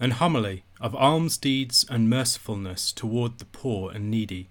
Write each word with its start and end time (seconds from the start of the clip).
An 0.00 0.12
homily 0.12 0.64
of 0.80 0.94
alms 0.94 1.36
deeds 1.36 1.84
and 1.90 2.08
mercifulness 2.08 2.92
toward 2.92 3.38
the 3.38 3.44
poor 3.44 3.90
and 3.90 4.08
needy. 4.10 4.48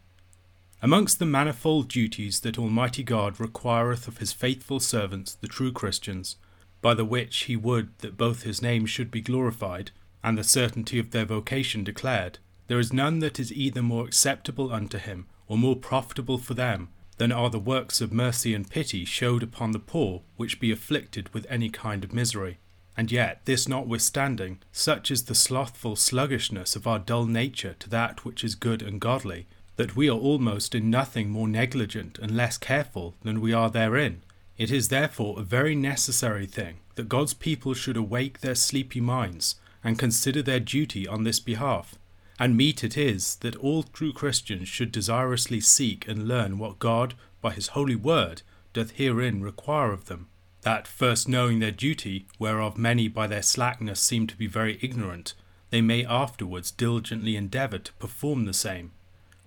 Amongst 0.81 1.20
the 1.20 1.25
manifold 1.25 1.88
duties 1.88 2.42
that 2.42 2.59
Almighty 2.59 3.01
God 3.01 3.39
requireth 3.39 4.09
of 4.09 4.17
his 4.17 4.33
faithful 4.33 4.81
servants, 4.81 5.35
the 5.35 5.47
true 5.47 5.71
Christians, 5.71 6.35
by 6.81 6.93
the 6.93 7.05
which 7.05 7.45
he 7.45 7.55
would 7.55 7.97
that 7.99 8.18
both 8.18 8.43
his 8.43 8.61
name 8.61 8.86
should 8.86 9.09
be 9.09 9.21
glorified, 9.21 9.91
and 10.21 10.38
the 10.38 10.43
certainty 10.43 10.99
of 10.99 11.11
their 11.11 11.25
vocation 11.25 11.84
declared, 11.84 12.39
there 12.68 12.79
is 12.79 12.91
none 12.91 13.20
that 13.20 13.39
is 13.39 13.54
either 13.54 13.82
more 13.82 14.05
acceptable 14.05 14.71
unto 14.73 14.98
him, 14.98 15.27
or 15.48 15.57
more 15.57 15.77
profitable 15.77 16.38
for 16.38 16.55
them, 16.55 16.89
than 17.18 17.32
are 17.32 17.50
the 17.50 17.57
works 17.57 18.02
of 18.02 18.11
mercy 18.11 18.54
and 18.54 18.70
pity 18.70 19.05
showed 19.05 19.41
upon 19.41 19.71
the 19.71 19.79
poor 19.79 20.23
which 20.36 20.59
be 20.59 20.71
afflicted 20.71 21.34
with 21.34 21.48
any 21.50 21.70
kind 21.70 22.04
of 22.04 22.14
misery. 22.14 22.57
And 22.98 23.11
yet, 23.11 23.41
this 23.45 23.68
notwithstanding, 23.68 24.57
such 24.71 25.11
is 25.11 25.25
the 25.25 25.36
slothful 25.36 25.95
sluggishness 25.95 26.75
of 26.75 26.88
our 26.88 26.98
dull 26.98 27.27
nature 27.27 27.76
to 27.77 27.89
that 27.91 28.26
which 28.26 28.44
is 28.44 28.55
good 28.55 28.81
and 28.81 28.99
godly, 28.99 29.45
that 29.76 29.95
we 29.95 30.09
are 30.09 30.17
almost 30.17 30.73
in 30.73 30.89
nothing 30.89 31.30
more 31.30 31.48
negligent 31.48 32.17
and 32.17 32.36
less 32.36 32.58
careful 32.58 33.13
than 33.22 33.39
we 33.39 33.53
are 33.53 33.70
therein. 33.70 34.23
It 34.58 34.72
is 34.72 34.88
therefore 34.88 35.39
a 35.39 35.44
very 35.44 35.75
necessary 35.75 36.48
thing 36.48 36.77
that 36.95 37.08
God's 37.08 37.36
people 37.36 37.75
should 37.75 37.98
awake 37.98 38.39
their 38.39 38.55
sleepy 38.55 39.00
minds 39.00 39.58
and 39.84 40.00
consider 40.00 40.41
their 40.41 40.59
duty 40.59 41.08
on 41.08 41.23
this 41.23 41.39
behalf. 41.39 42.00
And 42.39 42.58
meet 42.58 42.84
it 42.84 42.98
is 42.98 43.36
that 43.38 43.55
all 43.58 43.84
true 43.84 44.11
Christians 44.11 44.67
should 44.67 44.91
desirously 44.91 45.61
seek 45.61 46.08
and 46.08 46.27
learn 46.27 46.58
what 46.58 46.80
God, 46.80 47.14
by 47.44 47.52
his 47.52 47.67
holy 47.70 47.95
word, 47.95 48.41
doth 48.73 48.91
herein 48.91 49.44
require 49.44 49.91
of 49.91 50.05
them 50.05 50.30
that 50.67 50.85
first 50.85 51.30
knowing 51.30 51.59
their 51.59 51.71
duty, 51.71 52.27
whereof 52.39 52.77
many 52.77 53.08
by 53.08 53.25
their 53.25 53.41
slackness 53.41 54.02
seem 54.02 54.27
to 54.27 54.35
be 54.35 54.48
very 54.48 54.77
ignorant, 54.81 55.34
they 55.70 55.80
may 55.80 56.03
afterwards 56.03 56.71
diligently 56.71 57.38
endeavour 57.38 57.77
to 57.77 57.94
perform 57.94 58.44
the 58.44 58.53
same. 58.53 58.91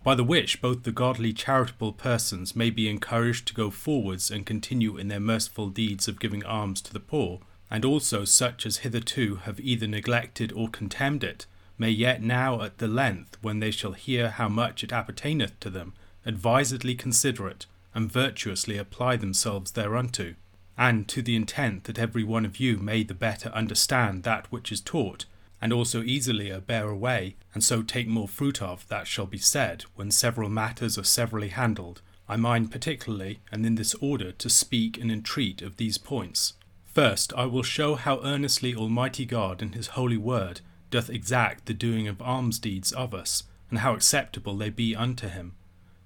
By 0.03 0.15
the 0.15 0.25
which 0.25 0.63
both 0.63 0.85
the 0.85 0.93
godly 0.93 1.35
charitable 1.35 1.93
persons 1.93 2.57
may 2.57 2.71
be 2.71 2.89
encouraged 2.89 3.47
to 3.49 3.55
go 3.55 3.69
forwards 3.69 4.31
and 4.31 4.47
continue 4.47 4.97
in 4.97 5.09
their 5.09 5.21
merciful 5.21 5.69
deeds 5.69 6.09
of 6.09 6.21
giving 6.21 6.43
alms 6.43 6.81
to 6.81 6.93
the 6.95 6.99
poor, 6.99 7.41
and 7.71 7.85
also 7.85 8.25
such 8.25 8.65
as 8.65 8.79
hitherto 8.79 9.41
have 9.45 9.61
either 9.61 9.87
neglected 9.87 10.55
or 10.55 10.71
contemned 10.71 11.23
it, 11.23 11.45
may 11.77 11.91
yet 11.91 12.23
now 12.23 12.63
at 12.63 12.79
the 12.79 12.89
length, 12.89 13.37
when 13.43 13.61
they 13.61 13.71
shall 13.71 13.93
hear 13.93 14.31
how 14.31 14.49
much 14.49 14.83
it 14.83 14.91
appertaineth 14.91 15.61
to 15.61 15.69
them, 15.69 15.93
advisedly 16.25 16.95
consider 16.95 17.47
it, 17.47 17.67
and 17.95 18.11
virtuously 18.11 18.79
apply 18.79 19.17
themselves 19.17 19.73
thereunto 19.73 20.35
and 20.81 21.07
to 21.07 21.21
the 21.21 21.37
intent 21.37 21.85
that 21.85 21.99
every 21.99 22.25
one 22.25 22.47
of 22.47 22.59
you 22.59 22.79
may 22.79 23.03
the 23.03 23.13
better 23.13 23.51
understand 23.51 24.23
that 24.23 24.51
which 24.51 24.73
is 24.73 24.81
taught, 24.81 25.27
and 25.61 25.75
also 25.75 26.03
easily 26.03 26.51
bear 26.61 26.89
away, 26.89 27.37
and 27.53 27.63
so 27.63 27.83
take 27.83 28.09
more 28.09 28.27
fruit 28.27 28.63
of 28.63 28.89
that 28.89 29.07
shall 29.07 29.27
be 29.27 29.37
said 29.37 29.83
when 29.95 30.11
several 30.11 30.49
matters 30.49 30.97
are 30.97 31.05
severally 31.05 31.49
handled. 31.51 32.01
I 32.27 32.37
mind 32.37 32.73
particularly, 32.73 33.41
and 33.53 33.67
in 33.67 33.75
this 33.75 33.95
order, 33.97 34.33
to 34.33 34.49
speak 34.49 34.97
and 34.97 35.13
entreat 35.13 35.61
of 35.61 35.77
these 35.77 35.99
points. 35.99 36.55
First, 36.87 37.35
I 37.37 37.45
will 37.45 37.63
show 37.63 37.97
how 37.97 38.23
earnestly 38.25 38.75
Almighty 38.75 39.27
God 39.27 39.61
in 39.61 39.73
His 39.73 39.89
holy 39.89 40.17
word 40.17 40.63
doth 40.91 41.11
exact 41.11 41.67
the 41.67 41.75
doing 41.75 42.09
of 42.09 42.23
alms 42.23 42.59
deeds 42.59 42.91
of 42.91 43.13
us, 43.13 43.43
and 43.69 43.81
how 43.81 43.93
acceptable 43.93 44.57
they 44.57 44.71
be 44.71 44.97
unto 44.97 45.29
Him. 45.29 45.53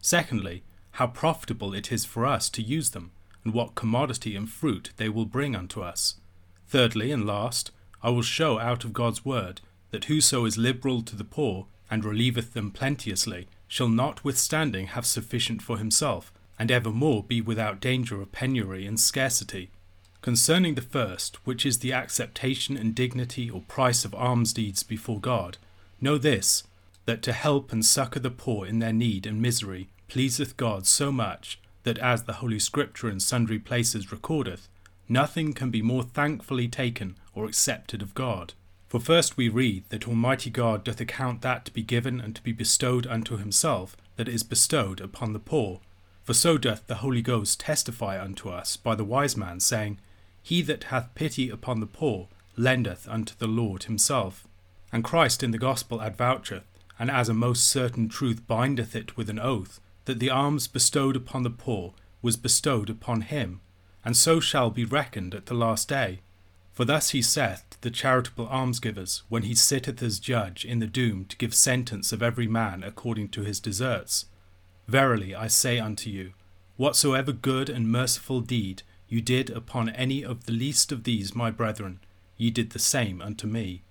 Secondly, 0.00 0.64
how 0.92 1.06
profitable 1.06 1.74
it 1.74 1.92
is 1.92 2.04
for 2.04 2.26
us 2.26 2.50
to 2.50 2.60
use 2.60 2.90
them 2.90 3.12
and 3.44 3.52
what 3.52 3.74
commodity 3.74 4.34
and 4.34 4.48
fruit 4.48 4.90
they 4.96 5.08
will 5.08 5.26
bring 5.26 5.54
unto 5.54 5.82
us. 5.82 6.16
Thirdly 6.68 7.12
and 7.12 7.26
last, 7.26 7.70
I 8.02 8.10
will 8.10 8.22
show 8.22 8.58
out 8.58 8.84
of 8.84 8.92
God's 8.92 9.24
word 9.24 9.60
that 9.90 10.06
whoso 10.06 10.44
is 10.44 10.58
liberal 10.58 11.02
to 11.02 11.16
the 11.16 11.24
poor 11.24 11.66
and 11.90 12.04
relieveth 12.04 12.54
them 12.54 12.70
plenteously 12.70 13.46
shall 13.68 13.88
notwithstanding 13.88 14.88
have 14.88 15.06
sufficient 15.06 15.62
for 15.62 15.78
himself, 15.78 16.32
and 16.58 16.70
evermore 16.70 17.22
be 17.22 17.40
without 17.40 17.80
danger 17.80 18.20
of 18.20 18.32
penury 18.32 18.86
and 18.86 18.98
scarcity. 18.98 19.70
Concerning 20.22 20.74
the 20.74 20.80
first, 20.80 21.36
which 21.46 21.66
is 21.66 21.80
the 21.80 21.92
acceptation 21.92 22.76
and 22.76 22.94
dignity 22.94 23.50
or 23.50 23.60
price 23.62 24.04
of 24.04 24.14
alms 24.14 24.52
deeds 24.52 24.82
before 24.82 25.20
God, 25.20 25.58
know 26.00 26.16
this, 26.16 26.62
that 27.04 27.22
to 27.22 27.32
help 27.32 27.72
and 27.72 27.84
succour 27.84 28.22
the 28.22 28.30
poor 28.30 28.66
in 28.66 28.78
their 28.78 28.92
need 28.92 29.26
and 29.26 29.42
misery 29.42 29.88
pleaseth 30.08 30.56
God 30.56 30.86
so 30.86 31.12
much 31.12 31.58
that 31.84 31.98
as 31.98 32.24
the 32.24 32.34
Holy 32.34 32.58
Scripture 32.58 33.08
in 33.08 33.20
sundry 33.20 33.58
places 33.58 34.10
recordeth, 34.10 34.68
nothing 35.08 35.52
can 35.52 35.70
be 35.70 35.82
more 35.82 36.02
thankfully 36.02 36.68
taken 36.68 37.16
or 37.34 37.46
accepted 37.46 38.02
of 38.02 38.14
God. 38.14 38.54
For 38.88 39.00
first 39.00 39.36
we 39.36 39.48
read 39.48 39.84
that 39.88 40.06
Almighty 40.06 40.50
God 40.50 40.84
doth 40.84 41.00
account 41.00 41.42
that 41.42 41.64
to 41.64 41.72
be 41.72 41.82
given 41.82 42.20
and 42.20 42.34
to 42.36 42.42
be 42.42 42.52
bestowed 42.52 43.06
unto 43.06 43.36
himself 43.36 43.96
that 44.16 44.28
is 44.28 44.42
bestowed 44.42 45.00
upon 45.00 45.32
the 45.32 45.38
poor. 45.38 45.80
For 46.22 46.32
so 46.32 46.58
doth 46.58 46.86
the 46.86 46.96
Holy 46.96 47.20
Ghost 47.20 47.60
testify 47.60 48.22
unto 48.22 48.48
us 48.48 48.76
by 48.76 48.94
the 48.94 49.04
wise 49.04 49.36
man, 49.36 49.60
saying, 49.60 49.98
He 50.42 50.62
that 50.62 50.84
hath 50.84 51.14
pity 51.14 51.50
upon 51.50 51.80
the 51.80 51.86
poor 51.86 52.28
lendeth 52.56 53.08
unto 53.08 53.34
the 53.36 53.48
Lord 53.48 53.84
himself. 53.84 54.46
And 54.92 55.02
Christ 55.02 55.42
in 55.42 55.50
the 55.50 55.58
Gospel 55.58 55.98
advoucheth, 55.98 56.62
and 56.98 57.10
as 57.10 57.28
a 57.28 57.34
most 57.34 57.68
certain 57.68 58.08
truth 58.08 58.46
bindeth 58.46 58.94
it 58.94 59.16
with 59.16 59.28
an 59.28 59.40
oath, 59.40 59.80
that 60.04 60.18
the 60.18 60.30
alms 60.30 60.68
bestowed 60.68 61.16
upon 61.16 61.42
the 61.42 61.50
poor 61.50 61.94
was 62.22 62.36
bestowed 62.36 62.90
upon 62.90 63.22
him, 63.22 63.60
and 64.04 64.16
so 64.16 64.40
shall 64.40 64.70
be 64.70 64.84
reckoned 64.84 65.34
at 65.34 65.46
the 65.46 65.54
last 65.54 65.88
day. 65.88 66.20
For 66.72 66.84
thus 66.84 67.10
he 67.10 67.22
saith 67.22 67.64
to 67.70 67.82
the 67.82 67.90
charitable 67.90 68.48
almsgivers, 68.48 69.22
when 69.28 69.44
he 69.44 69.54
sitteth 69.54 70.02
as 70.02 70.18
judge 70.18 70.64
in 70.64 70.80
the 70.80 70.86
doom 70.86 71.24
to 71.26 71.36
give 71.36 71.54
sentence 71.54 72.12
of 72.12 72.22
every 72.22 72.48
man 72.48 72.82
according 72.82 73.28
to 73.30 73.42
his 73.42 73.60
deserts 73.60 74.26
Verily 74.86 75.34
I 75.34 75.46
say 75.46 75.78
unto 75.78 76.10
you, 76.10 76.32
whatsoever 76.76 77.32
good 77.32 77.70
and 77.70 77.90
merciful 77.90 78.40
deed 78.40 78.82
you 79.08 79.20
did 79.20 79.48
upon 79.50 79.88
any 79.90 80.24
of 80.24 80.44
the 80.44 80.52
least 80.52 80.92
of 80.92 81.04
these 81.04 81.34
my 81.34 81.50
brethren, 81.50 82.00
ye 82.36 82.50
did 82.50 82.70
the 82.70 82.78
same 82.78 83.22
unto 83.22 83.46
me. 83.46 83.82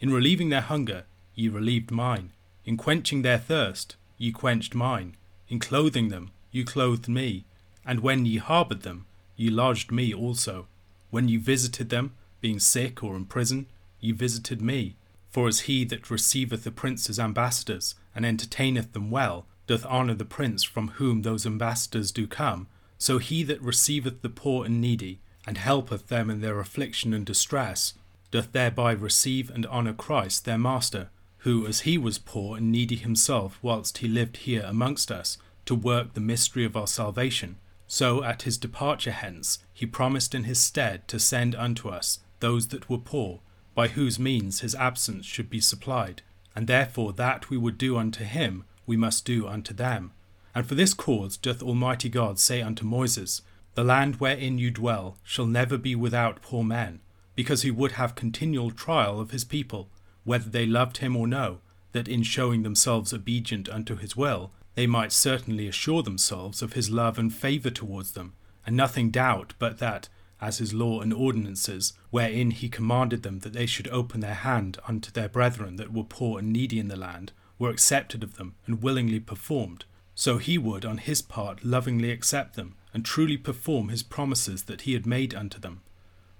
In 0.00 0.12
relieving 0.12 0.50
their 0.50 0.60
hunger, 0.60 1.04
ye 1.34 1.48
relieved 1.48 1.90
mine. 1.90 2.32
In 2.64 2.76
quenching 2.76 3.22
their 3.22 3.38
thirst, 3.38 3.96
ye 4.18 4.32
quenched 4.32 4.74
mine. 4.74 5.16
In 5.48 5.58
clothing 5.58 6.08
them, 6.08 6.30
you 6.50 6.64
clothed 6.64 7.08
me, 7.08 7.44
and 7.84 8.00
when 8.00 8.26
ye 8.26 8.38
harboured 8.38 8.82
them, 8.82 9.06
ye 9.36 9.50
lodged 9.50 9.92
me 9.92 10.12
also. 10.12 10.66
When 11.10 11.28
ye 11.28 11.36
visited 11.36 11.88
them, 11.88 12.14
being 12.40 12.58
sick 12.58 13.02
or 13.02 13.16
in 13.16 13.26
prison, 13.26 13.66
ye 14.00 14.12
visited 14.12 14.60
me. 14.60 14.96
For 15.30 15.48
as 15.48 15.60
he 15.60 15.84
that 15.84 16.10
receiveth 16.10 16.64
the 16.64 16.70
prince's 16.70 17.20
ambassadors, 17.20 17.94
and 18.14 18.24
entertaineth 18.24 18.92
them 18.92 19.10
well, 19.10 19.46
doth 19.66 19.84
honour 19.84 20.14
the 20.14 20.24
prince 20.24 20.64
from 20.64 20.88
whom 20.88 21.22
those 21.22 21.46
ambassadors 21.46 22.10
do 22.10 22.26
come, 22.26 22.68
so 22.98 23.18
he 23.18 23.42
that 23.42 23.60
receiveth 23.60 24.22
the 24.22 24.30
poor 24.30 24.64
and 24.64 24.80
needy, 24.80 25.20
and 25.46 25.58
helpeth 25.58 26.08
them 26.08 26.30
in 26.30 26.40
their 26.40 26.58
affliction 26.58 27.12
and 27.12 27.26
distress, 27.26 27.94
doth 28.30 28.52
thereby 28.52 28.92
receive 28.92 29.50
and 29.50 29.66
honour 29.66 29.92
Christ 29.92 30.44
their 30.44 30.58
Master, 30.58 31.10
who, 31.38 31.66
as 31.66 31.80
he 31.80 31.98
was 31.98 32.18
poor 32.18 32.56
and 32.56 32.72
needy 32.72 32.96
himself 32.96 33.58
whilst 33.62 33.98
he 33.98 34.08
lived 34.08 34.38
here 34.38 34.64
amongst 34.66 35.10
us, 35.10 35.38
to 35.64 35.74
work 35.74 36.14
the 36.14 36.20
mystery 36.20 36.64
of 36.64 36.76
our 36.76 36.86
salvation, 36.86 37.56
so 37.86 38.24
at 38.24 38.42
his 38.42 38.58
departure 38.58 39.12
hence 39.12 39.58
he 39.72 39.86
promised 39.86 40.34
in 40.34 40.44
his 40.44 40.60
stead 40.60 41.06
to 41.08 41.18
send 41.18 41.54
unto 41.54 41.88
us 41.88 42.20
those 42.40 42.68
that 42.68 42.88
were 42.88 42.98
poor, 42.98 43.40
by 43.74 43.88
whose 43.88 44.18
means 44.18 44.60
his 44.60 44.74
absence 44.74 45.26
should 45.26 45.50
be 45.50 45.60
supplied, 45.60 46.22
and 46.54 46.66
therefore 46.66 47.12
that 47.12 47.50
we 47.50 47.56
would 47.56 47.78
do 47.78 47.96
unto 47.96 48.24
him 48.24 48.64
we 48.86 48.96
must 48.96 49.24
do 49.24 49.46
unto 49.46 49.74
them. 49.74 50.12
And 50.54 50.66
for 50.66 50.74
this 50.74 50.94
cause 50.94 51.36
doth 51.36 51.62
Almighty 51.62 52.08
God 52.08 52.38
say 52.38 52.62
unto 52.62 52.84
Moses, 52.84 53.42
The 53.74 53.84
land 53.84 54.16
wherein 54.16 54.58
you 54.58 54.70
dwell 54.70 55.18
shall 55.22 55.46
never 55.46 55.76
be 55.76 55.94
without 55.94 56.40
poor 56.40 56.64
men, 56.64 57.00
because 57.34 57.62
he 57.62 57.70
would 57.70 57.92
have 57.92 58.14
continual 58.14 58.70
trial 58.70 59.20
of 59.20 59.32
his 59.32 59.44
people, 59.44 59.90
whether 60.26 60.50
they 60.50 60.66
loved 60.66 60.98
him 60.98 61.16
or 61.16 61.26
no, 61.26 61.60
that 61.92 62.08
in 62.08 62.22
showing 62.22 62.62
themselves 62.62 63.14
obedient 63.14 63.68
unto 63.70 63.96
his 63.96 64.16
will, 64.16 64.50
they 64.74 64.86
might 64.86 65.12
certainly 65.12 65.66
assure 65.66 66.02
themselves 66.02 66.60
of 66.60 66.74
his 66.74 66.90
love 66.90 67.18
and 67.18 67.32
favour 67.32 67.70
towards 67.70 68.12
them, 68.12 68.34
and 68.66 68.76
nothing 68.76 69.10
doubt 69.10 69.54
but 69.58 69.78
that, 69.78 70.08
as 70.40 70.58
his 70.58 70.74
law 70.74 71.00
and 71.00 71.14
ordinances, 71.14 71.94
wherein 72.10 72.50
he 72.50 72.68
commanded 72.68 73.22
them 73.22 73.38
that 73.38 73.52
they 73.52 73.64
should 73.64 73.88
open 73.88 74.20
their 74.20 74.34
hand 74.34 74.78
unto 74.86 75.10
their 75.10 75.28
brethren 75.28 75.76
that 75.76 75.92
were 75.92 76.04
poor 76.04 76.40
and 76.40 76.52
needy 76.52 76.78
in 76.78 76.88
the 76.88 76.96
land, 76.96 77.32
were 77.58 77.70
accepted 77.70 78.22
of 78.22 78.36
them 78.36 78.54
and 78.66 78.82
willingly 78.82 79.20
performed, 79.20 79.84
so 80.14 80.38
he 80.38 80.58
would 80.58 80.84
on 80.84 80.98
his 80.98 81.22
part 81.22 81.64
lovingly 81.64 82.10
accept 82.10 82.56
them 82.56 82.74
and 82.92 83.04
truly 83.04 83.36
perform 83.36 83.88
his 83.88 84.02
promises 84.02 84.64
that 84.64 84.82
he 84.82 84.92
had 84.92 85.06
made 85.06 85.34
unto 85.34 85.58
them. 85.58 85.82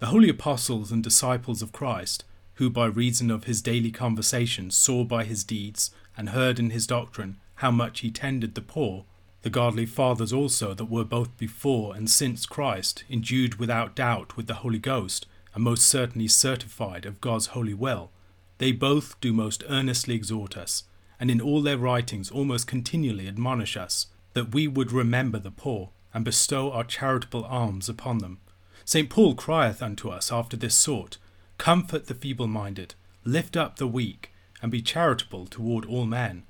The 0.00 0.06
holy 0.06 0.29
apostles 0.29 0.93
and 0.93 1.03
disciples 1.03 1.62
of 1.62 1.73
Christ 1.73 2.25
who 2.56 2.69
by 2.70 2.87
reason 2.87 3.31
of 3.31 3.44
his 3.44 3.62
daily 3.62 3.91
conversation 3.91 4.70
saw 4.70 5.05
by 5.05 5.25
his 5.25 5.44
deeds 5.44 5.91
and 6.17 6.31
heard 6.31 6.58
in 6.58 6.70
his 6.70 6.87
doctrine 6.87 7.37
how 7.56 7.70
much 7.70 8.00
he 8.00 8.11
tended 8.11 8.55
the 8.55 8.61
poor, 8.61 9.05
the 9.43 9.50
godly 9.50 9.87
fathers 9.87 10.32
also 10.32 10.75
that 10.75 10.91
were 10.91 11.05
both 11.05 11.37
before 11.38 11.94
and 11.94 12.11
since 12.11 12.47
Christ, 12.47 13.05
endued 13.08 13.56
without 13.56 13.94
doubt 13.94 14.37
with 14.37 14.47
the 14.47 14.55
Holy 14.55 14.79
Ghost, 14.79 15.26
and 15.55 15.64
most 15.64 15.87
certainly 15.87 16.29
certified 16.29 17.06
of 17.06 17.20
God's 17.20 17.49
holy 17.49 17.75
will, 17.75 18.11
They 18.59 18.73
both 18.73 19.20
do 19.20 19.32
most 19.32 19.62
earnestly 19.69 20.14
exhort 20.14 20.56
us, 20.56 20.85
and 21.20 21.31
in 21.31 21.41
all 21.41 21.62
their 21.62 21.79
writings 21.79 22.31
almost 22.31 22.67
continually 22.67 23.29
admonish 23.29 23.76
us, 23.76 24.06
that 24.32 24.55
we 24.55 24.67
would 24.67 24.93
remember 24.93 25.38
the 25.38 25.50
poor, 25.50 25.91
and 26.14 26.25
bestow 26.25 26.73
our 26.73 26.85
charitable 26.85 27.44
alms 27.44 27.88
upon 27.88 28.19
them. 28.19 28.38
St. 28.85 29.11
Paul 29.11 29.35
crieth 29.35 29.82
unto 29.82 30.09
us 30.09 30.32
after 30.32 30.56
this 30.56 30.75
sort 30.75 31.19
Comfort 31.58 32.06
the 32.06 32.14
feeble 32.14 32.47
minded, 32.47 32.94
lift 33.25 33.56
up 33.56 33.76
the 33.76 33.87
weak, 33.87 34.31
and 34.62 34.70
be 34.70 34.82
charitable 34.82 35.47
toward 35.47 35.85
all 35.85 36.06
men. 36.06 36.44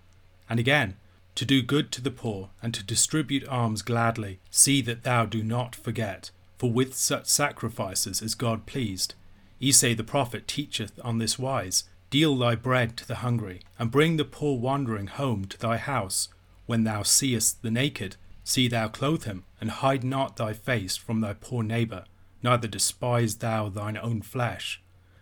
And 0.48 0.60
again, 0.60 0.96
to 1.36 1.44
do 1.44 1.62
good 1.62 1.92
to 1.92 2.00
the 2.00 2.10
poor, 2.10 2.50
and 2.62 2.72
to 2.74 2.82
distribute 2.82 3.46
alms 3.48 3.82
gladly, 3.82 4.40
see 4.50 4.80
that 4.82 5.02
thou 5.02 5.26
do 5.26 5.42
not 5.42 5.74
forget, 5.74 6.30
for 6.58 6.70
with 6.70 6.94
such 6.94 7.26
sacrifices 7.26 8.22
is 8.22 8.34
God 8.34 8.66
pleased. 8.66 9.14
Esay 9.60 9.96
the 9.96 10.04
prophet 10.04 10.48
teacheth 10.48 10.98
on 11.02 11.18
this 11.18 11.38
wise 11.38 11.84
Deal 12.08 12.36
thy 12.36 12.54
bread 12.54 12.96
to 12.98 13.06
the 13.06 13.16
hungry, 13.16 13.60
and 13.78 13.90
bring 13.90 14.16
the 14.16 14.24
poor 14.24 14.58
wandering 14.58 15.08
home 15.08 15.44
to 15.46 15.58
thy 15.58 15.76
house. 15.76 16.28
When 16.66 16.84
thou 16.84 17.02
seest 17.02 17.62
the 17.62 17.70
naked, 17.70 18.16
see 18.44 18.68
thou 18.68 18.88
clothe 18.88 19.24
him, 19.24 19.44
and 19.60 19.70
hide 19.70 20.04
not 20.04 20.36
thy 20.36 20.52
face 20.52 20.96
from 20.96 21.20
thy 21.20 21.34
poor 21.34 21.62
neighbour, 21.62 22.04
neither 22.42 22.68
despise 22.68 23.36
thou 23.36 23.68
thine 23.68 23.96
own 23.96 24.22
flesh. 24.22 24.80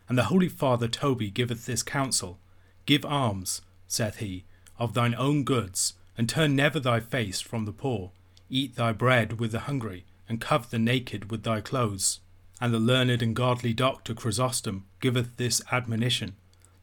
And 0.09 0.19
the 0.19 0.25
holy 0.25 0.49
father 0.49 0.89
Toby 0.89 1.31
giveth 1.31 1.67
this 1.67 1.83
counsel 1.83 2.39
Give 2.87 3.05
alms, 3.05 3.63
saith 3.89 4.17
he, 4.17 4.45
of 4.79 4.95
thine 4.95 5.15
own 5.15 5.45
goods, 5.45 5.95
and 6.19 6.29
turn 6.29 6.55
never 6.55 6.79
thy 6.79 7.01
face 7.01 7.41
from 7.41 7.65
the 7.65 7.73
poor. 7.73 8.13
Eat 8.51 8.77
thy 8.77 8.93
bread 8.93 9.41
with 9.41 9.53
the 9.53 9.61
hungry, 9.61 10.05
and 10.29 10.41
cover 10.41 10.67
the 10.69 10.79
naked 10.79 11.31
with 11.31 11.43
thy 11.43 11.61
clothes. 11.61 12.21
And 12.61 12.73
the 12.73 12.79
learned 12.79 13.23
and 13.23 13.35
godly 13.35 13.73
doctor 13.73 14.15
Chrysostom 14.15 14.85
giveth 15.01 15.37
this 15.37 15.63
admonition 15.73 16.37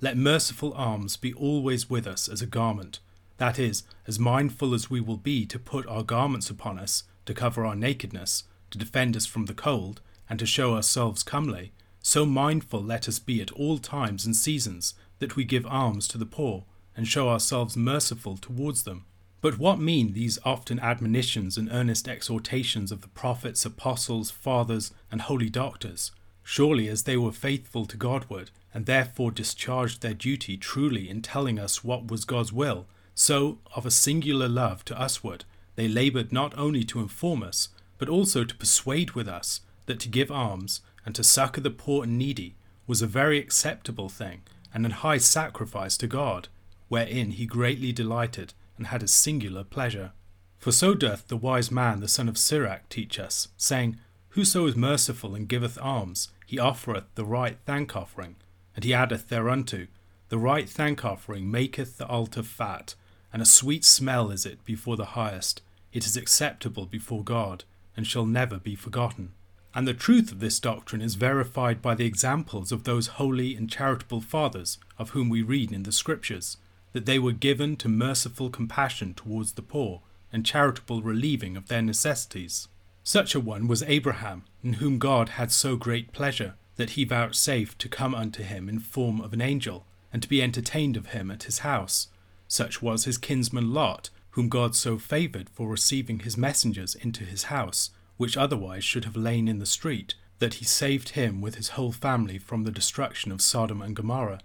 let 0.03 0.17
merciful 0.17 0.73
alms 0.73 1.15
be 1.15 1.31
always 1.31 1.87
with 1.87 2.07
us 2.07 2.27
as 2.27 2.41
a 2.41 2.47
garment, 2.47 2.99
that 3.37 3.59
is, 3.59 3.83
as 4.07 4.17
mindful 4.17 4.73
as 4.73 4.89
we 4.89 4.99
will 4.99 5.17
be 5.17 5.45
to 5.45 5.59
put 5.59 5.85
our 5.85 6.01
garments 6.01 6.49
upon 6.49 6.79
us, 6.79 7.03
to 7.27 7.35
cover 7.35 7.63
our 7.63 7.75
nakedness, 7.75 8.45
to 8.71 8.79
defend 8.79 9.15
us 9.15 9.27
from 9.27 9.45
the 9.45 9.53
cold, 9.53 10.01
and 10.27 10.39
to 10.39 10.45
show 10.47 10.73
ourselves 10.73 11.21
comely, 11.21 11.71
so 12.01 12.25
mindful 12.25 12.81
let 12.81 13.07
us 13.07 13.19
be 13.19 13.41
at 13.41 13.51
all 13.51 13.77
times 13.77 14.25
and 14.25 14.35
seasons 14.35 14.93
that 15.19 15.35
we 15.35 15.43
give 15.43 15.65
alms 15.67 16.07
to 16.07 16.17
the 16.17 16.25
poor, 16.25 16.65
and 16.95 17.07
show 17.07 17.29
ourselves 17.29 17.77
merciful 17.77 18.37
towards 18.37 18.83
them. 18.83 19.05
But 19.39 19.57
what 19.57 19.79
mean 19.79 20.13
these 20.13 20.39
often 20.45 20.79
admonitions 20.79 21.57
and 21.57 21.69
earnest 21.71 22.07
exhortations 22.07 22.91
of 22.91 23.01
the 23.01 23.07
prophets, 23.07 23.65
apostles, 23.65 24.29
fathers, 24.29 24.91
and 25.11 25.21
holy 25.21 25.49
doctors? 25.49 26.11
Surely, 26.43 26.87
as 26.87 27.03
they 27.03 27.17
were 27.17 27.31
faithful 27.31 27.85
to 27.85 27.97
Godward, 27.97 28.51
and 28.73 28.85
therefore 28.85 29.31
discharged 29.31 30.01
their 30.01 30.13
duty 30.13 30.57
truly 30.57 31.09
in 31.09 31.21
telling 31.21 31.59
us 31.59 31.83
what 31.83 32.09
was 32.09 32.25
God's 32.25 32.53
will, 32.53 32.87
so, 33.13 33.59
of 33.75 33.85
a 33.85 33.91
singular 33.91 34.47
love 34.47 34.85
to 34.85 34.95
usward, 34.95 35.45
they 35.75 35.87
laboured 35.87 36.31
not 36.31 36.57
only 36.57 36.83
to 36.85 36.99
inform 36.99 37.43
us, 37.43 37.69
but 37.97 38.09
also 38.09 38.43
to 38.43 38.55
persuade 38.55 39.11
with 39.11 39.27
us 39.27 39.61
that 39.85 39.99
to 39.99 40.09
give 40.09 40.31
alms 40.31 40.81
and 41.05 41.15
to 41.15 41.23
succour 41.23 41.63
the 41.63 41.69
poor 41.69 42.03
and 42.03 42.17
needy 42.17 42.55
was 42.87 43.01
a 43.01 43.07
very 43.07 43.39
acceptable 43.39 44.09
thing 44.09 44.41
and 44.73 44.85
an 44.85 44.91
high 44.91 45.17
sacrifice 45.17 45.97
to 45.97 46.07
God, 46.07 46.47
wherein 46.87 47.31
he 47.31 47.45
greatly 47.45 47.91
delighted 47.91 48.53
and 48.77 48.87
had 48.87 49.03
a 49.03 49.07
singular 49.07 49.63
pleasure. 49.63 50.11
For 50.57 50.71
so 50.71 50.93
doth 50.93 51.27
the 51.27 51.37
wise 51.37 51.71
man 51.71 51.99
the 51.99 52.07
son 52.07 52.29
of 52.29 52.37
Sirach 52.37 52.87
teach 52.89 53.19
us, 53.19 53.47
saying, 53.57 53.97
Whoso 54.29 54.65
is 54.67 54.75
merciful 54.75 55.35
and 55.35 55.47
giveth 55.47 55.77
alms, 55.81 56.29
he 56.45 56.59
offereth 56.59 57.05
the 57.15 57.25
right 57.25 57.57
thank 57.65 57.95
offering, 57.95 58.35
and 58.75 58.83
he 58.83 58.93
addeth 58.93 59.29
thereunto, 59.29 59.87
The 60.29 60.37
right 60.37 60.69
thank 60.69 61.03
offering 61.03 61.49
maketh 61.49 61.97
the 61.97 62.07
altar 62.07 62.43
fat, 62.43 62.95
and 63.33 63.41
a 63.41 63.45
sweet 63.45 63.83
smell 63.83 64.31
is 64.31 64.45
it 64.45 64.63
before 64.63 64.97
the 64.97 65.15
highest. 65.17 65.61
It 65.91 66.05
is 66.05 66.15
acceptable 66.15 66.85
before 66.85 67.23
God, 67.23 67.63
and 67.97 68.07
shall 68.07 68.25
never 68.25 68.57
be 68.57 68.75
forgotten. 68.75 69.33
And 69.73 69.87
the 69.87 69.93
truth 69.93 70.31
of 70.31 70.39
this 70.39 70.59
doctrine 70.59 71.01
is 71.01 71.15
verified 71.15 71.81
by 71.81 71.95
the 71.95 72.05
examples 72.05 72.71
of 72.71 72.83
those 72.83 73.07
holy 73.07 73.55
and 73.55 73.69
charitable 73.69 74.21
fathers 74.21 74.77
of 74.97 75.11
whom 75.11 75.29
we 75.29 75.41
read 75.41 75.71
in 75.71 75.83
the 75.83 75.91
Scriptures, 75.91 76.57
that 76.91 77.05
they 77.05 77.17
were 77.17 77.31
given 77.31 77.77
to 77.77 77.87
merciful 77.87 78.49
compassion 78.49 79.13
towards 79.13 79.53
the 79.53 79.61
poor, 79.61 80.01
and 80.33 80.45
charitable 80.45 81.01
relieving 81.01 81.55
of 81.55 81.67
their 81.67 81.81
necessities. 81.81 82.67
Such 83.03 83.33
a 83.33 83.39
one 83.39 83.67
was 83.67 83.83
Abraham, 83.83 84.43
in 84.63 84.73
whom 84.73 84.99
God 84.99 85.29
had 85.29 85.51
so 85.51 85.75
great 85.75 86.11
pleasure, 86.11 86.55
that 86.75 86.91
he 86.91 87.05
vouchsafed 87.05 87.79
to 87.79 87.89
come 87.89 88.13
unto 88.13 88.43
him 88.43 88.67
in 88.67 88.79
form 88.79 89.21
of 89.21 89.33
an 89.33 89.41
angel, 89.41 89.85
and 90.11 90.21
to 90.21 90.29
be 90.29 90.41
entertained 90.41 90.97
of 90.97 91.07
him 91.07 91.31
at 91.31 91.43
his 91.43 91.59
house. 91.59 92.09
Such 92.47 92.81
was 92.81 93.05
his 93.05 93.17
kinsman 93.17 93.73
Lot, 93.73 94.09
whom 94.31 94.49
God 94.49 94.75
so 94.75 94.97
favoured 94.97 95.49
for 95.49 95.69
receiving 95.69 96.19
his 96.19 96.37
messengers 96.37 96.95
into 96.95 97.23
his 97.23 97.43
house, 97.43 97.91
which 98.21 98.37
otherwise 98.37 98.83
should 98.83 99.03
have 99.03 99.15
lain 99.15 99.47
in 99.47 99.57
the 99.57 99.65
street, 99.65 100.13
that 100.37 100.53
he 100.55 100.65
saved 100.65 101.09
him 101.09 101.41
with 101.41 101.55
his 101.55 101.69
whole 101.69 101.91
family 101.91 102.37
from 102.37 102.63
the 102.63 102.69
destruction 102.69 103.31
of 103.31 103.41
Sodom 103.41 103.81
and 103.81 103.95
Gomorrah. 103.95 104.41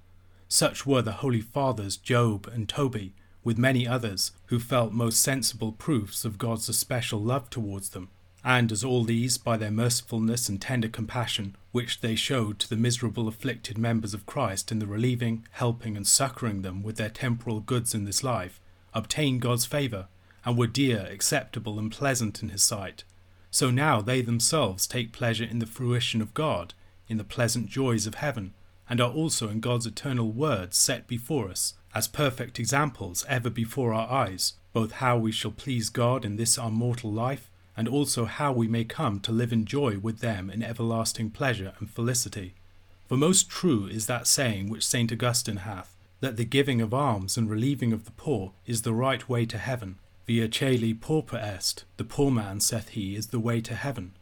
Such 0.49 0.87
were 0.87 1.03
the 1.03 1.21
holy 1.21 1.43
fathers 1.43 1.99
Job 1.99 2.49
and 2.51 2.67
Toby, 2.67 3.13
with 3.45 3.59
many 3.59 3.87
others, 3.87 4.33
who 4.47 4.59
felt 4.59 4.95
most 4.95 5.21
sensible 5.21 5.73
proofs 5.73 6.25
of 6.25 6.39
God's 6.39 6.71
especial 6.71 7.21
love 7.21 7.51
towards 7.51 7.91
them 7.91 8.09
and 8.43 8.73
as 8.73 8.83
all 8.83 9.05
these, 9.05 9.37
by 9.37 9.59
their 9.59 9.73
mercifulness 9.73 10.49
and 10.49 10.63
tender 10.63 10.89
compassion, 10.89 11.55
which 11.73 12.01
they 12.01 12.15
showed 12.15 12.61
to 12.61 12.71
the 12.71 12.77
miserable 12.77 13.29
afflicted 13.29 13.77
members 13.77 14.15
of 14.15 14.25
Christ 14.25 14.73
in 14.73 14.79
the 14.79 14.87
relieving, 14.87 15.45
helping, 15.51 15.99
and 15.99 16.07
succouring 16.07 16.63
them 16.63 16.83
with 16.83 16.97
their 16.97 17.11
temporal 17.11 17.61
goods 17.61 17.93
in 17.93 18.05
this 18.05 18.23
life, 18.23 18.59
obtained 18.95 19.43
God's 19.43 19.67
favour, 19.67 20.07
and 20.47 20.57
were 20.57 20.69
dear, 20.69 21.09
acceptable, 21.11 21.77
and 21.77 21.91
pleasant 21.91 22.41
in 22.41 22.49
his 22.51 22.63
sight, 22.63 23.03
so 23.51 23.71
now 23.71 24.01
they 24.01 24.21
themselves 24.21 24.87
take 24.87 25.13
pleasure 25.13 25.45
in 25.45 25.59
the 25.59 25.67
fruition 25.67 26.21
of 26.21 26.35
God, 26.35 26.75
in 27.09 27.17
the 27.17 27.25
pleasant 27.25 27.67
joys 27.67 28.07
of 28.07 28.17
heaven, 28.17 28.55
and 28.89 29.01
are 29.01 29.11
also 29.11 29.49
in 29.49 29.61
God's 29.61 29.87
eternal 29.87 30.31
word 30.31 30.75
set 30.75 31.07
before 31.07 31.49
us, 31.49 31.75
as 31.95 32.09
perfect 32.09 32.59
examples 32.59 33.25
ever 33.29 33.51
before 33.51 33.93
our 33.93 34.11
eyes, 34.11 34.55
both 34.73 34.93
how 34.93 35.17
we 35.17 35.33
shall 35.33 35.51
please 35.51 35.89
God 35.89 36.25
in 36.25 36.37
this 36.37 36.59
our 36.59 36.71
mortal 36.71 37.11
life, 37.11 37.51
and 37.77 37.89
also 37.89 38.25
how 38.25 38.53
we 38.53 38.69
may 38.69 38.85
come 38.85 39.21
to 39.21 39.33
live 39.33 39.53
in 39.53 39.65
joy 39.65 39.99
with 39.99 40.21
them 40.21 40.51
in 40.51 40.63
everlasting 40.63 41.31
pleasure 41.31 41.73
and 41.79 41.91
felicity. 41.91 42.55
For 43.07 43.17
most 43.17 43.49
true 43.49 43.87
is 43.87 44.07
that 44.07 44.27
saying 44.27 44.69
which 44.69 44.87
St. 44.87 45.13
Augustine 45.13 45.59
hath, 45.59 45.97
that 46.21 46.37
the 46.37 46.45
giving 46.45 46.81
of 46.81 46.95
alms 46.95 47.37
and 47.37 47.49
relieving 47.49 47.93
of 47.93 48.05
the 48.05 48.11
poor 48.13 48.53
is 48.67 48.83
the 48.83 48.95
right 48.95 49.29
way 49.29 49.47
to 49.47 49.59
heaven. 49.59 49.99
Via 50.27 50.49
celi 50.49 50.93
pauper 50.93 51.37
est, 51.37 51.85
the 51.99 52.05
poor 52.05 52.33
man, 52.33 52.59
saith 52.59 52.89
he, 52.89 53.15
is 53.15 53.29
the 53.29 53.39
way 53.39 53.61
to 53.61 53.77
heaven. 53.77 54.13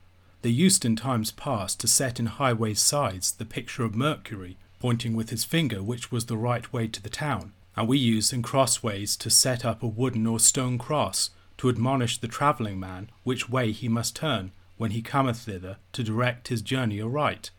They 0.42 0.50
used 0.50 0.84
in 0.84 0.96
times 0.96 1.30
past 1.30 1.80
to 1.80 1.88
set 1.88 2.20
in 2.20 2.26
highways' 2.26 2.80
sides 2.80 3.32
the 3.32 3.46
picture 3.46 3.84
of 3.84 3.94
Mercury, 3.94 4.58
pointing 4.80 5.14
with 5.14 5.30
his 5.30 5.44
finger 5.44 5.82
which 5.82 6.12
was 6.12 6.26
the 6.26 6.36
right 6.36 6.70
way 6.70 6.88
to 6.88 7.02
the 7.02 7.08
town, 7.08 7.54
and 7.74 7.88
we 7.88 7.96
use 7.96 8.34
in 8.34 8.42
crossways 8.42 9.16
to 9.16 9.30
set 9.30 9.64
up 9.64 9.82
a 9.82 9.86
wooden 9.86 10.26
or 10.26 10.38
stone 10.38 10.76
cross, 10.76 11.30
to 11.56 11.70
admonish 11.70 12.18
the 12.18 12.28
travelling 12.28 12.78
man 12.78 13.08
which 13.22 13.48
way 13.48 13.72
he 13.72 13.88
must 13.88 14.14
turn 14.14 14.52
when 14.76 14.90
he 14.90 15.00
cometh 15.00 15.38
thither 15.38 15.78
to 15.92 16.04
direct 16.04 16.48
his 16.48 16.60
journey 16.60 17.00
aright. 17.00 17.50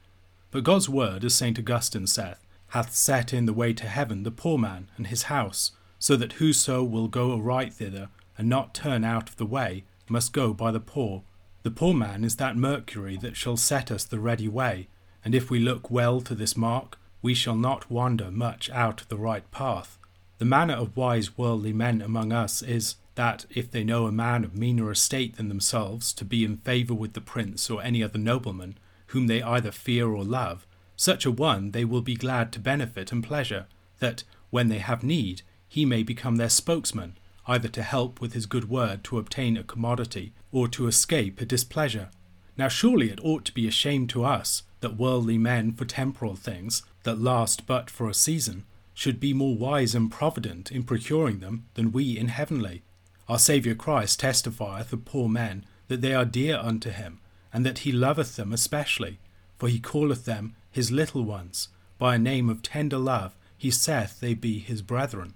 But 0.51 0.63
God's 0.63 0.87
word, 0.87 1.25
as 1.25 1.33
St. 1.33 1.57
Augustine 1.57 2.05
saith, 2.05 2.45
hath 2.69 2.93
set 2.93 3.33
in 3.33 3.47
the 3.47 3.53
way 3.53 3.73
to 3.73 3.87
heaven 3.87 4.21
the 4.21 4.29
poor 4.29 4.59
man 4.59 4.91
and 4.97 5.07
his 5.07 5.23
house, 5.23 5.71
so 5.97 6.15
that 6.15 6.33
whoso 6.33 6.83
will 6.83 7.07
go 7.07 7.35
aright 7.35 7.73
thither 7.73 8.09
and 8.37 8.49
not 8.49 8.73
turn 8.73 9.03
out 9.03 9.29
of 9.29 9.37
the 9.37 9.45
way 9.45 9.83
must 10.09 10.33
go 10.33 10.53
by 10.53 10.71
the 10.71 10.79
poor. 10.79 11.23
The 11.63 11.71
poor 11.71 11.93
man 11.93 12.23
is 12.23 12.35
that 12.35 12.57
Mercury 12.57 13.17
that 13.17 13.35
shall 13.35 13.57
set 13.57 13.91
us 13.91 14.03
the 14.03 14.19
ready 14.19 14.47
way, 14.47 14.87
and 15.23 15.33
if 15.33 15.49
we 15.49 15.59
look 15.59 15.89
well 15.89 16.21
to 16.21 16.35
this 16.35 16.55
mark, 16.55 16.99
we 17.21 17.33
shall 17.33 17.55
not 17.55 17.89
wander 17.89 18.29
much 18.29 18.69
out 18.69 19.01
of 19.01 19.07
the 19.07 19.17
right 19.17 19.49
path. 19.49 19.97
The 20.37 20.45
manner 20.45 20.75
of 20.75 20.95
wise 20.95 21.37
worldly 21.37 21.73
men 21.73 22.01
among 22.01 22.31
us 22.31 22.61
is 22.61 22.97
that 23.15 23.45
if 23.49 23.71
they 23.71 23.83
know 23.83 24.05
a 24.05 24.11
man 24.11 24.43
of 24.43 24.55
meaner 24.55 24.91
estate 24.91 25.37
than 25.37 25.47
themselves 25.47 26.13
to 26.13 26.25
be 26.25 26.43
in 26.43 26.57
favour 26.57 26.93
with 26.93 27.13
the 27.13 27.21
prince 27.21 27.69
or 27.69 27.81
any 27.81 28.03
other 28.03 28.19
nobleman, 28.19 28.77
whom 29.07 29.27
they 29.27 29.41
either 29.41 29.71
fear 29.71 30.09
or 30.09 30.23
love, 30.23 30.67
such 30.95 31.25
a 31.25 31.31
one 31.31 31.71
they 31.71 31.85
will 31.85 32.01
be 32.01 32.15
glad 32.15 32.51
to 32.51 32.59
benefit 32.59 33.11
and 33.11 33.23
pleasure, 33.23 33.65
that, 33.99 34.23
when 34.49 34.67
they 34.67 34.79
have 34.79 35.03
need, 35.03 35.41
he 35.67 35.85
may 35.85 36.03
become 36.03 36.35
their 36.35 36.49
spokesman, 36.49 37.17
either 37.47 37.67
to 37.69 37.83
help 37.83 38.19
with 38.19 38.33
his 38.33 38.45
good 38.45 38.69
word 38.69 39.03
to 39.03 39.17
obtain 39.17 39.57
a 39.57 39.63
commodity, 39.63 40.33
or 40.51 40.67
to 40.67 40.87
escape 40.87 41.39
a 41.39 41.45
displeasure. 41.45 42.09
Now 42.57 42.67
surely 42.67 43.09
it 43.11 43.19
ought 43.23 43.45
to 43.45 43.53
be 43.53 43.67
a 43.67 43.71
shame 43.71 44.07
to 44.07 44.23
us 44.23 44.63
that 44.79 44.97
worldly 44.97 45.37
men 45.37 45.73
for 45.73 45.85
temporal 45.85 46.35
things, 46.35 46.83
that 47.03 47.19
last 47.19 47.65
but 47.65 47.89
for 47.89 48.09
a 48.09 48.13
season, 48.13 48.65
should 48.93 49.19
be 49.19 49.33
more 49.33 49.55
wise 49.55 49.93
and 49.93 50.11
provident 50.11 50.71
in 50.71 50.83
procuring 50.83 51.39
them 51.39 51.65
than 51.73 51.91
we 51.91 52.17
in 52.17 52.29
heavenly. 52.29 52.83
Our 53.27 53.39
Saviour 53.39 53.75
Christ 53.75 54.19
testifieth 54.19 54.93
of 54.93 55.05
poor 55.05 55.27
men 55.27 55.65
that 55.87 56.01
they 56.01 56.13
are 56.13 56.25
dear 56.25 56.57
unto 56.57 56.89
him, 56.89 57.19
and 57.53 57.65
that 57.65 57.79
he 57.79 57.91
loveth 57.91 58.35
them 58.35 58.53
especially, 58.53 59.19
for 59.57 59.67
he 59.67 59.79
calleth 59.79 60.25
them 60.25 60.55
his 60.71 60.91
little 60.91 61.23
ones. 61.23 61.69
By 61.97 62.15
a 62.15 62.19
name 62.19 62.49
of 62.49 62.61
tender 62.61 62.97
love 62.97 63.35
he 63.57 63.71
saith 63.71 64.19
they 64.19 64.33
be 64.33 64.59
his 64.59 64.81
brethren. 64.81 65.33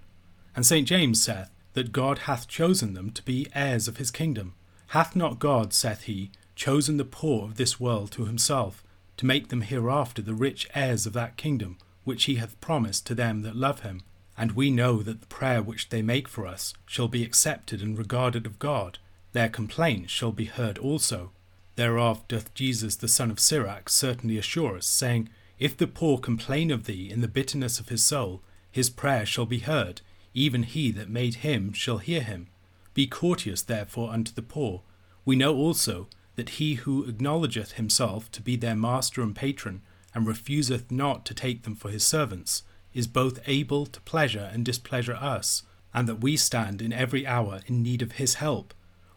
And 0.54 0.64
St. 0.64 0.86
James 0.86 1.22
saith 1.22 1.50
that 1.74 1.92
God 1.92 2.20
hath 2.20 2.48
chosen 2.48 2.94
them 2.94 3.10
to 3.10 3.22
be 3.22 3.46
heirs 3.54 3.88
of 3.88 3.98
his 3.98 4.10
kingdom. 4.10 4.54
Hath 4.88 5.14
not 5.14 5.38
God, 5.38 5.72
saith 5.72 6.02
he, 6.02 6.30
chosen 6.56 6.96
the 6.96 7.04
poor 7.04 7.44
of 7.44 7.56
this 7.56 7.78
world 7.78 8.10
to 8.12 8.24
himself, 8.24 8.82
to 9.16 9.26
make 9.26 9.48
them 9.48 9.60
hereafter 9.62 10.22
the 10.22 10.34
rich 10.34 10.68
heirs 10.74 11.06
of 11.06 11.12
that 11.12 11.36
kingdom 11.36 11.78
which 12.04 12.24
he 12.24 12.36
hath 12.36 12.60
promised 12.60 13.06
to 13.06 13.14
them 13.14 13.42
that 13.42 13.56
love 13.56 13.80
him? 13.80 14.02
And 14.36 14.52
we 14.52 14.70
know 14.70 15.02
that 15.02 15.20
the 15.20 15.26
prayer 15.26 15.62
which 15.62 15.90
they 15.90 16.02
make 16.02 16.26
for 16.26 16.46
us 16.46 16.74
shall 16.86 17.08
be 17.08 17.22
accepted 17.22 17.82
and 17.82 17.96
regarded 17.96 18.46
of 18.46 18.58
God. 18.58 18.98
Their 19.32 19.48
complaint 19.48 20.10
shall 20.10 20.32
be 20.32 20.46
heard 20.46 20.78
also. 20.78 21.30
Thereof 21.76 22.26
doth 22.26 22.52
Jesus 22.54 22.96
the 22.96 23.08
son 23.08 23.30
of 23.30 23.38
Sirach 23.38 23.88
certainly 23.88 24.38
assure 24.38 24.76
us, 24.76 24.86
saying, 24.86 25.28
If 25.58 25.76
the 25.76 25.86
poor 25.86 26.18
complain 26.18 26.70
of 26.70 26.84
thee 26.84 27.10
in 27.10 27.20
the 27.20 27.28
bitterness 27.28 27.78
of 27.78 27.90
his 27.90 28.02
soul, 28.02 28.42
his 28.70 28.90
prayer 28.90 29.26
shall 29.26 29.46
be 29.46 29.58
heard, 29.60 30.00
even 30.34 30.62
he 30.62 30.90
that 30.92 31.08
made 31.08 31.36
him 31.36 31.72
shall 31.72 31.98
hear 31.98 32.22
him. 32.22 32.48
Be 32.94 33.06
courteous 33.06 33.62
therefore 33.62 34.12
unto 34.12 34.32
the 34.32 34.42
poor. 34.42 34.82
We 35.24 35.36
know 35.36 35.56
also 35.56 36.08
that 36.36 36.50
he 36.50 36.74
who 36.74 37.04
acknowledgeth 37.04 37.72
himself 37.72 38.30
to 38.32 38.42
be 38.42 38.56
their 38.56 38.76
master 38.76 39.22
and 39.22 39.34
patron, 39.34 39.82
and 40.14 40.26
refuseth 40.26 40.90
not 40.90 41.24
to 41.26 41.34
take 41.34 41.62
them 41.62 41.74
for 41.74 41.90
his 41.90 42.04
servants, 42.04 42.62
is 42.92 43.06
both 43.06 43.38
able 43.46 43.86
to 43.86 44.00
pleasure 44.00 44.50
and 44.52 44.64
displeasure 44.64 45.14
us, 45.14 45.62
and 45.94 46.08
that 46.08 46.20
we 46.20 46.36
stand 46.36 46.80
in 46.82 46.92
every 46.92 47.26
hour 47.26 47.60
in 47.66 47.82
need 47.82 48.02
of 48.02 48.12
his 48.12 48.34
help. 48.34 48.74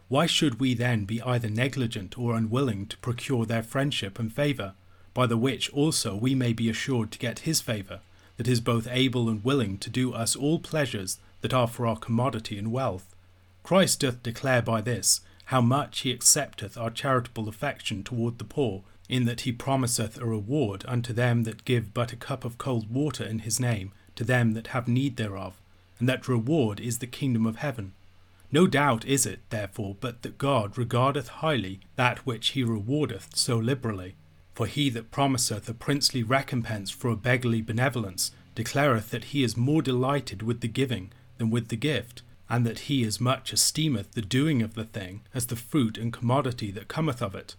Why 0.08 0.26
should 0.26 0.60
we 0.60 0.74
then 0.74 1.04
be 1.04 1.22
either 1.22 1.48
negligent 1.48 2.18
or 2.18 2.36
unwilling 2.36 2.86
to 2.86 2.98
procure 2.98 3.46
their 3.46 3.62
friendship 3.62 4.18
and 4.18 4.32
favour, 4.32 4.74
by 5.14 5.26
the 5.26 5.36
which 5.36 5.70
also 5.70 6.14
we 6.14 6.34
may 6.34 6.52
be 6.52 6.68
assured 6.68 7.10
to 7.12 7.18
get 7.18 7.40
his 7.40 7.60
favour, 7.60 8.00
that 8.36 8.48
is 8.48 8.60
both 8.60 8.88
able 8.90 9.28
and 9.28 9.44
willing 9.44 9.78
to 9.78 9.90
do 9.90 10.12
us 10.12 10.34
all 10.34 10.58
pleasures 10.58 11.18
that 11.40 11.54
are 11.54 11.68
for 11.68 11.86
our 11.86 11.96
commodity 11.96 12.58
and 12.58 12.72
wealth? 12.72 13.14
Christ 13.62 14.00
doth 14.00 14.22
declare 14.22 14.62
by 14.62 14.80
this 14.80 15.20
how 15.46 15.60
much 15.60 16.00
he 16.00 16.10
accepteth 16.10 16.76
our 16.76 16.90
charitable 16.90 17.48
affection 17.48 18.02
toward 18.02 18.38
the 18.38 18.44
poor, 18.44 18.82
in 19.08 19.24
that 19.26 19.42
he 19.42 19.52
promiseth 19.52 20.18
a 20.18 20.24
reward 20.24 20.84
unto 20.88 21.12
them 21.12 21.42
that 21.44 21.64
give 21.64 21.92
but 21.92 22.12
a 22.12 22.16
cup 22.16 22.44
of 22.44 22.58
cold 22.58 22.92
water 22.92 23.24
in 23.24 23.40
his 23.40 23.60
name 23.60 23.92
to 24.16 24.24
them 24.24 24.52
that 24.52 24.68
have 24.68 24.88
need 24.88 25.16
thereof, 25.16 25.60
and 25.98 26.08
that 26.08 26.28
reward 26.28 26.80
is 26.80 26.98
the 26.98 27.06
kingdom 27.06 27.46
of 27.46 27.56
heaven. 27.56 27.92
No 28.50 28.66
doubt 28.66 29.04
is 29.04 29.26
it, 29.26 29.40
therefore, 29.50 29.96
but 30.00 30.22
that 30.22 30.38
God 30.38 30.78
regardeth 30.78 31.28
highly 31.28 31.80
that 31.96 32.24
which 32.24 32.48
he 32.50 32.62
rewardeth 32.62 33.36
so 33.36 33.56
liberally. 33.58 34.14
For 34.54 34.66
he 34.66 34.88
that 34.90 35.10
promiseth 35.10 35.68
a 35.68 35.74
princely 35.74 36.22
recompense 36.22 36.90
for 36.90 37.10
a 37.10 37.16
beggarly 37.16 37.60
benevolence 37.60 38.30
declareth 38.54 39.10
that 39.10 39.24
he 39.24 39.42
is 39.42 39.56
more 39.56 39.82
delighted 39.82 40.42
with 40.42 40.60
the 40.60 40.68
giving 40.68 41.12
than 41.38 41.50
with 41.50 41.68
the 41.68 41.76
gift, 41.76 42.22
and 42.48 42.64
that 42.64 42.80
he 42.80 43.04
as 43.04 43.20
much 43.20 43.52
esteemeth 43.52 44.12
the 44.12 44.22
doing 44.22 44.62
of 44.62 44.74
the 44.74 44.84
thing 44.84 45.22
as 45.34 45.46
the 45.46 45.56
fruit 45.56 45.98
and 45.98 46.12
commodity 46.12 46.70
that 46.70 46.86
cometh 46.86 47.20
of 47.20 47.34
it. 47.34 47.56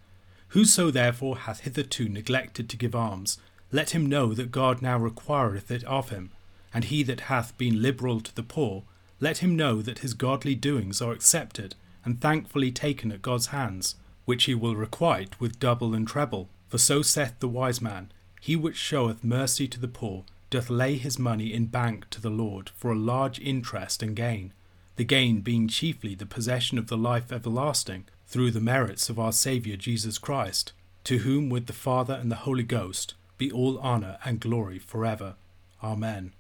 Whoso 0.50 0.90
therefore 0.90 1.40
hath 1.40 1.62
hitherto 1.62 2.08
neglected 2.08 2.70
to 2.70 2.78
give 2.78 2.96
alms, 2.96 3.40
let 3.72 3.90
him 3.90 4.06
know 4.06 4.34
that 4.34 4.52
God 4.52 4.82
now 4.82 4.98
requireth 4.98 5.70
it 5.70 5.84
of 5.84 6.10
him, 6.10 6.32
and 6.74 6.86
he 6.86 7.04
that 7.04 7.22
hath 7.22 7.58
been 7.58 7.82
liberal 7.82 8.22
to 8.22 8.34
the 8.34 8.44
poor, 8.44 8.84
let 9.20 9.40
him 9.40 9.56
know 9.58 9.82
that 9.82 10.00
his 10.00 10.14
godly 10.14 10.56
doings 10.56 11.02
are 11.02 11.12
accepted 11.12 11.76
and 12.06 12.22
thankfully 12.22 12.72
taken 12.72 13.12
at 13.12 13.22
God's 13.22 13.48
hands, 13.48 13.96
which 14.24 14.46
he 14.46 14.54
will 14.54 14.76
requite 14.76 15.40
with 15.42 15.60
double 15.60 15.94
and 15.94 16.08
treble. 16.08 16.48
For 16.76 16.80
so 16.80 17.02
saith 17.04 17.40
the 17.40 17.48
wise 17.48 17.82
man, 17.82 18.12
He 18.42 18.58
which 18.58 18.76
showeth 18.76 19.24
mercy 19.24 19.66
to 19.66 19.80
the 19.80 19.88
poor 19.88 20.26
doth 20.50 20.70
lay 20.70 20.98
his 20.98 21.18
money 21.18 21.54
in 21.54 21.68
bank 21.68 22.10
to 22.10 22.20
the 22.20 22.30
Lord 22.30 22.70
for 22.76 22.92
a 22.92 23.00
large 23.00 23.40
interest 23.40 24.04
and 24.04 24.14
gain, 24.14 24.52
the 24.98 25.06
gain 25.06 25.40
being 25.40 25.70
chiefly 25.70 26.16
the 26.16 26.26
possession 26.26 26.78
of 26.78 26.88
the 26.88 26.98
life 26.98 27.32
everlasting 27.32 28.04
through 28.28 28.52
the 28.52 28.60
merits 28.60 29.10
of 29.10 29.18
our 29.18 29.32
Saviour 29.32 29.78
Jesus 29.78 30.18
Christ, 30.18 30.74
to 31.06 31.20
whom 31.20 31.48
with 31.48 31.68
the 31.68 31.72
Father 31.72 32.16
and 32.16 32.30
the 32.30 32.44
Holy 32.44 32.64
Ghost 32.64 33.14
be 33.38 33.50
all 33.50 33.80
honour 33.80 34.18
and 34.26 34.42
glory 34.42 34.78
for 34.78 35.06
ever. 35.06 35.36
Amen. 35.82 36.34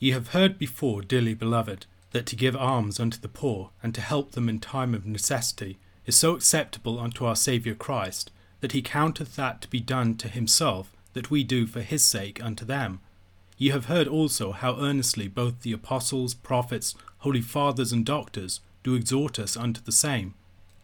Ye 0.00 0.10
have 0.10 0.30
heard 0.30 0.58
before, 0.58 1.02
dearly 1.02 1.34
beloved, 1.34 1.86
that 2.10 2.26
to 2.26 2.34
give 2.34 2.56
alms 2.56 2.98
unto 2.98 3.20
the 3.20 3.28
poor, 3.28 3.70
and 3.84 3.94
to 3.94 4.00
help 4.00 4.32
them 4.32 4.48
in 4.48 4.58
time 4.58 4.96
of 4.96 5.06
necessity, 5.06 5.78
is 6.10 6.16
so 6.16 6.34
acceptable 6.34 6.98
unto 6.98 7.24
our 7.24 7.36
Saviour 7.36 7.76
Christ, 7.76 8.32
that 8.62 8.72
he 8.72 8.82
counteth 8.82 9.36
that 9.36 9.60
to 9.62 9.70
be 9.70 9.78
done 9.78 10.16
to 10.16 10.26
himself 10.26 10.90
that 11.12 11.30
we 11.30 11.44
do 11.44 11.68
for 11.68 11.82
his 11.82 12.02
sake 12.02 12.42
unto 12.42 12.64
them. 12.64 12.98
Ye 13.56 13.70
have 13.70 13.84
heard 13.84 14.08
also 14.08 14.50
how 14.50 14.80
earnestly 14.80 15.28
both 15.28 15.62
the 15.62 15.72
apostles, 15.72 16.34
prophets, 16.34 16.96
holy 17.18 17.40
fathers, 17.40 17.92
and 17.92 18.04
doctors 18.04 18.58
do 18.82 18.96
exhort 18.96 19.38
us 19.38 19.56
unto 19.56 19.80
the 19.80 19.92
same. 19.92 20.34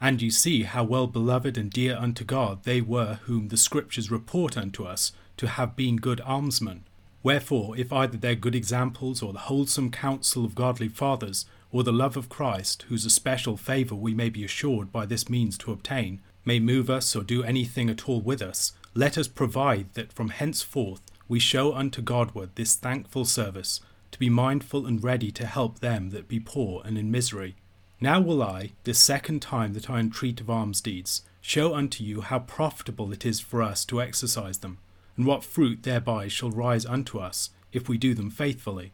And 0.00 0.22
ye 0.22 0.30
see 0.30 0.62
how 0.62 0.84
well 0.84 1.08
beloved 1.08 1.58
and 1.58 1.72
dear 1.72 1.96
unto 1.96 2.22
God 2.24 2.62
they 2.62 2.80
were 2.80 3.18
whom 3.24 3.48
the 3.48 3.56
Scriptures 3.56 4.12
report 4.12 4.56
unto 4.56 4.84
us 4.84 5.10
to 5.38 5.48
have 5.48 5.74
been 5.74 5.96
good 5.96 6.20
almsmen. 6.20 6.84
Wherefore, 7.24 7.76
if 7.76 7.92
either 7.92 8.16
their 8.16 8.36
good 8.36 8.54
examples, 8.54 9.24
or 9.24 9.32
the 9.32 9.48
wholesome 9.50 9.90
counsel 9.90 10.44
of 10.44 10.54
godly 10.54 10.88
fathers, 10.88 11.46
or 11.72 11.82
the 11.82 11.92
love 11.92 12.16
of 12.16 12.28
Christ, 12.28 12.84
whose 12.88 13.04
especial 13.04 13.56
favour 13.56 13.94
we 13.94 14.14
may 14.14 14.30
be 14.30 14.44
assured 14.44 14.92
by 14.92 15.06
this 15.06 15.28
means 15.28 15.58
to 15.58 15.72
obtain, 15.72 16.20
may 16.44 16.60
move 16.60 16.88
us 16.88 17.14
or 17.16 17.22
do 17.22 17.42
anything 17.42 17.90
at 17.90 18.08
all 18.08 18.20
with 18.20 18.40
us, 18.40 18.72
let 18.94 19.18
us 19.18 19.28
provide 19.28 19.92
that 19.94 20.12
from 20.12 20.30
henceforth 20.30 21.00
we 21.28 21.38
show 21.38 21.74
unto 21.74 22.00
Godward 22.00 22.50
this 22.54 22.76
thankful 22.76 23.24
service, 23.24 23.80
to 24.12 24.18
be 24.18 24.30
mindful 24.30 24.86
and 24.86 25.02
ready 25.02 25.30
to 25.32 25.46
help 25.46 25.80
them 25.80 26.10
that 26.10 26.28
be 26.28 26.40
poor 26.40 26.82
and 26.84 26.96
in 26.96 27.10
misery. 27.10 27.56
Now 28.00 28.20
will 28.20 28.42
I, 28.42 28.72
this 28.84 28.98
second 28.98 29.42
time 29.42 29.72
that 29.72 29.90
I 29.90 29.98
entreat 29.98 30.40
of 30.40 30.48
alms 30.48 30.80
deeds, 30.80 31.22
show 31.40 31.74
unto 31.74 32.04
you 32.04 32.20
how 32.20 32.38
profitable 32.40 33.12
it 33.12 33.26
is 33.26 33.40
for 33.40 33.62
us 33.62 33.84
to 33.86 34.00
exercise 34.00 34.58
them 34.58 34.78
and 35.16 35.26
what 35.26 35.44
fruit 35.44 35.82
thereby 35.82 36.28
shall 36.28 36.50
rise 36.50 36.86
unto 36.86 37.18
us, 37.18 37.50
if 37.72 37.88
we 37.88 37.98
do 37.98 38.14
them 38.14 38.30
faithfully. 38.30 38.92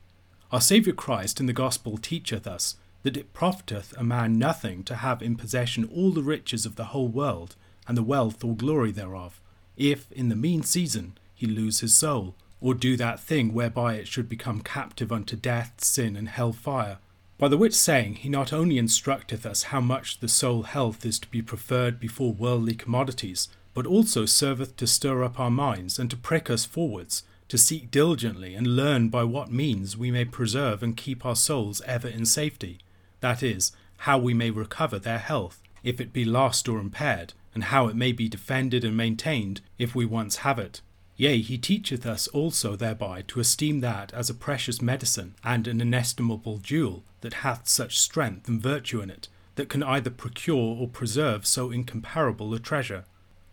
Our 0.52 0.60
Saviour 0.60 0.94
Christ 0.94 1.40
in 1.40 1.46
the 1.46 1.54
Gospel 1.54 1.96
teacheth 1.96 2.46
us 2.46 2.76
that 3.04 3.16
it 3.16 3.32
profiteth 3.32 3.94
a 3.96 4.04
man 4.04 4.38
nothing 4.38 4.84
to 4.84 4.96
have 4.96 5.22
in 5.22 5.34
possession 5.34 5.88
all 5.90 6.10
the 6.10 6.22
riches 6.22 6.66
of 6.66 6.76
the 6.76 6.84
whole 6.92 7.08
world, 7.08 7.56
and 7.88 7.96
the 7.96 8.02
wealth 8.02 8.44
or 8.44 8.54
glory 8.54 8.92
thereof, 8.92 9.40
if 9.78 10.12
in 10.12 10.28
the 10.28 10.36
mean 10.36 10.62
season 10.62 11.16
he 11.34 11.46
lose 11.46 11.80
his 11.80 11.94
soul, 11.94 12.34
or 12.60 12.74
do 12.74 12.98
that 12.98 13.18
thing 13.18 13.54
whereby 13.54 13.94
it 13.94 14.06
should 14.06 14.28
become 14.28 14.60
captive 14.60 15.10
unto 15.10 15.36
death, 15.36 15.72
sin, 15.82 16.16
and 16.16 16.28
hell 16.28 16.52
fire. 16.52 16.98
By 17.38 17.48
the 17.48 17.56
which 17.56 17.74
saying 17.74 18.16
he 18.16 18.28
not 18.28 18.52
only 18.52 18.76
instructeth 18.76 19.46
us 19.46 19.64
how 19.64 19.80
much 19.80 20.20
the 20.20 20.28
soul 20.28 20.64
health 20.64 21.06
is 21.06 21.18
to 21.20 21.28
be 21.28 21.40
preferred 21.40 21.98
before 21.98 22.34
worldly 22.34 22.74
commodities, 22.74 23.48
but 23.72 23.86
also 23.86 24.26
serveth 24.26 24.76
to 24.76 24.86
stir 24.86 25.24
up 25.24 25.40
our 25.40 25.50
minds 25.50 25.98
and 25.98 26.10
to 26.10 26.16
prick 26.18 26.50
us 26.50 26.66
forwards, 26.66 27.22
to 27.52 27.58
seek 27.58 27.90
diligently 27.90 28.54
and 28.54 28.76
learn 28.76 29.10
by 29.10 29.22
what 29.22 29.52
means 29.52 29.94
we 29.94 30.10
may 30.10 30.24
preserve 30.24 30.82
and 30.82 30.96
keep 30.96 31.26
our 31.26 31.36
souls 31.36 31.82
ever 31.82 32.08
in 32.08 32.24
safety, 32.24 32.78
that 33.20 33.42
is, 33.42 33.72
how 34.08 34.16
we 34.16 34.32
may 34.32 34.48
recover 34.48 34.98
their 34.98 35.18
health, 35.18 35.62
if 35.82 36.00
it 36.00 36.14
be 36.14 36.24
lost 36.24 36.66
or 36.66 36.78
impaired, 36.78 37.34
and 37.54 37.64
how 37.64 37.88
it 37.88 37.94
may 37.94 38.10
be 38.10 38.26
defended 38.26 38.84
and 38.86 38.96
maintained, 38.96 39.60
if 39.78 39.94
we 39.94 40.06
once 40.06 40.36
have 40.36 40.58
it. 40.58 40.80
Yea, 41.18 41.42
he 41.42 41.58
teacheth 41.58 42.06
us 42.06 42.26
also 42.28 42.74
thereby 42.74 43.20
to 43.28 43.38
esteem 43.38 43.80
that 43.80 44.14
as 44.14 44.30
a 44.30 44.34
precious 44.34 44.80
medicine 44.80 45.34
and 45.44 45.68
an 45.68 45.78
inestimable 45.78 46.56
jewel 46.56 47.04
that 47.20 47.44
hath 47.44 47.68
such 47.68 47.98
strength 47.98 48.48
and 48.48 48.62
virtue 48.62 49.02
in 49.02 49.10
it, 49.10 49.28
that 49.56 49.68
can 49.68 49.82
either 49.82 50.08
procure 50.08 50.74
or 50.80 50.88
preserve 50.88 51.46
so 51.46 51.70
incomparable 51.70 52.54
a 52.54 52.58
treasure. 52.58 53.04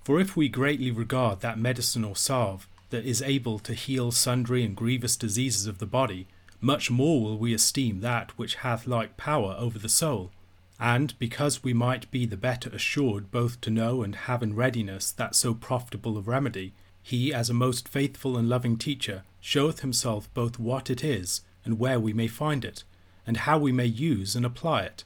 For 0.06 0.22
if 0.22 0.38
we 0.38 0.48
greatly 0.48 0.90
regard 0.90 1.42
that 1.42 1.60
medicine 1.60 2.06
or 2.06 2.16
salve 2.16 2.66
that 2.90 3.06
is 3.06 3.22
able 3.22 3.60
to 3.60 3.74
heal 3.74 4.12
sundry 4.12 4.64
and 4.64 4.76
grievous 4.76 5.16
diseases 5.16 5.66
of 5.68 5.78
the 5.78 5.86
body, 5.86 6.28
much 6.62 6.92
more 6.92 7.22
will 7.22 7.38
we 7.38 7.54
esteem 7.54 8.02
that 8.02 8.38
which 8.38 8.56
hath 8.56 8.88
like 8.88 9.18
power 9.18 9.56
over 9.58 9.80
the 9.80 9.90
soul. 9.90 10.32
And 10.80 11.18
because 11.20 11.64
we 11.64 11.74
might 11.74 12.10
be 12.10 12.26
the 12.26 12.38
better 12.38 12.70
assured 12.70 13.32
both 13.32 13.60
to 13.62 13.70
know 13.70 14.02
and 14.02 14.16
have 14.16 14.42
in 14.42 14.56
readiness 14.56 15.12
that 15.12 15.36
so 15.36 15.54
profitable 15.54 16.18
a 16.18 16.22
remedy, 16.22 16.74
he, 17.02 17.34
as 17.34 17.50
a 17.50 17.54
most 17.54 17.88
faithful 17.88 18.38
and 18.38 18.48
loving 18.48 18.78
teacher, 18.78 19.24
showeth 19.42 19.82
himself 19.82 20.34
both 20.34 20.60
what 20.60 20.90
it 20.90 21.04
is 21.04 21.42
and 21.66 21.80
where 21.80 22.00
we 22.00 22.14
may 22.14 22.28
find 22.28 22.64
it, 22.64 22.84
and 23.28 23.38
how 23.38 23.58
we 23.58 23.72
may 23.72 23.86
use 23.86 24.36
and 24.36 24.46
apply 24.46 24.82
it. 24.84 25.04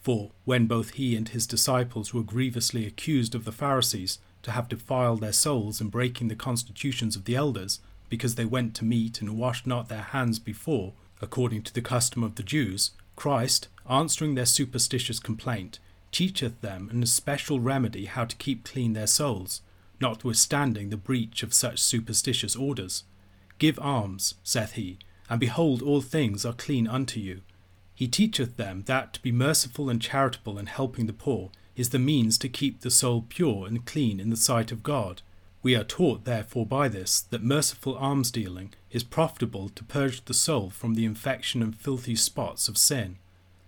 For 0.00 0.30
when 0.44 0.66
both 0.66 0.90
he 0.92 1.14
and 1.14 1.28
his 1.28 1.46
disciples 1.46 2.14
were 2.14 2.22
grievously 2.22 2.86
accused 2.86 3.34
of 3.34 3.44
the 3.44 3.52
Pharisees, 3.52 4.18
to 4.42 4.52
have 4.52 4.68
defiled 4.68 5.20
their 5.20 5.32
souls 5.32 5.80
in 5.80 5.88
breaking 5.88 6.28
the 6.28 6.34
constitutions 6.34 7.16
of 7.16 7.24
the 7.24 7.36
elders, 7.36 7.80
because 8.08 8.34
they 8.34 8.44
went 8.44 8.74
to 8.74 8.84
meat 8.84 9.20
and 9.20 9.38
washed 9.38 9.66
not 9.66 9.88
their 9.88 10.02
hands 10.02 10.38
before, 10.38 10.92
according 11.20 11.62
to 11.62 11.74
the 11.74 11.82
custom 11.82 12.22
of 12.22 12.34
the 12.34 12.42
Jews, 12.42 12.90
Christ, 13.16 13.68
answering 13.88 14.34
their 14.34 14.46
superstitious 14.46 15.20
complaint, 15.20 15.78
teacheth 16.12 16.60
them 16.60 16.88
an 16.90 17.02
especial 17.02 17.60
remedy 17.60 18.06
how 18.06 18.24
to 18.24 18.36
keep 18.36 18.64
clean 18.64 18.94
their 18.94 19.06
souls, 19.06 19.60
notwithstanding 20.00 20.90
the 20.90 20.96
breach 20.96 21.42
of 21.42 21.54
such 21.54 21.78
superstitious 21.78 22.56
orders. 22.56 23.04
Give 23.58 23.78
alms, 23.78 24.34
saith 24.42 24.72
he, 24.72 24.98
and 25.28 25.38
behold, 25.38 25.82
all 25.82 26.00
things 26.00 26.44
are 26.44 26.54
clean 26.54 26.88
unto 26.88 27.20
you. 27.20 27.42
He 27.94 28.08
teacheth 28.08 28.56
them 28.56 28.84
that 28.86 29.12
to 29.12 29.22
be 29.22 29.30
merciful 29.30 29.90
and 29.90 30.00
charitable 30.00 30.58
in 30.58 30.66
helping 30.66 31.06
the 31.06 31.12
poor 31.12 31.50
is 31.80 31.88
the 31.88 31.98
means 31.98 32.36
to 32.36 32.48
keep 32.48 32.82
the 32.82 32.90
soul 32.90 33.24
pure 33.30 33.66
and 33.66 33.86
clean 33.86 34.20
in 34.20 34.28
the 34.28 34.36
sight 34.36 34.70
of 34.70 34.82
God. 34.82 35.22
We 35.62 35.74
are 35.74 35.82
taught, 35.82 36.26
therefore, 36.26 36.66
by 36.66 36.88
this, 36.88 37.20
that 37.30 37.42
merciful 37.42 37.96
alms 37.96 38.30
dealing 38.30 38.74
is 38.90 39.02
profitable 39.02 39.70
to 39.70 39.84
purge 39.84 40.22
the 40.26 40.34
soul 40.34 40.68
from 40.68 40.92
the 40.92 41.06
infection 41.06 41.62
and 41.62 41.74
filthy 41.74 42.16
spots 42.16 42.68
of 42.68 42.76
sin. 42.76 43.16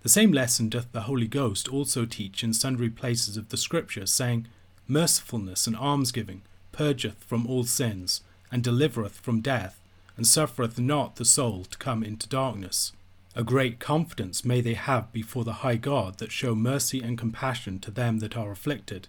The 0.02 0.10
same 0.10 0.30
lesson 0.30 0.68
doth 0.68 0.92
the 0.92 1.02
Holy 1.02 1.26
Ghost 1.26 1.68
also 1.68 2.04
teach 2.04 2.44
in 2.44 2.52
sundry 2.52 2.90
places 2.90 3.38
of 3.38 3.48
the 3.48 3.56
Scripture, 3.56 4.04
saying, 4.04 4.46
Mercifulness 4.86 5.66
and 5.66 5.74
almsgiving 5.74 6.42
purgeth 6.70 7.24
from 7.24 7.46
all 7.46 7.64
sins, 7.64 8.20
and 8.50 8.62
delivereth 8.62 9.20
from 9.20 9.40
death, 9.40 9.80
and 10.18 10.26
suffereth 10.26 10.78
not 10.78 11.16
the 11.16 11.24
soul 11.24 11.64
to 11.64 11.78
come 11.78 12.02
into 12.02 12.28
darkness. 12.28 12.92
A 13.34 13.42
great 13.42 13.80
confidence 13.80 14.44
may 14.44 14.60
they 14.60 14.74
have 14.74 15.10
before 15.10 15.44
the 15.44 15.64
high 15.64 15.76
God 15.76 16.18
that 16.18 16.30
show 16.30 16.54
mercy 16.54 17.00
and 17.00 17.16
compassion 17.16 17.78
to 17.80 17.90
them 17.90 18.18
that 18.18 18.36
are 18.36 18.52
afflicted. 18.52 19.08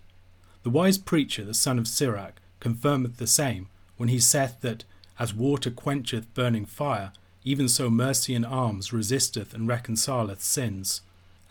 The 0.63 0.69
wise 0.69 0.97
preacher, 0.97 1.43
the 1.43 1.53
son 1.53 1.77
of 1.77 1.89
Sirach, 1.89 2.39
confirmeth 2.61 3.17
the 3.17 3.27
same, 3.27 3.67
when 3.97 4.07
he 4.07 4.19
saith 4.19 4.61
that, 4.61 4.85
as 5.19 5.33
water 5.33 5.69
quencheth 5.69 6.33
burning 6.33 6.65
fire, 6.65 7.11
even 7.43 7.67
so 7.67 7.89
mercy 7.89 8.33
and 8.33 8.45
alms 8.45 8.93
resisteth 8.93 9.53
and 9.53 9.67
reconcileth 9.67 10.41
sins. 10.41 11.01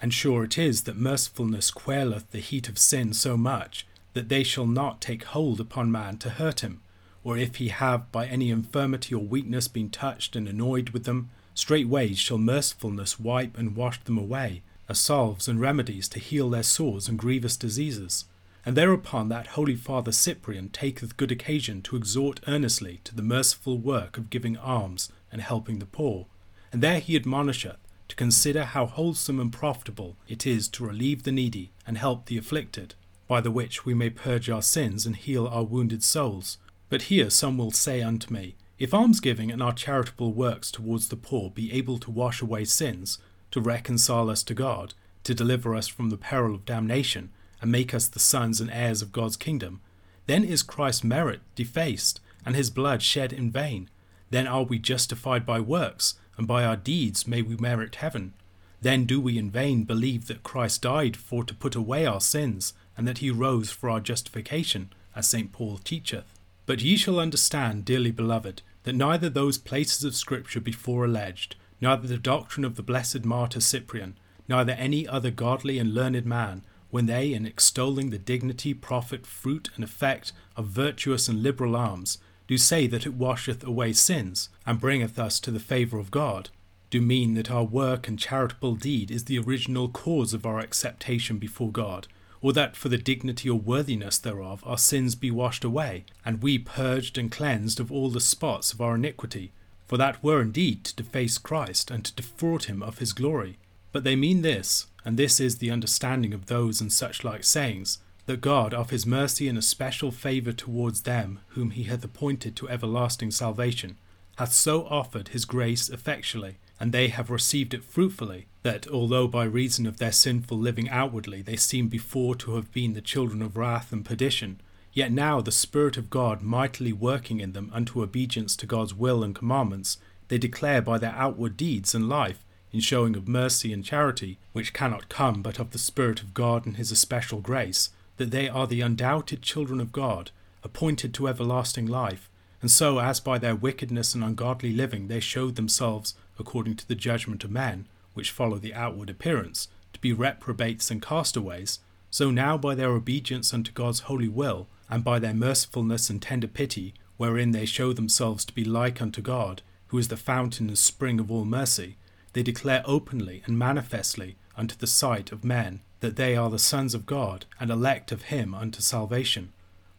And 0.01 0.15
sure 0.15 0.43
it 0.45 0.57
is 0.57 0.85
that 0.85 0.97
mercifulness 0.97 1.71
quaileth 1.71 2.31
the 2.31 2.41
heat 2.41 2.71
of 2.71 2.79
sin 2.79 3.13
so 3.13 3.37
much, 3.37 3.87
that 4.15 4.31
they 4.31 4.43
shall 4.43 4.67
not 4.67 5.03
take 5.03 5.25
hold 5.25 5.61
upon 5.61 5.93
man 5.93 6.17
to 6.19 6.31
hurt 6.31 6.61
him, 6.61 6.81
or 7.23 7.37
if 7.37 7.57
he 7.57 7.69
have 7.69 8.11
by 8.11 8.27
any 8.27 8.51
infirmity 8.51 9.15
or 9.15 9.23
weakness 9.23 9.69
been 9.69 9.91
touched 9.91 10.35
and 10.35 10.49
annoyed 10.49 10.91
with 10.91 11.05
them, 11.05 11.29
straightway 11.55 12.15
shall 12.15 12.39
mercifulness 12.39 13.19
wipe 13.21 13.59
and 13.59 13.77
wash 13.77 14.03
them 14.05 14.19
away, 14.19 14.63
as 14.89 14.99
salves 14.99 15.49
and 15.49 15.61
remedies 15.61 16.09
to 16.09 16.19
heal 16.19 16.51
their 16.51 16.63
sores 16.63 17.09
and 17.09 17.19
grievous 17.19 17.57
diseases. 17.57 18.25
And 18.65 18.77
thereupon 18.77 19.29
that 19.29 19.49
holy 19.49 19.75
Father 19.75 20.13
Cyprian 20.13 20.69
taketh 20.69 21.17
good 21.17 21.33
occasion 21.33 21.83
to 21.83 21.97
exhort 21.97 22.41
earnestly 22.47 23.01
to 23.05 23.15
the 23.15 23.23
merciful 23.23 23.79
work 23.79 24.17
of 24.17 24.31
giving 24.31 24.57
alms 24.57 25.11
and 25.33 25.41
helping 25.41 25.79
the 25.79 25.87
poor. 25.87 26.27
And 26.73 26.83
there 26.83 27.01
he 27.01 27.17
admonisheth 27.17 27.79
to 28.09 28.17
consider 28.17 28.65
how 28.65 28.87
wholesome 28.87 29.41
and 29.41 29.53
profitable 29.53 30.17
it 30.29 30.47
is 30.47 30.69
to 30.69 30.85
relieve 30.85 31.23
the 31.23 31.33
needy 31.33 31.73
and 31.87 31.99
help 31.99 32.27
the 32.27 32.39
afflicted, 32.39 32.95
by 33.27 33.41
the 33.41 33.51
which 33.51 33.85
we 33.85 33.95
may 33.95 34.11
purge 34.11 34.51
our 34.51 34.63
sins 34.63 35.07
and 35.07 35.17
heal 35.17 35.47
our 35.47 35.65
wounded 35.65 36.05
souls. 36.05 36.59
But 36.89 37.03
here 37.03 37.31
some 37.31 37.57
will 37.57 37.71
say 37.71 38.03
unto 38.03 38.33
me, 38.33 38.55
If 38.83 38.93
almsgiving 38.93 39.53
and 39.53 39.63
our 39.63 39.73
charitable 39.73 40.33
works 40.33 40.73
towards 40.73 41.07
the 41.07 41.15
poor 41.15 41.51
be 41.51 41.73
able 41.73 41.99
to 41.99 42.11
wash 42.11 42.43
away 42.43 42.65
sins, 42.65 43.19
to 43.53 43.61
reconcile 43.61 44.29
us 44.29 44.43
to 44.43 44.55
God, 44.55 44.95
to 45.23 45.37
deliver 45.37 45.77
us 45.77 45.87
from 45.87 46.11
the 46.11 46.17
peril 46.17 46.53
of 46.53 46.65
damnation, 46.65 47.31
and 47.61 47.71
make 47.71 47.95
us 47.95 48.09
the 48.09 48.19
sons 48.19 48.61
and 48.61 48.69
heirs 48.73 49.01
of 49.01 49.13
God's 49.13 49.37
kingdom, 49.37 49.81
then 50.27 50.43
is 50.43 50.65
Christ's 50.65 51.05
merit 51.05 51.43
defaced, 51.55 52.19
and 52.45 52.57
his 52.57 52.71
blood 52.71 53.03
shed 53.03 53.33
in 53.33 53.53
vain. 53.53 53.89
Then 54.31 54.49
are 54.49 54.65
we 54.65 54.81
justified 54.81 55.47
by 55.47 55.61
works, 55.61 56.17
and 56.37 56.49
by 56.49 56.65
our 56.65 56.75
deeds 56.75 57.25
may 57.25 57.41
we 57.41 57.55
merit 57.55 57.95
heaven. 57.95 58.35
Then 58.81 59.05
do 59.05 59.21
we 59.21 59.39
in 59.39 59.49
vain 59.49 59.85
believe 59.85 60.27
that 60.27 60.43
Christ 60.43 60.83
died 60.83 61.17
for 61.17 61.45
to 61.45 61.55
put 61.55 61.77
away 61.77 62.05
our 62.05 62.21
sins, 62.21 62.75
and 62.97 63.07
that 63.07 63.19
he 63.19 63.31
rose 63.31 63.71
for 63.71 63.89
our 63.89 64.01
justification, 64.01 64.93
as 65.15 65.29
St. 65.29 65.53
Paul 65.53 65.79
teacheth. 65.79 66.37
But 66.67 66.83
ye 66.83 66.97
shall 66.97 67.21
understand, 67.21 67.85
dearly 67.85 68.11
beloved, 68.11 68.63
that 68.85 68.95
neither 68.95 69.29
those 69.29 69.59
places 69.59 70.05
of 70.05 70.15
Scripture 70.15 70.61
before 70.61 71.05
alleged, 71.05 71.57
neither 71.81 72.07
the 72.07 72.19
doctrine 72.19 72.65
of 72.65 72.77
the 72.77 72.83
blessed 72.83 73.25
martyr 73.25 73.61
Cyprian, 73.61 74.19
neither 74.49 74.73
any 74.73 75.07
other 75.07 75.31
godly 75.31 75.79
and 75.79 75.95
learned 75.95 76.27
man, 76.27 76.65
when 76.91 77.07
they, 77.07 77.33
in 77.33 77.47
extolling 77.47 78.11
the 78.11 78.19
dignity, 78.19 78.75
profit, 78.75 79.27
fruit, 79.27 79.71
and 79.77 79.85
effect 79.85 80.33
of 80.57 80.67
virtuous 80.67 81.29
and 81.29 81.43
liberal 81.43 81.75
alms, 81.75 82.19
do 82.47 82.59
say 82.59 82.87
that 82.87 83.07
it 83.07 83.15
washeth 83.15 83.65
away 83.65 83.93
sins, 83.93 84.51
and 84.67 84.81
bringeth 84.81 85.19
us 85.19 85.41
to 85.41 85.51
the 85.51 85.61
favour 85.61 85.99
of 85.99 86.11
God, 86.11 86.51
do 86.91 87.01
mean 87.01 87.33
that 87.35 87.51
our 87.51 87.65
work 87.65 88.07
and 88.07 88.19
charitable 88.19 88.75
deed 88.75 89.11
is 89.11 89.25
the 89.25 89.39
original 89.39 89.89
cause 89.89 90.35
of 90.35 90.45
our 90.45 90.61
acceptation 90.61 91.39
before 91.39 91.73
God, 91.73 92.07
or 92.43 92.53
that 92.53 92.77
for 92.77 92.89
the 92.89 92.99
dignity 92.99 93.49
or 93.49 93.59
worthiness 93.59 94.19
thereof 94.19 94.63
our 94.67 94.77
sins 94.77 95.15
be 95.15 95.31
washed 95.31 95.65
away, 95.65 96.05
and 96.25 96.43
we 96.43 96.59
purged 96.59 97.17
and 97.17 97.31
cleansed 97.31 97.81
of 97.81 97.91
all 97.91 98.11
the 98.11 98.21
spots 98.21 98.73
of 98.73 98.81
our 98.81 98.97
iniquity, 98.97 99.53
for 99.87 99.97
that 99.97 100.23
were 100.23 100.43
indeed 100.43 100.85
to 100.85 100.97
deface 100.97 101.39
Christ 101.39 101.91
and 101.91 102.05
to 102.05 102.15
defraud 102.15 102.65
him 102.65 102.83
of 102.83 102.99
his 102.99 103.13
glory. 103.13 103.59
But 103.93 104.05
they 104.05 104.17
mean 104.17 104.43
this, 104.43 104.87
and 105.05 105.17
this 105.17 105.39
is 105.39 105.59
the 105.59 105.71
understanding 105.71 106.35
of 106.35 106.47
those 106.47 106.81
and 106.81 106.93
such 106.93 107.25
like 107.25 107.45
sayings, 107.45 107.99
that 108.27 108.41
God, 108.41 108.73
of 108.73 108.91
his 108.91 109.07
mercy 109.07 109.49
and 109.49 109.59
especial 109.59 110.11
favour 110.11 110.53
towards 110.53 111.03
them 111.03 111.41
whom 111.49 111.71
he 111.71 111.85
hath 111.85 112.05
appointed 112.05 112.57
to 112.57 112.69
everlasting 112.69 113.31
salvation, 113.31 113.97
hath 114.37 114.53
so 114.53 114.85
offered 114.87 115.29
his 115.29 115.45
grace 115.45 115.89
effectually, 115.89 116.57
and 116.83 116.91
they 116.91 117.07
have 117.07 117.31
received 117.31 117.73
it 117.75 117.85
fruitfully, 117.85 118.49
that 118.65 118.89
although 118.89 119.29
by 119.29 119.45
reason 119.45 119.87
of 119.87 119.99
their 119.99 120.11
sinful 120.11 120.59
living 120.59 120.91
outwardly 120.91 121.41
they 121.41 121.55
seem 121.55 121.87
before 121.87 122.35
to 122.35 122.57
have 122.57 122.73
been 122.73 122.93
the 122.93 123.01
children 123.01 123.41
of 123.41 123.57
wrath 123.57 123.93
and 123.93 124.05
perdition, 124.05 124.61
yet 124.93 125.13
now 125.13 125.41
the 125.41 125.53
Spirit 125.53 125.97
of 125.97 126.11
God 126.11 126.43
mightily 126.43 126.93
working 126.93 127.39
in 127.39 127.53
them 127.53 127.71
unto 127.73 128.03
obedience 128.03 128.57
to 128.57 128.67
God's 128.67 128.95
will 128.95 129.23
and 129.23 129.33
commandments, 129.33 129.99
they 130.27 130.39
declare 130.39 130.83
by 130.83 130.99
their 130.99 131.15
outward 131.15 131.57
deeds 131.57 131.95
and 131.95 132.09
life 132.09 132.45
in 132.73 132.81
showing 132.81 133.15
of 133.15 133.29
mercy 133.29 133.73
and 133.73 133.85
charity, 133.85 134.41
which 134.53 134.73
cannot 134.73 135.09
come 135.09 135.41
but 135.41 135.61
of 135.61 135.71
the 135.71 135.79
Spirit 135.79 136.21
of 136.21 136.35
God 136.35 136.67
and 136.67 136.79
his 136.79 136.91
especial 136.91 137.39
grace, 137.39 137.91
that 138.17 138.33
they 138.33 138.49
are 138.49 138.67
the 138.67 138.81
undoubted 138.81 139.41
children 139.41 139.81
of 139.81 139.93
God, 139.93 140.33
appointed 140.65 141.15
to 141.15 141.29
everlasting 141.29 141.87
life, 141.87 142.29
and 142.63 142.71
so 142.71 143.01
as 143.01 143.21
by 143.21 143.37
their 143.37 143.57
wickedness 143.57 144.15
and 144.15 144.25
ungodly 144.25 144.73
living 144.73 145.09
they 145.09 145.21
showed 145.21 145.57
themselves, 145.57 146.15
according 146.39 146.77
to 146.77 146.89
the 146.89 146.95
judgment 146.95 147.45
of 147.45 147.51
men, 147.51 147.87
which 148.15 148.31
follow 148.31 148.57
the 148.57 148.73
outward 148.73 149.11
appearance, 149.11 149.69
to 149.93 150.01
be 150.01 150.13
reprobates 150.13 150.91
and 150.91 151.03
castaways, 151.03 151.81
so 152.09 152.31
now 152.31 152.57
by 152.57 152.75
their 152.75 152.91
obedience 152.91 153.53
unto 153.53 153.73
God's 153.73 154.01
holy 154.01 154.29
will, 154.29 154.69
and 154.89 155.03
by 155.03 155.19
their 155.19 155.35
mercifulness 155.35 156.09
and 156.09 156.23
tender 156.23 156.47
pity, 156.47 156.95
wherein 157.17 157.51
they 157.51 157.67
show 157.67 157.93
themselves 157.93 158.45
to 158.45 158.55
be 158.55 158.65
like 158.65 159.03
unto 159.03 159.21
God, 159.21 159.63
who 159.89 159.99
is 159.99 160.09
the 160.09 160.17
fountain 160.17 160.69
and 160.69 160.79
spring 160.79 161.19
of 161.19 161.31
all 161.31 161.45
mercy, 161.45 161.97
they 162.33 162.43
declare 162.43 162.83
openly 162.87 163.43
and 163.47 163.59
manifestly 163.59 164.37
unto 164.57 164.77
the 164.77 164.87
sight 164.87 165.33
of 165.33 165.45
men 165.45 165.81
that 166.01 166.17
they 166.17 166.37
are 166.37 166.51
the 166.51 166.59
sons 166.59 166.95
of 166.95 167.07
God 167.07 167.47
and 167.61 167.71
elect 167.71 168.13
of 168.13 168.23
him 168.23 168.55
unto 168.55 168.81
salvation. 168.81 169.53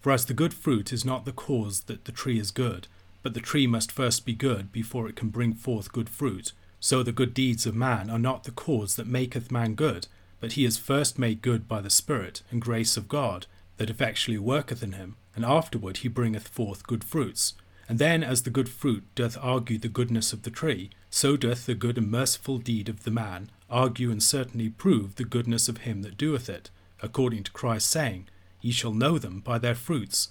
For 0.04 0.12
as 0.12 0.26
the 0.26 0.34
good 0.34 0.54
fruit 0.54 0.92
is 0.92 1.06
not 1.06 1.24
the 1.24 1.32
cause 1.32 1.84
that 1.84 2.04
the 2.04 2.12
tree 2.12 2.38
is 2.38 2.52
good, 2.52 2.89
but 3.22 3.34
the 3.34 3.39
tree 3.39 3.66
must 3.66 3.89
first 3.89 4.26
be 4.26 4.34
good 4.34 4.70
before 4.70 5.08
it 5.08 5.16
can 5.16 5.30
bring 5.30 5.54
forth 5.54 5.94
good 5.94 6.10
fruit, 6.10 6.52
so 6.82 7.04
the 7.04 7.13
good 7.13 7.34
deeds 7.34 7.66
of 7.66 7.74
man 7.74 8.10
are 8.10 8.20
not 8.20 8.44
the 8.44 8.52
cause 8.52 8.98
that 8.98 9.08
maketh 9.08 9.50
man 9.50 9.76
good, 9.76 10.08
but 10.42 10.52
he 10.52 10.66
is 10.66 10.78
first 10.78 11.18
made 11.18 11.42
good 11.42 11.70
by 11.70 11.80
the 11.80 11.89
Spirit 11.89 12.42
and 12.52 12.62
grace 12.62 12.98
of 12.98 13.08
God 13.08 13.46
that 13.78 13.89
effectually 13.89 14.38
worketh 14.38 14.84
in 14.84 14.92
him, 14.92 15.16
and 15.38 15.46
afterward 15.46 15.96
he 15.98 16.10
bringeth 16.10 16.50
forth 16.50 16.86
good 16.86 17.06
fruits. 17.06 17.54
And 17.88 17.98
then, 17.98 18.26
as 18.26 18.44
the 18.44 18.50
good 18.50 18.68
fruit 18.68 19.06
doth 19.16 19.38
argue 19.42 19.78
the 19.78 19.88
goodness 19.88 20.34
of 20.34 20.44
the 20.44 20.52
tree, 20.52 20.89
so 21.10 21.38
doth 21.38 21.66
the 21.66 21.76
good 21.76 21.98
and 21.98 22.12
merciful 22.12 22.58
deed 22.58 22.89
of 22.89 23.06
the 23.06 23.12
man 23.12 23.50
argue 23.70 24.12
and 24.12 24.22
certainly 24.22 24.68
prove 24.68 25.16
the 25.16 25.24
goodness 25.24 25.70
of 25.70 25.78
him 25.78 26.02
that 26.02 26.18
doeth 26.18 26.50
it, 26.50 26.70
according 27.02 27.44
to 27.44 27.52
Christ's 27.52 27.89
saying, 27.89 28.28
Ye 28.63 28.71
shall 28.71 28.93
know 28.93 29.19
them 29.19 29.41
by 29.41 29.60
their 29.60 29.76
fruits. 29.76 30.30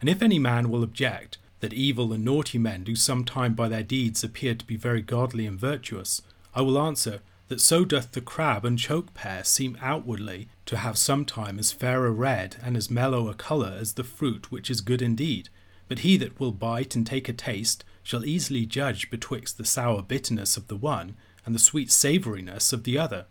And 0.00 0.08
if 0.08 0.22
any 0.22 0.38
man 0.38 0.70
will 0.70 0.84
object 0.84 1.36
that 1.58 1.72
evil 1.72 2.12
and 2.12 2.24
naughty 2.24 2.56
men 2.56 2.84
do 2.84 2.94
sometime 2.94 3.54
by 3.54 3.68
their 3.68 3.82
deeds 3.82 4.22
appear 4.22 4.54
to 4.54 4.64
be 4.64 4.76
very 4.76 5.02
godly 5.02 5.46
and 5.46 5.58
virtuous, 5.58 6.22
I 6.54 6.62
will 6.62 6.80
answer 6.80 7.22
that 7.48 7.60
so 7.60 7.84
doth 7.84 8.12
the 8.12 8.20
crab 8.20 8.64
and 8.64 8.78
choke 8.78 9.14
pear 9.14 9.42
seem 9.42 9.76
outwardly 9.80 10.48
to 10.66 10.76
have 10.76 10.96
sometime 10.96 11.58
as 11.58 11.72
fair 11.72 12.06
a 12.06 12.12
red 12.12 12.54
and 12.62 12.76
as 12.76 12.88
mellow 12.88 13.28
a 13.28 13.34
colour 13.34 13.76
as 13.78 13.94
the 13.94 14.04
fruit 14.04 14.52
which 14.52 14.70
is 14.70 14.80
good 14.80 15.02
indeed, 15.02 15.48
but 15.88 15.98
he 15.98 16.16
that 16.18 16.38
will 16.38 16.52
bite 16.52 16.94
and 16.94 17.04
take 17.04 17.28
a 17.28 17.32
taste 17.32 17.84
shall 18.04 18.24
easily 18.24 18.64
judge 18.64 19.10
betwixt 19.10 19.58
the 19.58 19.64
sour 19.64 20.02
bitterness 20.02 20.56
of 20.56 20.68
the 20.68 20.76
one 20.76 21.16
and 21.44 21.52
the 21.52 21.58
sweet 21.58 21.90
savouriness 21.90 22.72
of 22.72 22.84
the 22.84 22.96
other. 22.96 23.26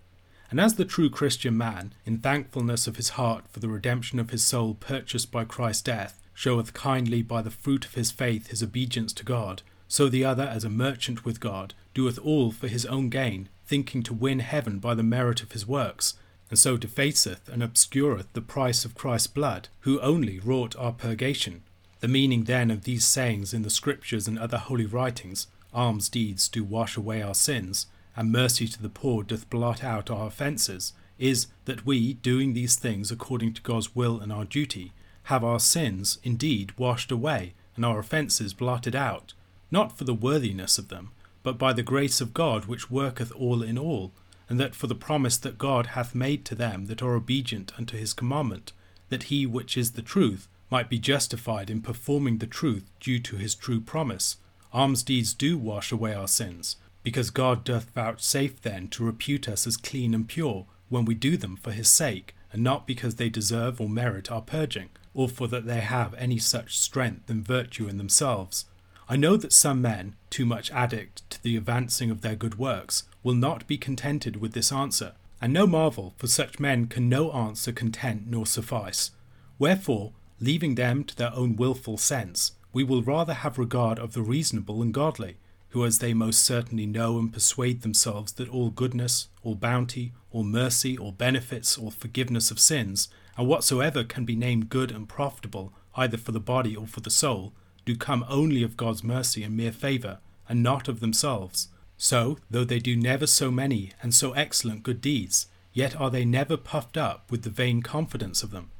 And 0.52 0.60
as 0.60 0.76
the 0.76 0.84
true 0.84 1.10
Christian 1.10 1.58
man, 1.58 1.94
in 2.06 2.18
thankfulness 2.18 2.86
of 2.86 2.98
his 2.98 3.10
heart 3.12 3.46
for 3.50 3.62
the 3.62 3.70
redemption 3.70 4.20
of 4.20 4.32
his 4.32 4.44
soul 4.44 4.74
purchased 4.74 5.32
by 5.32 5.46
Christ's 5.46 5.84
death, 5.84 6.22
showeth 6.34 6.74
kindly 6.74 7.22
by 7.22 7.42
the 7.42 7.50
fruit 7.50 7.86
of 7.86 7.96
his 7.96 8.12
faith 8.12 8.48
his 8.48 8.62
obedience 8.62 9.14
to 9.14 9.24
God, 9.24 9.62
so 9.88 10.10
the 10.10 10.26
other, 10.26 10.44
as 10.44 10.66
a 10.66 10.70
merchant 10.70 11.24
with 11.24 11.40
God, 11.40 11.74
doeth 11.94 12.20
all 12.20 12.52
for 12.52 12.68
his 12.68 12.86
own 12.86 13.10
gain, 13.10 13.48
thinking 13.66 14.04
to 14.04 14.14
win 14.14 14.40
heaven 14.40 14.80
by 14.80 14.94
the 14.94 15.04
merit 15.04 15.42
of 15.42 15.54
his 15.54 15.66
works, 15.66 16.16
and 16.50 16.60
so 16.60 16.78
defaceth 16.78 17.48
and 17.48 17.64
obscureth 17.64 18.32
the 18.34 18.42
price 18.42 18.84
of 18.84 18.96
Christ's 18.96 19.28
blood, 19.28 19.70
who 19.82 20.02
only 20.02 20.40
wrought 20.40 20.76
our 20.76 20.92
purgation. 20.92 21.64
The 22.02 22.10
meaning 22.10 22.44
then 22.44 22.72
of 22.72 22.84
these 22.84 23.06
sayings 23.06 23.54
in 23.54 23.62
the 23.62 23.70
Scriptures 23.70 24.28
and 24.28 24.38
other 24.38 24.58
holy 24.58 24.86
writings, 24.86 25.48
alms 25.74 26.10
deeds 26.10 26.50
do 26.50 26.66
wash 26.66 26.98
away 26.98 27.22
our 27.22 27.36
sins, 27.36 27.88
and 28.15 28.32
mercy 28.32 28.67
to 28.67 28.82
the 28.82 28.89
poor 28.89 29.24
doth 29.24 29.50
blot 29.50 29.84
out 29.84 30.10
our 30.10 30.28
offences, 30.28 30.93
is 31.17 31.47
that 31.65 31.86
we, 31.86 32.13
doing 32.15 32.54
these 32.54 32.76
things 32.76 33.12
according 33.12 33.54
to 33.54 33.62
God's 33.62 33.95
will 33.95 34.19
and 34.19 34.34
our 34.34 34.45
duty, 34.45 34.91
have 35.24 35.43
our 35.43 35.60
sins 35.60 36.17
indeed 36.24 36.78
washed 36.78 37.12
away, 37.12 37.54
and 37.76 37.86
our 37.86 38.00
offences 38.00 38.54
blotted 38.54 38.95
out, 38.95 39.34
not 39.69 39.97
for 39.97 40.04
the 40.04 40.13
worthiness 40.13 40.78
of 40.78 40.89
them, 40.89 41.12
but 41.43 41.58
by 41.58 41.74
the 41.74 41.84
grace 41.84 42.21
of 42.21 42.34
God 42.34 42.65
which 42.65 42.91
worketh 42.91 43.32
all 43.34 43.62
in 43.63 43.78
all, 43.78 44.12
and 44.50 44.60
that 44.60 44.76
for 44.76 44.88
the 44.88 44.95
promise 44.95 45.38
that 45.38 45.58
God 45.58 45.88
hath 45.88 46.13
made 46.13 46.43
to 46.45 46.56
them 46.56 46.88
that 46.88 47.02
are 47.02 47.15
obedient 47.15 47.71
unto 47.78 47.97
his 47.97 48.13
commandment, 48.13 48.74
that 49.10 49.24
he 49.24 49.45
which 49.45 49.78
is 49.78 49.91
the 49.91 50.02
truth 50.02 50.47
might 50.69 50.89
be 50.89 51.00
justified 51.00 51.69
in 51.69 51.82
performing 51.82 52.39
the 52.39 52.47
truth 52.47 52.89
due 53.00 53.19
to 53.19 53.36
his 53.36 53.56
true 53.56 53.80
promise. 53.80 54.38
Alms 54.74 55.04
deeds 55.04 55.34
do 55.34 55.58
wash 55.58 55.91
away 55.91 56.13
our 56.13 56.28
sins, 56.28 56.78
because 57.04 57.30
God 57.30 57.64
doth 57.64 57.90
vouchsafe 57.96 58.62
then 58.62 58.88
to 58.90 59.04
repute 59.04 59.48
us 59.50 59.66
as 59.66 59.78
clean 59.78 60.14
and 60.14 60.28
pure 60.28 60.66
when 60.90 61.06
we 61.06 61.16
do 61.16 61.38
them 61.38 61.56
for 61.56 61.72
his 61.72 61.90
sake, 61.90 62.36
and 62.52 62.62
not 62.62 62.86
because 62.86 63.16
they 63.16 63.30
deserve 63.30 63.80
or 63.80 63.90
merit 63.90 64.32
our 64.32 64.42
purging, 64.42 64.90
or 65.14 65.30
for 65.30 65.48
that 65.48 65.66
they 65.66 65.80
have 65.80 66.14
any 66.16 66.38
such 66.38 66.78
strength 66.78 67.30
and 67.30 67.46
virtue 67.46 67.88
in 67.88 67.98
themselves. 67.98 68.66
I 69.10 69.16
know 69.16 69.36
that 69.38 69.54
some 69.54 69.82
men, 69.82 70.16
too 70.30 70.46
much 70.46 70.72
addict 70.72 71.30
to 71.32 71.44
the 71.44 71.58
advancing 71.58 72.12
of 72.12 72.22
their 72.22 72.36
good 72.36 72.58
works, 72.58 73.04
will 73.24 73.36
not 73.36 73.68
be 73.68 73.78
contented 73.78 74.38
with 74.38 74.54
this 74.54 74.72
answer, 74.72 75.14
and 75.42 75.52
no 75.52 75.66
marvel, 75.66 76.14
for 76.18 76.28
such 76.28 76.60
men 76.60 76.88
can 76.88 77.10
no 77.10 77.32
answer 77.32 77.72
content 77.72 78.24
nor 78.28 78.46
suffice. 78.46 79.12
Wherefore, 79.58 80.14
leaving 80.40 80.76
them 80.76 81.04
to 81.04 81.16
their 81.16 81.34
own 81.34 81.56
wilful 81.56 81.98
sense, 81.98 82.54
we 82.74 82.84
will 82.84 83.04
rather 83.04 83.34
have 83.34 83.58
regard 83.58 84.00
of 84.00 84.14
the 84.14 84.22
reasonable 84.22 84.82
and 84.82 84.94
godly, 84.94 85.38
who 85.72 85.86
as 85.86 86.00
they 86.00 86.14
most 86.14 86.44
certainly 86.44 86.86
know 86.86 87.18
and 87.18 87.34
persuade 87.34 87.82
themselves 87.82 88.34
that 88.34 88.50
all 88.50 88.70
goodness, 88.70 89.28
all 89.42 89.56
bounty, 89.56 90.14
all 90.32 90.44
mercy, 90.44 90.98
all 90.98 91.12
benefits, 91.12 91.78
all 91.78 91.92
forgiveness 91.92 92.52
of 92.52 92.60
sins, 92.60 93.10
and 93.38 93.48
whatsoever 93.48 94.04
can 94.04 94.26
be 94.26 94.36
named 94.36 94.70
good 94.70 94.92
and 94.92 95.08
profitable, 95.08 95.74
either 95.96 96.18
for 96.18 96.32
the 96.32 96.40
body 96.40 96.76
or 96.76 96.88
for 96.88 97.00
the 97.00 97.10
soul, 97.10 97.54
do 97.86 97.96
come 97.96 98.26
only 98.30 98.64
of 98.64 98.78
God's 98.78 99.04
mercy 99.04 99.44
and 99.44 99.56
mere 99.56 99.72
favour, 99.72 100.20
and 100.48 100.62
not 100.62 100.88
of 100.88 101.00
themselves. 101.00 101.70
So, 101.98 102.38
though 102.50 102.64
they 102.66 102.80
do 102.80 102.96
never 102.96 103.28
so 103.28 103.50
many 103.50 103.94
and 104.02 104.14
so 104.14 104.34
excellent 104.34 104.84
good 104.84 105.02
deeds, 105.02 105.48
yet 105.74 105.96
are 105.96 106.10
they 106.10 106.26
never 106.26 106.58
puffed 106.58 106.98
up 106.98 107.32
with 107.32 107.44
the 107.44 107.50
vain 107.50 107.82
confidence 107.82 108.44
of 108.44 108.52
them, 108.52 108.72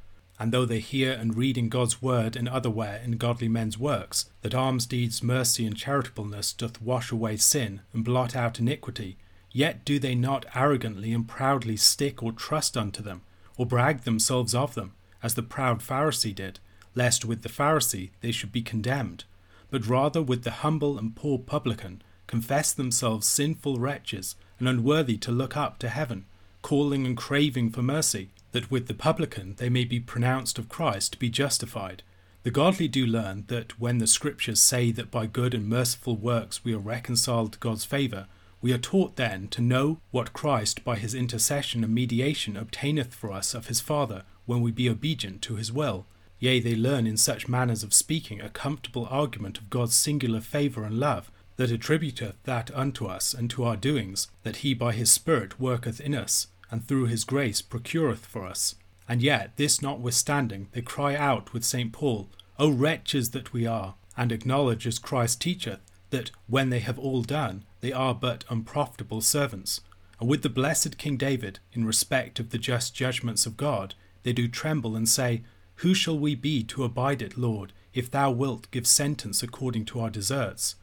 and 0.42 0.50
though 0.50 0.64
they 0.64 0.80
hear 0.80 1.12
and 1.12 1.36
read 1.36 1.56
in 1.56 1.68
God's 1.68 2.02
word 2.02 2.34
and 2.34 2.48
otherwhere 2.48 3.00
in 3.04 3.12
godly 3.12 3.46
men's 3.46 3.78
works, 3.78 4.28
that 4.40 4.56
alms 4.56 4.86
deeds, 4.86 5.22
mercy, 5.22 5.64
and 5.64 5.76
charitableness 5.76 6.52
doth 6.52 6.82
wash 6.82 7.12
away 7.12 7.36
sin 7.36 7.80
and 7.92 8.04
blot 8.04 8.34
out 8.34 8.58
iniquity, 8.58 9.16
yet 9.52 9.84
do 9.84 10.00
they 10.00 10.16
not 10.16 10.44
arrogantly 10.52 11.12
and 11.12 11.28
proudly 11.28 11.76
stick 11.76 12.24
or 12.24 12.32
trust 12.32 12.76
unto 12.76 13.04
them, 13.04 13.22
or 13.56 13.66
brag 13.66 14.00
themselves 14.00 14.52
of 14.52 14.74
them, 14.74 14.94
as 15.22 15.34
the 15.34 15.44
proud 15.44 15.78
Pharisee 15.78 16.34
did, 16.34 16.58
lest 16.96 17.24
with 17.24 17.42
the 17.42 17.48
Pharisee 17.48 18.10
they 18.20 18.32
should 18.32 18.50
be 18.50 18.62
condemned, 18.62 19.22
but 19.70 19.86
rather 19.86 20.20
with 20.20 20.42
the 20.42 20.50
humble 20.50 20.98
and 20.98 21.14
poor 21.14 21.38
publican 21.38 22.02
confess 22.26 22.72
themselves 22.72 23.28
sinful 23.28 23.78
wretches 23.78 24.34
and 24.58 24.68
unworthy 24.68 25.16
to 25.18 25.30
look 25.30 25.56
up 25.56 25.78
to 25.78 25.88
heaven, 25.88 26.24
calling 26.62 27.06
and 27.06 27.16
craving 27.16 27.70
for 27.70 27.82
mercy 27.82 28.30
that 28.52 28.70
with 28.70 28.86
the 28.86 28.94
publican 28.94 29.54
they 29.56 29.68
may 29.68 29.84
be 29.84 30.00
pronounced 30.00 30.58
of 30.58 30.68
Christ 30.68 31.12
to 31.12 31.18
be 31.18 31.28
justified. 31.28 32.02
The 32.44 32.50
godly 32.50 32.88
do 32.88 33.06
learn 33.06 33.44
that 33.48 33.78
when 33.78 33.98
the 33.98 34.06
Scriptures 34.06 34.60
say 34.60 34.90
that 34.92 35.10
by 35.10 35.26
good 35.26 35.54
and 35.54 35.68
merciful 35.68 36.16
works 36.16 36.64
we 36.64 36.74
are 36.74 36.78
reconciled 36.78 37.52
to 37.52 37.58
God's 37.58 37.84
favour, 37.84 38.26
we 38.60 38.72
are 38.72 38.78
taught 38.78 39.16
then 39.16 39.48
to 39.48 39.60
know 39.60 40.00
what 40.10 40.32
Christ 40.32 40.84
by 40.84 40.96
his 40.96 41.14
intercession 41.14 41.82
and 41.82 41.94
mediation 41.94 42.56
obtaineth 42.56 43.14
for 43.14 43.32
us 43.32 43.54
of 43.54 43.66
his 43.66 43.80
Father 43.80 44.24
when 44.46 44.60
we 44.60 44.70
be 44.70 44.88
obedient 44.88 45.42
to 45.42 45.56
his 45.56 45.72
will. 45.72 46.06
Yea, 46.38 46.58
they 46.60 46.74
learn 46.74 47.06
in 47.06 47.16
such 47.16 47.48
manners 47.48 47.82
of 47.84 47.94
speaking 47.94 48.40
a 48.40 48.48
comfortable 48.48 49.06
argument 49.10 49.58
of 49.58 49.70
God's 49.70 49.94
singular 49.94 50.40
favour 50.40 50.84
and 50.84 50.98
love, 50.98 51.30
that 51.56 51.70
attributeth 51.70 52.42
that 52.44 52.70
unto 52.74 53.06
us 53.06 53.34
and 53.34 53.48
to 53.50 53.62
our 53.62 53.76
doings, 53.76 54.28
that 54.42 54.56
he 54.56 54.74
by 54.74 54.92
his 54.92 55.12
Spirit 55.12 55.60
worketh 55.60 56.00
in 56.00 56.14
us, 56.14 56.48
and 56.72 56.88
through 56.88 57.04
his 57.04 57.22
grace 57.22 57.62
procureth 57.62 58.24
for 58.26 58.44
us. 58.44 58.74
And 59.08 59.22
yet, 59.22 59.52
this 59.56 59.82
notwithstanding, 59.82 60.68
they 60.72 60.80
cry 60.80 61.14
out 61.14 61.52
with 61.52 61.64
St. 61.64 61.92
Paul, 61.92 62.30
O 62.58 62.70
wretches 62.70 63.30
that 63.30 63.52
we 63.52 63.66
are, 63.66 63.94
and 64.16 64.32
acknowledge 64.32 64.86
as 64.86 64.98
Christ 64.98 65.40
teacheth, 65.40 65.80
that 66.10 66.30
when 66.46 66.70
they 66.70 66.78
have 66.78 66.98
all 66.98 67.22
done, 67.22 67.64
they 67.80 67.92
are 67.92 68.14
but 68.14 68.44
unprofitable 68.48 69.20
servants. 69.20 69.82
And 70.18 70.28
with 70.28 70.42
the 70.42 70.48
blessed 70.48 70.96
King 70.96 71.16
David, 71.18 71.58
in 71.72 71.84
respect 71.84 72.40
of 72.40 72.50
the 72.50 72.58
just 72.58 72.94
judgments 72.94 73.44
of 73.44 73.56
God, 73.58 73.94
they 74.22 74.32
do 74.32 74.48
tremble 74.48 74.96
and 74.96 75.08
say, 75.08 75.42
Who 75.76 75.94
shall 75.94 76.18
we 76.18 76.34
be 76.34 76.62
to 76.64 76.84
abide 76.84 77.20
it, 77.20 77.36
Lord, 77.36 77.72
if 77.92 78.10
thou 78.10 78.30
wilt 78.30 78.70
give 78.70 78.86
sentence 78.86 79.42
according 79.42 79.84
to 79.86 80.00
our 80.00 80.10
deserts? 80.10 80.76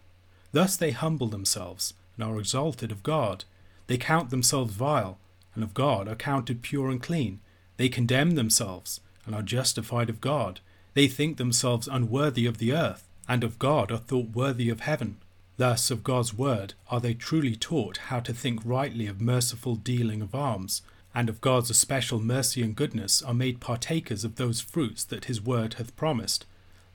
Thus 0.52 0.78
they 0.78 0.92
humble 0.92 1.28
themselves, 1.28 1.96
and 2.16 2.24
are 2.24 2.40
exalted 2.40 2.92
of 2.92 3.02
God. 3.02 3.46
They 3.88 3.98
count 3.98 4.30
themselves 4.30 4.74
vile, 4.74 5.18
and 5.60 5.66
of 5.66 5.74
God 5.74 6.08
are 6.08 6.16
counted 6.16 6.62
pure 6.62 6.90
and 6.90 7.04
clean. 7.04 7.42
They 7.76 7.90
condemn 7.90 8.36
themselves, 8.36 9.02
and 9.26 9.36
are 9.36 9.42
justified 9.42 10.10
of 10.10 10.22
God. 10.22 10.62
They 10.94 11.10
think 11.10 11.36
themselves 11.36 11.86
unworthy 11.86 12.46
of 12.46 12.60
the 12.60 12.72
earth, 12.72 13.04
and 13.28 13.44
of 13.44 13.60
God 13.60 13.92
are 13.92 13.98
thought 13.98 14.30
worthy 14.30 14.70
of 14.70 14.80
heaven. 14.80 15.18
Thus, 15.58 15.92
of 15.92 16.02
God's 16.02 16.34
word 16.34 16.76
are 16.90 17.02
they 17.02 17.14
truly 17.14 17.58
taught 17.58 17.98
how 18.08 18.22
to 18.22 18.34
think 18.34 18.62
rightly 18.64 19.06
of 19.06 19.20
merciful 19.20 19.76
dealing 19.76 20.22
of 20.22 20.34
alms, 20.34 20.82
and 21.14 21.28
of 21.28 21.42
God's 21.42 21.70
especial 21.70 22.22
mercy 22.22 22.64
and 22.64 22.74
goodness 22.74 23.22
are 23.22 23.34
made 23.34 23.60
partakers 23.60 24.24
of 24.24 24.38
those 24.38 24.62
fruits 24.62 25.04
that 25.04 25.26
his 25.26 25.42
word 25.42 25.74
hath 25.74 25.94
promised. 25.98 26.46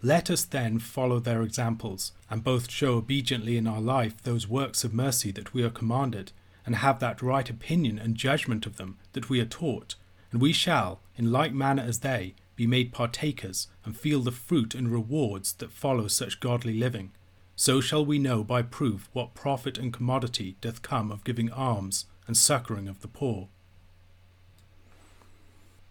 Let 0.00 0.30
us 0.30 0.46
then 0.46 0.78
follow 0.78 1.20
their 1.20 1.42
examples, 1.42 2.12
and 2.30 2.42
both 2.42 2.70
show 2.70 2.94
obediently 2.94 3.58
in 3.58 3.66
our 3.66 3.82
life 3.82 4.22
those 4.22 4.48
works 4.48 4.84
of 4.84 4.94
mercy 4.94 5.30
that 5.32 5.52
we 5.52 5.62
are 5.62 5.68
commanded, 5.68 6.32
and 6.66 6.76
have 6.76 7.00
that 7.00 7.22
right 7.22 7.48
opinion 7.48 7.98
and 7.98 8.14
judgment 8.14 8.66
of 8.66 8.76
them 8.76 8.98
that 9.12 9.28
we 9.28 9.40
are 9.40 9.44
taught, 9.44 9.94
and 10.32 10.40
we 10.40 10.52
shall, 10.52 11.00
in 11.16 11.30
like 11.30 11.52
manner 11.52 11.82
as 11.82 12.00
they, 12.00 12.34
be 12.56 12.66
made 12.66 12.92
partakers 12.92 13.68
and 13.84 13.96
feel 13.96 14.20
the 14.20 14.32
fruit 14.32 14.74
and 14.74 14.92
rewards 14.92 15.52
that 15.54 15.72
follow 15.72 16.08
such 16.08 16.40
godly 16.40 16.74
living. 16.74 17.12
So 17.56 17.80
shall 17.80 18.04
we 18.04 18.18
know 18.18 18.42
by 18.42 18.62
proof 18.62 19.08
what 19.12 19.34
profit 19.34 19.78
and 19.78 19.92
commodity 19.92 20.56
doth 20.60 20.82
come 20.82 21.10
of 21.10 21.24
giving 21.24 21.50
alms 21.52 22.06
and 22.26 22.36
succouring 22.36 22.88
of 22.88 23.00
the 23.00 23.08
poor. 23.08 23.48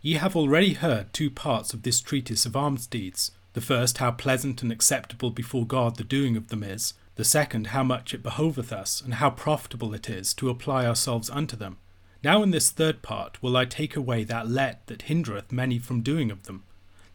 Ye 0.01 0.15
have 0.15 0.35
already 0.35 0.73
heard 0.73 1.13
two 1.13 1.29
parts 1.29 1.73
of 1.73 1.83
this 1.83 2.01
treatise 2.01 2.45
of 2.45 2.55
alms 2.55 2.87
deeds. 2.87 3.31
The 3.53 3.61
first, 3.61 3.99
how 3.99 4.11
pleasant 4.11 4.61
and 4.61 4.71
acceptable 4.71 5.29
before 5.29 5.65
God 5.65 5.95
the 5.95 6.03
doing 6.03 6.35
of 6.35 6.49
them 6.49 6.63
is, 6.63 6.93
the 7.15 7.23
second, 7.23 7.67
how 7.67 7.83
much 7.83 8.13
it 8.13 8.23
behoveth 8.23 8.73
us, 8.73 9.01
and 9.01 9.15
how 9.15 9.29
profitable 9.29 9.93
it 9.93 10.09
is 10.09 10.33
to 10.33 10.49
apply 10.49 10.85
ourselves 10.85 11.29
unto 11.29 11.55
them. 11.55 11.77
Now 12.23 12.41
in 12.41 12.51
this 12.51 12.71
third 12.71 13.01
part 13.01 13.41
will 13.43 13.57
I 13.57 13.65
take 13.65 13.95
away 13.95 14.23
that 14.23 14.49
let 14.49 14.87
that 14.87 15.03
hindereth 15.03 15.51
many 15.51 15.77
from 15.77 16.01
doing 16.01 16.31
of 16.31 16.43
them. 16.43 16.63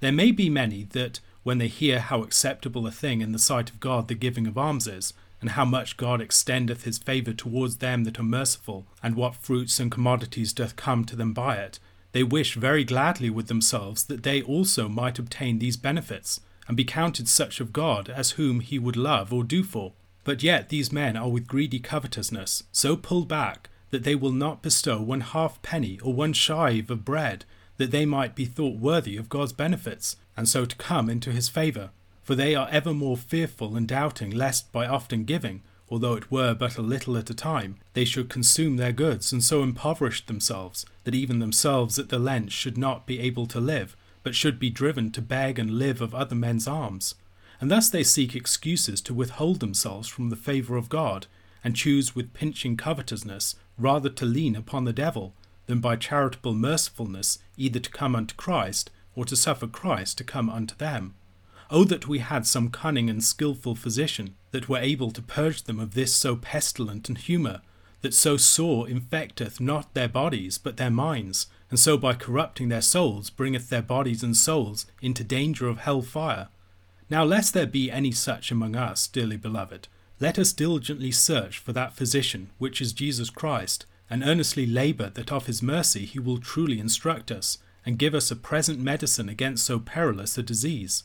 There 0.01 0.13
may 0.13 0.31
be 0.31 0.49
many 0.49 0.85
that, 0.91 1.21
when 1.43 1.59
they 1.59 1.69
hear 1.69 1.99
how 2.01 2.23
acceptable 2.23 2.87
a 2.87 2.91
thing 2.91 3.21
in 3.21 3.33
the 3.33 3.39
sight 3.39 3.71
of 3.71 3.81
God 3.81 4.07
the 4.07 4.15
giving 4.15 4.47
of 4.47 4.59
alms 4.59 4.87
is, 4.87 5.15
and 5.41 5.51
how 5.51 5.65
much 5.65 5.97
God 5.97 6.21
extendeth 6.21 6.85
his 6.85 6.99
favour 6.99 7.33
towards 7.33 7.77
them 7.77 8.05
that 8.05 8.19
are 8.19 8.25
merciful, 8.25 8.87
and 9.03 9.17
what 9.17 9.37
fruits 9.37 9.81
and 9.81 9.91
commodities 9.91 10.53
doth 10.53 10.77
come 10.77 11.05
to 11.07 11.17
them 11.17 11.33
by 11.33 11.57
it, 11.57 11.79
they 12.13 12.23
wish 12.23 12.55
very 12.55 12.85
gladly 12.85 13.31
with 13.31 13.49
themselves 13.49 14.05
that 14.05 14.23
they 14.23 14.43
also 14.43 14.89
might 14.89 15.19
obtain 15.19 15.59
these 15.59 15.77
benefits, 15.77 16.41
and 16.69 16.77
be 16.77 16.85
counted 16.85 17.27
such 17.29 17.59
of 17.59 17.73
God 17.73 18.09
as 18.09 18.33
whom 18.33 18.61
he 18.61 18.79
would 18.79 18.97
love 18.97 19.33
or 19.33 19.43
do 19.43 19.65
for. 19.65 19.95
But 20.23 20.43
yet 20.43 20.69
these 20.69 20.93
men 20.93 21.17
are 21.17 21.31
with 21.31 21.49
greedy 21.49 21.81
covetousness 21.81 22.63
so 22.71 22.97
pulled 22.97 23.27
back 23.27 23.71
that 23.91 24.05
they 24.05 24.15
will 24.15 24.33
not 24.33 24.63
bestow 24.63 25.01
one 25.01 25.23
half 25.23 25.61
penny 25.63 25.99
or 26.01 26.13
one 26.13 26.35
shive 26.35 26.91
of 26.91 27.05
bread, 27.05 27.45
that 27.79 27.91
they 27.91 28.05
might 28.05 28.35
be 28.35 28.45
thought 28.45 28.79
worthy 28.79 29.17
of 29.17 29.29
God's 29.29 29.53
benefits, 29.53 30.17
and 30.37 30.49
so 30.49 30.67
to 30.67 30.77
come 30.77 31.09
into 31.09 31.33
his 31.33 31.49
favour. 31.49 31.91
For 32.23 32.35
they 32.35 32.55
are 32.55 32.69
ever 32.71 32.93
more 32.93 33.17
fearful 33.17 33.75
and 33.75 33.89
doubting 33.89 34.31
lest 34.31 34.71
by 34.71 34.87
often 34.87 35.25
giving, 35.25 35.63
although 35.89 36.15
it 36.15 36.31
were 36.31 36.55
but 36.55 36.77
a 36.77 36.83
little 36.83 37.17
at 37.17 37.31
a 37.31 37.35
time, 37.35 37.77
they 37.95 38.05
should 38.05 38.29
consume 38.29 38.77
their 38.77 38.93
goods, 38.93 39.33
and 39.33 39.43
so 39.43 39.63
impoverish 39.63 40.27
themselves, 40.27 40.85
that 41.05 41.15
even 41.15 41.39
themselves 41.39 41.99
at 41.99 42.11
the 42.11 42.19
length 42.19 42.53
should 42.53 42.77
not 42.77 43.07
be 43.07 43.21
able 43.21 43.47
to 43.47 43.61
live, 43.61 43.97
but 44.29 44.35
should 44.35 44.59
be 44.59 44.69
driven 44.69 45.11
to 45.11 45.23
beg 45.23 45.59
and 45.59 45.79
live 45.79 46.03
of 46.03 46.15
other 46.15 46.35
men's 46.35 46.69
alms. 46.69 47.15
And 47.63 47.71
thus 47.71 47.89
they 47.89 48.03
seek 48.03 48.37
excuses 48.37 49.01
to 49.01 49.15
withhold 49.15 49.61
themselves 49.61 50.07
from 50.07 50.29
the 50.29 50.37
favour 50.37 50.77
of 50.77 50.91
God, 50.91 51.27
and 51.65 51.75
choose 51.75 52.15
with 52.15 52.35
pinching 52.35 52.77
covetousness 52.77 53.57
rather 53.79 54.11
to 54.11 54.27
lean 54.27 54.55
upon 54.55 54.85
the 54.85 54.93
devil 54.93 55.33
than 55.65 55.81
by 55.81 55.97
charitable 55.97 56.53
mercifulness 56.53 57.39
either 57.57 57.81
to 57.81 57.89
come 57.89 58.15
unto 58.15 58.35
Christ 58.35 58.91
or 59.17 59.25
to 59.25 59.35
suffer 59.35 59.67
Christ 59.67 60.19
to 60.19 60.25
come 60.25 60.51
unto 60.51 60.75
them. 60.75 61.15
Oh, 61.71 61.85
that 61.85 62.07
we 62.07 62.19
had 62.19 62.47
some 62.47 62.69
cunning 62.69 63.09
and 63.09 63.25
skilful 63.25 63.77
physician, 63.77 64.35
that 64.51 64.69
were 64.69 64.77
able 64.77 65.11
to 65.13 65.23
purge 65.23 65.63
them 65.63 65.81
of 65.81 65.95
this 65.95 66.15
so 66.15 66.37
pestilent 66.37 67.09
and 67.09 67.17
humour, 67.17 67.63
that 68.03 68.13
so 68.13 68.37
sore 68.37 68.87
infecteth 68.87 69.59
not 69.59 69.95
their 69.95 70.07
bodies, 70.07 70.59
but 70.59 70.77
their 70.77 70.91
minds, 70.91 71.47
and 71.71 71.79
so 71.79 71.99
by 71.99 72.15
corrupting 72.15 72.69
their 72.69 72.83
souls 72.83 73.31
bringeth 73.31 73.69
their 73.69 73.83
bodies 73.83 74.23
and 74.23 74.37
souls 74.37 74.87
into 75.03 75.23
danger 75.23 75.69
of 75.69 75.79
hell 75.79 76.03
fire. 76.03 76.49
Now, 77.11 77.25
lest 77.25 77.55
there 77.55 77.67
be 77.67 77.91
any 77.91 78.13
such 78.13 78.51
among 78.51 78.77
us, 78.77 79.07
dearly 79.07 79.37
beloved, 79.37 79.89
let 80.21 80.39
us 80.39 80.53
diligently 80.53 81.11
search 81.11 81.59
for 81.59 81.73
that 81.73 81.95
physician, 81.95 82.51
which 82.59 82.81
is 82.81 82.93
Jesus 82.93 83.31
Christ, 83.31 83.87
and 84.11 84.25
earnestly 84.25 84.67
labour 84.67 85.11
that 85.11 85.33
of 85.33 85.47
his 85.47 85.63
mercy 85.63 86.05
he 86.05 86.19
will 86.19 86.39
truly 86.39 86.79
instruct 86.81 87.31
us, 87.31 87.59
and 87.87 87.99
give 87.99 88.15
us 88.15 88.31
a 88.31 88.37
present 88.37 88.79
medicine 88.79 89.29
against 89.29 89.65
so 89.65 89.79
perilous 89.79 90.37
a 90.37 90.43
disease. 90.43 91.05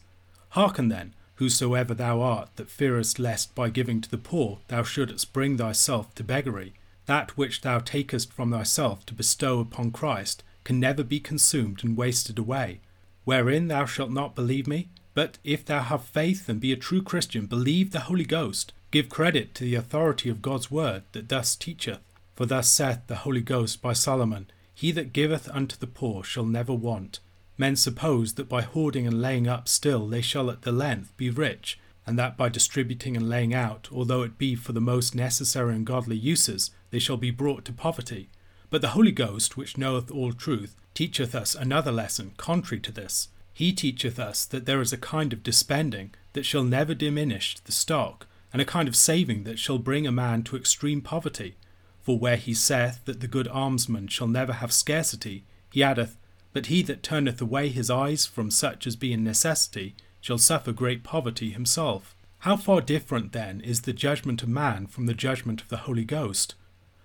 Hearken 0.50 0.90
then, 0.90 1.14
whosoever 1.36 1.94
thou 1.94 2.22
art 2.22 2.50
that 2.56 2.70
fearest 2.70 3.20
lest 3.20 3.54
by 3.56 3.70
giving 3.70 4.02
to 4.02 4.10
the 4.10 4.18
poor 4.18 4.60
thou 4.68 4.84
shouldest 4.84 5.34
bring 5.34 5.58
thyself 5.58 6.14
to 6.16 6.24
beggary. 6.24 6.74
That 7.06 7.38
which 7.38 7.62
thou 7.62 7.80
takest 7.80 8.32
from 8.32 8.52
thyself 8.52 9.06
to 9.08 9.14
bestow 9.14 9.60
upon 9.60 9.92
Christ 9.92 10.44
can 10.64 10.80
never 10.80 11.04
be 11.04 11.20
consumed 11.20 11.84
and 11.84 11.98
wasted 11.98 12.38
away. 12.40 12.82
Wherein 13.26 13.68
thou 13.68 13.86
shalt 13.86 14.12
not 14.12 14.36
believe 14.36 14.68
me, 14.68 14.90
but 15.14 15.38
if 15.44 15.64
thou 15.64 15.82
have 15.82 16.04
faith 16.04 16.50
and 16.50 16.60
be 16.60 16.72
a 16.72 16.78
true 16.78 17.02
Christian, 17.02 17.46
believe 17.46 17.92
the 17.92 18.02
Holy 18.02 18.26
Ghost, 18.26 18.74
give 18.92 19.10
credit 19.10 19.54
to 19.56 19.64
the 19.64 19.76
authority 19.76 20.30
of 20.30 20.42
God's 20.42 20.72
word 20.72 21.04
that 21.12 21.30
thus 21.30 21.56
teacheth. 21.56 22.00
For 22.36 22.46
thus 22.46 22.72
saith 22.72 23.06
the 23.08 23.18
Holy 23.18 23.42
Ghost 23.42 23.82
by 23.82 23.94
Solomon, 23.94 24.48
He 24.74 24.92
that 24.92 25.14
giveth 25.14 25.50
unto 25.50 25.78
the 25.78 25.88
poor 25.88 26.24
shall 26.24 26.46
never 26.46 26.74
want. 26.74 27.20
Men 27.58 27.76
suppose 27.76 28.34
that 28.34 28.50
by 28.50 28.64
hoarding 28.64 29.06
and 29.06 29.22
laying 29.22 29.48
up 29.48 29.68
still 29.68 30.08
they 30.08 30.22
shall 30.22 30.50
at 30.50 30.64
the 30.64 30.72
length 30.72 31.16
be 31.16 31.30
rich, 31.30 31.80
and 32.08 32.18
that 32.18 32.36
by 32.36 32.50
distributing 32.50 33.16
and 33.16 33.30
laying 33.30 33.54
out, 33.54 33.88
although 33.92 34.24
it 34.24 34.40
be 34.40 34.56
for 34.56 34.74
the 34.74 34.82
most 34.82 35.14
necessary 35.14 35.76
and 35.76 35.86
godly 35.86 36.18
uses, 36.18 36.72
they 36.90 37.00
shall 37.00 37.18
be 37.18 37.32
brought 37.32 37.64
to 37.66 37.72
poverty. 37.72 38.30
But 38.74 38.82
the 38.82 38.98
Holy 38.98 39.12
Ghost, 39.12 39.56
which 39.56 39.78
knoweth 39.78 40.10
all 40.10 40.34
truth, 40.34 40.76
teacheth 40.96 41.36
us 41.36 41.54
another 41.54 41.92
lesson 41.92 42.32
contrary 42.38 42.80
to 42.82 42.92
this. 42.92 43.28
He 43.54 43.72
teacheth 43.72 44.18
us 44.18 44.46
that 44.46 44.66
there 44.66 44.82
is 44.82 44.92
a 44.92 44.98
kind 44.98 45.32
of 45.32 45.44
dispending 45.44 46.16
that 46.34 46.44
shall 46.44 46.64
never 46.64 46.96
diminish 46.96 47.60
the 47.60 47.72
stock, 47.72 48.26
and 48.52 48.60
a 48.60 48.66
kind 48.66 48.88
of 48.88 48.96
saving 48.96 49.44
that 49.44 49.60
shall 49.60 49.78
bring 49.78 50.08
a 50.08 50.12
man 50.12 50.42
to 50.46 50.56
extreme 50.56 51.02
poverty. 51.02 51.54
For 52.02 52.18
where 52.18 52.36
he 52.36 52.56
saith 52.56 53.06
that 53.06 53.20
the 53.20 53.28
good 53.28 53.48
almsman 53.48 54.08
shall 54.08 54.28
never 54.28 54.54
have 54.54 54.74
scarcity, 54.74 55.44
he 55.70 55.84
addeth, 55.84 56.18
But 56.52 56.66
he 56.66 56.82
that 56.82 57.04
turneth 57.04 57.40
away 57.40 57.70
his 57.70 57.92
eyes 57.92 58.26
from 58.26 58.50
such 58.50 58.88
as 58.88 58.96
be 58.96 59.14
in 59.14 59.24
necessity 59.24 59.94
shall 60.20 60.40
suffer 60.40 60.72
great 60.72 61.04
poverty 61.04 61.52
himself. 61.52 62.16
How 62.40 62.58
far 62.58 62.82
different, 62.82 63.34
then, 63.34 63.62
is 63.62 63.82
the 63.82 63.94
judgment 63.94 64.42
of 64.42 64.50
man 64.50 64.88
from 64.88 65.06
the 65.06 65.14
judgment 65.14 65.62
of 65.62 65.70
the 65.70 65.86
Holy 65.86 66.06
Ghost? 66.06 66.56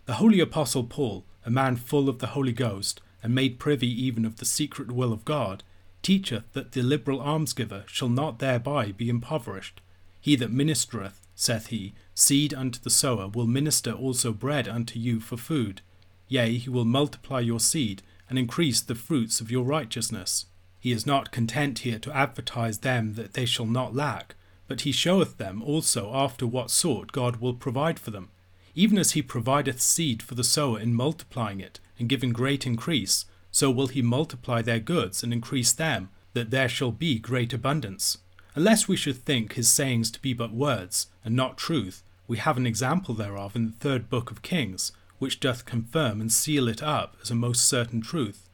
The 0.06 0.14
holy 0.14 0.40
Apostle 0.40 0.84
Paul, 0.84 1.26
a 1.48 1.50
man 1.50 1.76
full 1.76 2.10
of 2.10 2.18
the 2.18 2.26
Holy 2.26 2.52
Ghost, 2.52 3.00
and 3.22 3.34
made 3.34 3.58
privy 3.58 3.88
even 3.88 4.26
of 4.26 4.36
the 4.36 4.44
secret 4.44 4.92
will 4.92 5.14
of 5.14 5.24
God, 5.24 5.62
teacheth 6.02 6.44
that 6.52 6.72
the 6.72 6.82
liberal 6.82 7.20
almsgiver 7.20 7.88
shall 7.88 8.10
not 8.10 8.38
thereby 8.38 8.92
be 8.92 9.08
impoverished. 9.08 9.80
He 10.20 10.36
that 10.36 10.52
ministereth, 10.52 11.26
saith 11.34 11.68
he, 11.68 11.94
seed 12.14 12.52
unto 12.52 12.78
the 12.78 12.90
sower, 12.90 13.28
will 13.28 13.46
minister 13.46 13.92
also 13.92 14.30
bread 14.30 14.68
unto 14.68 14.98
you 14.98 15.20
for 15.20 15.38
food. 15.38 15.80
Yea, 16.28 16.58
he 16.58 16.68
will 16.68 16.84
multiply 16.84 17.40
your 17.40 17.60
seed, 17.60 18.02
and 18.28 18.38
increase 18.38 18.82
the 18.82 18.94
fruits 18.94 19.40
of 19.40 19.50
your 19.50 19.64
righteousness. 19.64 20.44
He 20.78 20.92
is 20.92 21.06
not 21.06 21.32
content 21.32 21.78
here 21.78 21.98
to 22.00 22.14
advertise 22.14 22.80
them 22.80 23.14
that 23.14 23.32
they 23.32 23.46
shall 23.46 23.64
not 23.64 23.94
lack, 23.94 24.34
but 24.66 24.82
he 24.82 24.92
showeth 24.92 25.38
them 25.38 25.62
also 25.62 26.14
after 26.14 26.46
what 26.46 26.70
sort 26.70 27.10
God 27.10 27.36
will 27.36 27.54
provide 27.54 27.98
for 27.98 28.10
them 28.10 28.28
even 28.78 28.96
as 28.96 29.10
he 29.10 29.22
provideth 29.22 29.80
seed 29.80 30.22
for 30.22 30.36
the 30.36 30.44
sower 30.44 30.78
in 30.78 30.94
multiplying 30.94 31.58
it 31.60 31.80
and 31.98 32.08
giving 32.08 32.32
great 32.32 32.64
increase, 32.64 33.24
so 33.50 33.72
will 33.72 33.88
he 33.88 34.00
multiply 34.00 34.62
their 34.62 34.78
goods 34.78 35.24
and 35.24 35.32
increase 35.32 35.72
them, 35.72 36.08
that 36.32 36.52
there 36.52 36.68
shall 36.68 36.92
be 36.92 37.18
great 37.18 37.52
abundance. 37.52 38.18
Unless 38.54 38.86
we 38.86 38.94
should 38.94 39.16
think 39.16 39.54
his 39.54 39.68
sayings 39.68 40.12
to 40.12 40.22
be 40.22 40.32
but 40.32 40.52
words, 40.52 41.08
and 41.24 41.34
not 41.34 41.58
truth, 41.58 42.04
we 42.28 42.36
have 42.36 42.56
an 42.56 42.68
example 42.68 43.16
thereof 43.16 43.56
in 43.56 43.66
the 43.66 43.72
third 43.72 44.08
book 44.08 44.30
of 44.30 44.42
Kings, 44.42 44.92
which 45.18 45.40
doth 45.40 45.64
confirm 45.64 46.20
and 46.20 46.32
seal 46.32 46.68
it 46.68 46.80
up 46.80 47.16
as 47.20 47.32
a 47.32 47.34
most 47.34 47.68
certain 47.68 48.00
truth. 48.00 48.48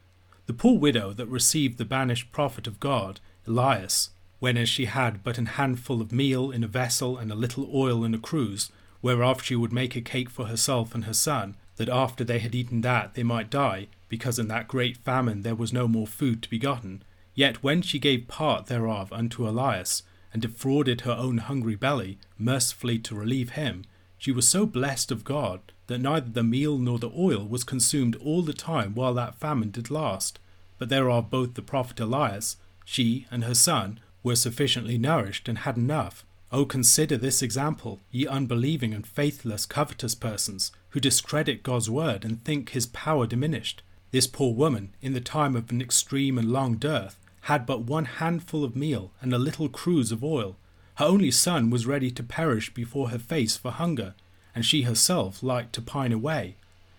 The 0.46 0.54
poor 0.54 0.78
widow 0.78 1.12
that 1.12 1.26
received 1.26 1.76
the 1.76 1.84
banished 1.84 2.32
prophet 2.32 2.66
of 2.66 2.80
God, 2.80 3.20
Elias, 3.46 4.08
when 4.38 4.56
as 4.56 4.70
she 4.70 4.86
had 4.86 5.22
but 5.22 5.36
an 5.36 5.46
handful 5.60 6.00
of 6.00 6.12
meal 6.12 6.50
in 6.50 6.64
a 6.64 6.66
vessel 6.66 7.18
and 7.18 7.30
a 7.30 7.34
little 7.34 7.68
oil 7.74 8.04
in 8.04 8.14
a 8.14 8.18
cruse, 8.18 8.72
whereof 9.04 9.42
she 9.42 9.54
would 9.54 9.70
make 9.70 9.94
a 9.94 10.00
cake 10.00 10.30
for 10.30 10.46
herself 10.46 10.94
and 10.94 11.04
her 11.04 11.12
son, 11.12 11.54
that 11.76 11.90
after 11.90 12.24
they 12.24 12.38
had 12.38 12.54
eaten 12.54 12.80
that 12.80 13.12
they 13.12 13.22
might 13.22 13.50
die, 13.50 13.86
because 14.08 14.38
in 14.38 14.48
that 14.48 14.66
great 14.66 14.96
famine 14.96 15.42
there 15.42 15.54
was 15.54 15.74
no 15.74 15.86
more 15.86 16.06
food 16.06 16.42
to 16.42 16.48
be 16.48 16.58
gotten. 16.58 17.02
Yet 17.34 17.62
when 17.62 17.82
she 17.82 17.98
gave 17.98 18.28
part 18.28 18.64
thereof 18.64 19.12
unto 19.12 19.46
Elias, 19.46 20.04
and 20.32 20.40
defrauded 20.40 21.02
her 21.02 21.12
own 21.12 21.36
hungry 21.36 21.74
belly, 21.74 22.16
mercifully 22.38 22.98
to 23.00 23.14
relieve 23.14 23.50
him, 23.50 23.84
she 24.16 24.32
was 24.32 24.48
so 24.48 24.64
blessed 24.64 25.10
of 25.10 25.22
God 25.22 25.60
that 25.86 26.00
neither 26.00 26.30
the 26.30 26.42
meal 26.42 26.78
nor 26.78 26.98
the 26.98 27.12
oil 27.14 27.46
was 27.46 27.62
consumed 27.62 28.16
all 28.16 28.40
the 28.40 28.54
time 28.54 28.94
while 28.94 29.12
that 29.12 29.38
famine 29.38 29.70
did 29.70 29.90
last. 29.90 30.38
But 30.78 30.88
thereof 30.88 31.28
both 31.28 31.52
the 31.54 31.62
prophet 31.62 32.00
Elias, 32.00 32.56
she 32.86 33.26
and 33.30 33.44
her 33.44 33.54
son, 33.54 34.00
were 34.22 34.34
sufficiently 34.34 34.96
nourished 34.96 35.46
and 35.46 35.58
had 35.58 35.76
enough. 35.76 36.24
O 36.54 36.64
consider 36.64 37.16
this 37.16 37.42
example, 37.42 37.98
ye 38.12 38.28
unbelieving 38.28 38.94
and 38.94 39.04
faithless 39.04 39.66
covetous 39.66 40.14
persons, 40.14 40.70
who 40.90 41.00
discredit 41.00 41.64
God's 41.64 41.90
word 41.90 42.24
and 42.24 42.44
think 42.44 42.68
his 42.68 42.86
power 42.86 43.26
diminished. 43.26 43.82
This 44.12 44.28
poor 44.28 44.54
woman, 44.54 44.94
in 45.02 45.14
the 45.14 45.20
time 45.20 45.56
of 45.56 45.72
an 45.72 45.82
extreme 45.82 46.38
and 46.38 46.52
long 46.52 46.76
dearth, 46.76 47.18
had 47.50 47.66
but 47.66 47.80
one 47.80 48.04
handful 48.04 48.62
of 48.62 48.76
meal 48.76 49.10
and 49.20 49.34
a 49.34 49.38
little 49.38 49.68
cruse 49.68 50.12
of 50.12 50.22
oil. 50.22 50.56
Her 50.94 51.06
only 51.06 51.32
son 51.32 51.70
was 51.70 51.88
ready 51.88 52.12
to 52.12 52.22
perish 52.22 52.72
before 52.72 53.08
her 53.08 53.18
face 53.18 53.56
for 53.56 53.72
hunger, 53.72 54.14
and 54.54 54.64
she 54.64 54.82
herself 54.82 55.42
liked 55.42 55.72
to 55.72 55.82
pine 55.82 56.12
away. 56.12 56.54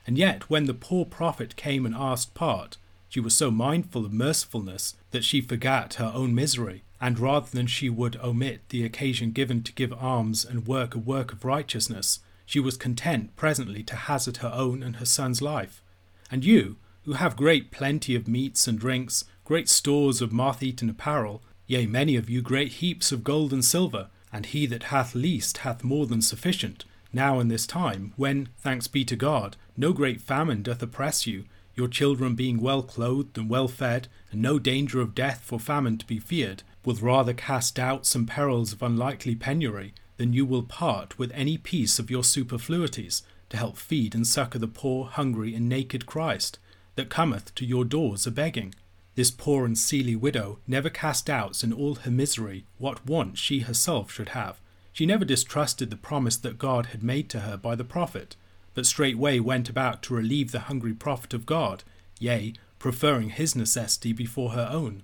And 0.06 0.18
yet, 0.18 0.50
when 0.50 0.66
the 0.66 0.74
poor 0.74 1.06
prophet 1.06 1.56
came 1.56 1.86
and 1.86 1.96
asked 1.96 2.34
part, 2.34 2.76
she 3.08 3.22
was 3.22 3.38
so 3.38 3.52
mindful 3.52 4.06
of 4.06 4.12
mercifulness 4.12 4.96
that 5.12 5.24
she 5.24 5.40
forgat 5.40 5.94
her 5.94 6.12
own 6.14 6.36
misery 6.36 6.84
and 7.06 7.20
rather 7.20 7.52
than 7.52 7.68
she 7.68 7.88
would 7.88 8.16
omit 8.24 8.68
the 8.70 8.84
occasion 8.84 9.30
given 9.30 9.62
to 9.62 9.72
give 9.74 9.94
alms 9.94 10.44
and 10.44 10.66
work 10.66 10.96
a 10.96 10.98
work 10.98 11.32
of 11.32 11.46
righteousness, 11.46 12.18
she 12.48 12.60
was 12.60 12.76
content 12.76 13.36
presently 13.36 13.84
to 13.84 13.96
hazard 13.96 14.38
her 14.38 14.52
own 14.52 14.82
and 14.82 14.96
her 14.96 15.06
son's 15.06 15.40
life. 15.40 15.84
And 16.32 16.44
you, 16.44 16.78
who 17.04 17.14
have 17.14 17.36
great 17.38 17.70
plenty 17.70 18.16
of 18.16 18.28
meats 18.28 18.68
and 18.68 18.80
drinks, 18.80 19.24
great 19.44 19.70
stores 19.70 20.20
of 20.20 20.34
moth 20.34 20.64
eaten 20.64 20.90
apparel, 20.90 21.44
yea, 21.68 21.86
many 21.86 22.16
of 22.16 22.28
you 22.28 22.42
great 22.42 22.72
heaps 22.72 23.12
of 23.12 23.24
gold 23.24 23.54
and 23.54 23.64
silver, 23.64 24.10
and 24.34 24.48
he 24.48 24.66
that 24.66 24.86
hath 24.86 25.14
least 25.14 25.60
hath 25.60 25.84
more 25.84 26.08
than 26.08 26.24
sufficient, 26.24 26.86
now 27.14 27.40
in 27.40 27.50
this 27.50 27.68
time, 27.68 28.14
when, 28.16 28.50
thanks 28.58 28.88
be 28.88 29.06
to 29.06 29.16
God, 29.16 29.58
no 29.78 29.94
great 29.94 30.22
famine 30.22 30.64
doth 30.64 30.82
oppress 30.82 31.28
you, 31.28 31.46
your 31.76 31.88
children 31.88 32.34
being 32.34 32.60
well 32.60 32.82
clothed 32.82 33.38
and 33.38 33.48
well 33.48 33.68
fed, 33.68 34.08
and 34.32 34.42
no 34.42 34.58
danger 34.58 35.02
of 35.02 35.14
death 35.14 35.42
for 35.44 35.60
famine 35.60 36.00
to 36.00 36.08
be 36.08 36.18
feared, 36.18 36.64
will 36.86 36.96
rather 36.96 37.34
cast 37.34 37.76
doubts 37.76 38.16
and 38.16 38.28
perils 38.28 38.74
of 38.74 38.82
unlikely 38.82 39.36
penury 39.36 39.94
than 40.18 40.34
you 40.34 40.46
will 40.46 40.64
part 40.64 41.18
with 41.18 41.32
any 41.34 41.58
piece 41.58 42.00
of 42.00 42.12
your 42.12 42.24
superfluities 42.24 43.22
to 43.50 43.58
help 43.58 43.78
feed 43.78 44.16
and 44.16 44.26
succour 44.26 44.60
the 44.60 44.68
poor, 44.68 45.06
hungry, 45.06 45.54
and 45.56 45.68
naked 45.68 46.06
Christ 46.06 46.60
that 46.96 47.10
cometh 47.10 47.54
to 47.56 47.66
your 47.66 47.86
doors 47.86 48.26
a 48.26 48.32
begging. 48.32 48.74
This 49.16 49.32
poor 49.32 49.66
and 49.66 49.78
seely 49.78 50.16
widow 50.16 50.60
never 50.68 50.90
cast 50.90 51.26
doubts 51.26 51.64
in 51.64 51.72
all 51.72 51.96
her 51.96 52.12
misery 52.12 52.66
what 52.78 53.06
want 53.06 53.38
she 53.38 53.60
herself 53.60 54.12
should 54.12 54.30
have. 54.30 54.60
She 54.92 55.06
never 55.06 55.26
distrusted 55.26 55.90
the 55.90 55.98
promise 55.98 56.38
that 56.38 56.58
God 56.58 56.88
had 56.88 57.04
made 57.04 57.30
to 57.30 57.42
her 57.42 57.58
by 57.58 57.76
the 57.76 57.84
prophet, 57.84 58.36
but 58.74 58.86
straightway 58.86 59.40
went 59.40 59.70
about 59.70 60.02
to 60.04 60.14
relieve 60.14 60.52
the 60.52 60.62
hungry 60.62 60.94
prophet 60.94 61.34
of 61.34 61.46
God, 61.46 61.84
yea, 62.20 62.54
preferring 62.80 63.30
his 63.30 63.56
necessity 63.56 64.14
before 64.14 64.52
her 64.52 64.68
own. 64.72 65.04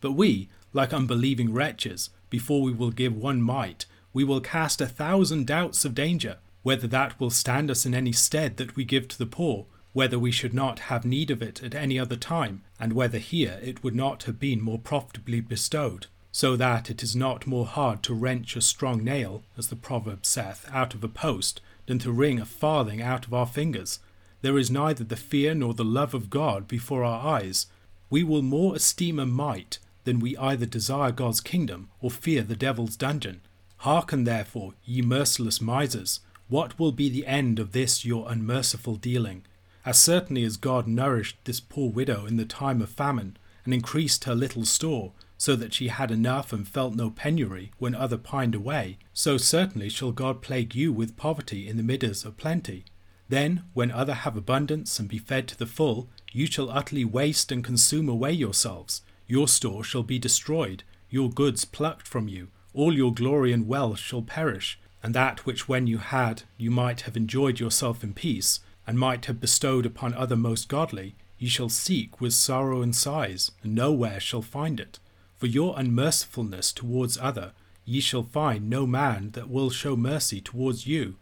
But 0.00 0.12
we, 0.12 0.48
like 0.72 0.92
unbelieving 0.92 1.52
wretches, 1.52 2.10
before 2.30 2.62
we 2.62 2.72
will 2.72 2.90
give 2.90 3.14
one 3.14 3.42
mite, 3.42 3.86
we 4.12 4.24
will 4.24 4.40
cast 4.40 4.80
a 4.80 4.86
thousand 4.86 5.46
doubts 5.46 5.84
of 5.84 5.94
danger, 5.94 6.38
whether 6.62 6.86
that 6.86 7.18
will 7.18 7.30
stand 7.30 7.70
us 7.70 7.84
in 7.84 7.94
any 7.94 8.12
stead 8.12 8.56
that 8.56 8.76
we 8.76 8.84
give 8.84 9.08
to 9.08 9.18
the 9.18 9.26
poor, 9.26 9.66
whether 9.92 10.18
we 10.18 10.30
should 10.30 10.54
not 10.54 10.78
have 10.80 11.04
need 11.04 11.30
of 11.30 11.42
it 11.42 11.62
at 11.62 11.74
any 11.74 11.98
other 11.98 12.16
time, 12.16 12.62
and 12.80 12.92
whether 12.92 13.18
here 13.18 13.58
it 13.62 13.82
would 13.82 13.94
not 13.94 14.22
have 14.24 14.38
been 14.38 14.60
more 14.60 14.78
profitably 14.78 15.40
bestowed, 15.40 16.06
so 16.30 16.56
that 16.56 16.88
it 16.88 17.02
is 17.02 17.14
not 17.14 17.46
more 17.46 17.66
hard 17.66 18.02
to 18.02 18.14
wrench 18.14 18.56
a 18.56 18.60
strong 18.60 19.04
nail, 19.04 19.42
as 19.58 19.68
the 19.68 19.76
proverb 19.76 20.24
saith, 20.24 20.66
out 20.72 20.94
of 20.94 21.04
a 21.04 21.08
post, 21.08 21.60
than 21.86 21.98
to 21.98 22.12
wring 22.12 22.40
a 22.40 22.46
farthing 22.46 23.02
out 23.02 23.26
of 23.26 23.34
our 23.34 23.46
fingers. 23.46 23.98
There 24.40 24.56
is 24.56 24.70
neither 24.70 25.04
the 25.04 25.16
fear 25.16 25.54
nor 25.54 25.74
the 25.74 25.84
love 25.84 26.14
of 26.14 26.30
God 26.30 26.66
before 26.66 27.04
our 27.04 27.24
eyes. 27.24 27.66
We 28.08 28.24
will 28.24 28.42
more 28.42 28.74
esteem 28.74 29.18
a 29.18 29.26
mite 29.26 29.78
then 30.04 30.18
we 30.18 30.36
either 30.36 30.66
desire 30.66 31.12
God's 31.12 31.40
kingdom 31.40 31.88
or 32.00 32.10
fear 32.10 32.42
the 32.42 32.56
devil's 32.56 32.96
dungeon. 32.96 33.40
Hearken 33.78 34.24
therefore, 34.24 34.74
ye 34.84 35.02
merciless 35.02 35.60
misers, 35.60 36.20
what 36.48 36.78
will 36.78 36.92
be 36.92 37.08
the 37.08 37.26
end 37.26 37.58
of 37.58 37.72
this 37.72 38.04
your 38.04 38.30
unmerciful 38.30 38.96
dealing? 38.96 39.44
As 39.84 39.98
certainly 39.98 40.44
as 40.44 40.56
God 40.56 40.86
nourished 40.86 41.36
this 41.44 41.60
poor 41.60 41.90
widow 41.90 42.26
in 42.26 42.36
the 42.36 42.44
time 42.44 42.80
of 42.80 42.90
famine, 42.90 43.36
and 43.64 43.72
increased 43.72 44.24
her 44.24 44.34
little 44.34 44.64
store, 44.64 45.12
so 45.38 45.56
that 45.56 45.74
she 45.74 45.88
had 45.88 46.10
enough 46.10 46.52
and 46.52 46.68
felt 46.68 46.94
no 46.94 47.10
penury 47.10 47.72
when 47.78 47.94
other 47.94 48.16
pined 48.16 48.54
away, 48.54 48.98
so 49.12 49.36
certainly 49.36 49.88
shall 49.88 50.12
God 50.12 50.40
plague 50.40 50.74
you 50.74 50.92
with 50.92 51.16
poverty 51.16 51.66
in 51.68 51.76
the 51.76 51.82
midst 51.82 52.24
of 52.24 52.36
plenty. 52.36 52.84
Then, 53.28 53.64
when 53.72 53.90
other 53.90 54.14
have 54.14 54.36
abundance 54.36 55.00
and 55.00 55.08
be 55.08 55.18
fed 55.18 55.48
to 55.48 55.58
the 55.58 55.66
full, 55.66 56.08
you 56.32 56.46
shall 56.46 56.70
utterly 56.70 57.04
waste 57.04 57.50
and 57.50 57.64
consume 57.64 58.08
away 58.08 58.32
yourselves. 58.32 59.02
Your 59.26 59.48
store 59.48 59.84
shall 59.84 60.02
be 60.02 60.18
destroyed, 60.18 60.82
your 61.10 61.30
goods 61.30 61.64
plucked 61.64 62.08
from 62.08 62.28
you, 62.28 62.48
all 62.74 62.94
your 62.94 63.12
glory 63.12 63.52
and 63.52 63.68
wealth 63.68 63.98
shall 63.98 64.22
perish, 64.22 64.78
and 65.02 65.14
that 65.14 65.44
which 65.44 65.68
when 65.68 65.86
you 65.86 65.98
had 65.98 66.42
you 66.56 66.70
might 66.70 67.02
have 67.02 67.16
enjoyed 67.16 67.60
yourself 67.60 68.02
in 68.02 68.14
peace, 68.14 68.60
and 68.86 68.98
might 68.98 69.26
have 69.26 69.40
bestowed 69.40 69.86
upon 69.86 70.14
other 70.14 70.36
most 70.36 70.68
godly, 70.68 71.14
ye 71.38 71.48
shall 71.48 71.68
seek 71.68 72.20
with 72.20 72.32
sorrow 72.32 72.82
and 72.82 72.94
sighs, 72.94 73.50
and 73.62 73.74
nowhere 73.74 74.20
shall 74.20 74.42
find 74.42 74.80
it. 74.80 74.98
For 75.36 75.46
your 75.46 75.74
unmercifulness 75.78 76.72
towards 76.72 77.18
other, 77.18 77.52
ye 77.84 78.00
shall 78.00 78.22
find 78.22 78.70
no 78.70 78.86
man 78.86 79.30
that 79.32 79.50
will 79.50 79.70
show 79.70 79.96
mercy 79.96 80.40
towards 80.40 80.86
you. 80.86 81.16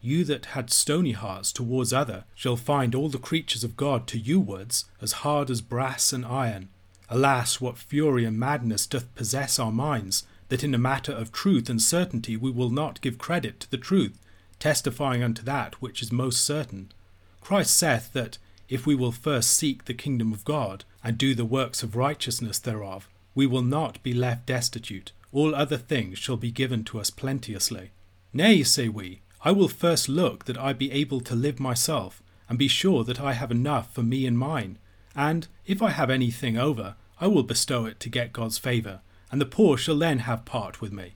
You 0.00 0.24
that 0.24 0.46
had 0.46 0.70
stony 0.70 1.12
hearts 1.12 1.50
towards 1.50 1.92
other 1.92 2.24
shall 2.34 2.56
find 2.56 2.94
all 2.94 3.08
the 3.08 3.18
creatures 3.18 3.64
of 3.64 3.76
God 3.76 4.06
to 4.08 4.18
you 4.18 4.38
wards 4.38 4.84
as 5.00 5.24
hard 5.24 5.50
as 5.50 5.60
brass 5.60 6.12
and 6.12 6.24
iron. 6.24 6.68
Alas, 7.14 7.60
what 7.60 7.78
fury 7.78 8.24
and 8.24 8.36
madness 8.36 8.88
doth 8.88 9.14
possess 9.14 9.60
our 9.60 9.70
minds, 9.70 10.26
that 10.48 10.64
in 10.64 10.74
a 10.74 10.78
matter 10.78 11.12
of 11.12 11.30
truth 11.30 11.70
and 11.70 11.80
certainty 11.80 12.36
we 12.36 12.50
will 12.50 12.70
not 12.70 13.00
give 13.00 13.18
credit 13.18 13.60
to 13.60 13.70
the 13.70 13.78
truth, 13.78 14.18
testifying 14.58 15.22
unto 15.22 15.40
that 15.40 15.80
which 15.80 16.02
is 16.02 16.10
most 16.10 16.42
certain. 16.42 16.90
Christ 17.40 17.76
saith 17.76 18.12
that 18.14 18.38
if 18.68 18.84
we 18.84 18.96
will 18.96 19.12
first 19.12 19.50
seek 19.50 19.84
the 19.84 19.94
kingdom 19.94 20.32
of 20.32 20.44
God, 20.44 20.84
and 21.04 21.16
do 21.16 21.36
the 21.36 21.44
works 21.44 21.84
of 21.84 21.94
righteousness 21.94 22.58
thereof, 22.58 23.08
we 23.32 23.46
will 23.46 23.62
not 23.62 24.02
be 24.02 24.12
left 24.12 24.46
destitute. 24.46 25.12
All 25.30 25.54
other 25.54 25.76
things 25.76 26.18
shall 26.18 26.36
be 26.36 26.50
given 26.50 26.82
to 26.82 26.98
us 26.98 27.10
plenteously. 27.10 27.92
Nay, 28.32 28.64
say 28.64 28.88
we, 28.88 29.20
I 29.42 29.52
will 29.52 29.68
first 29.68 30.08
look 30.08 30.46
that 30.46 30.58
I 30.58 30.72
be 30.72 30.90
able 30.90 31.20
to 31.20 31.36
live 31.36 31.60
myself, 31.60 32.24
and 32.48 32.58
be 32.58 32.66
sure 32.66 33.04
that 33.04 33.20
I 33.20 33.34
have 33.34 33.52
enough 33.52 33.94
for 33.94 34.02
me 34.02 34.26
and 34.26 34.36
mine. 34.36 34.78
And 35.14 35.46
if 35.64 35.80
I 35.80 35.90
have 35.90 36.10
anything 36.10 36.58
over, 36.58 36.96
I 37.20 37.26
will 37.28 37.42
bestow 37.42 37.86
it 37.86 38.00
to 38.00 38.08
get 38.08 38.32
God's 38.32 38.58
favour, 38.58 39.00
and 39.30 39.40
the 39.40 39.46
poor 39.46 39.76
shall 39.76 39.98
then 39.98 40.20
have 40.20 40.44
part 40.44 40.80
with 40.80 40.92
me. 40.92 41.14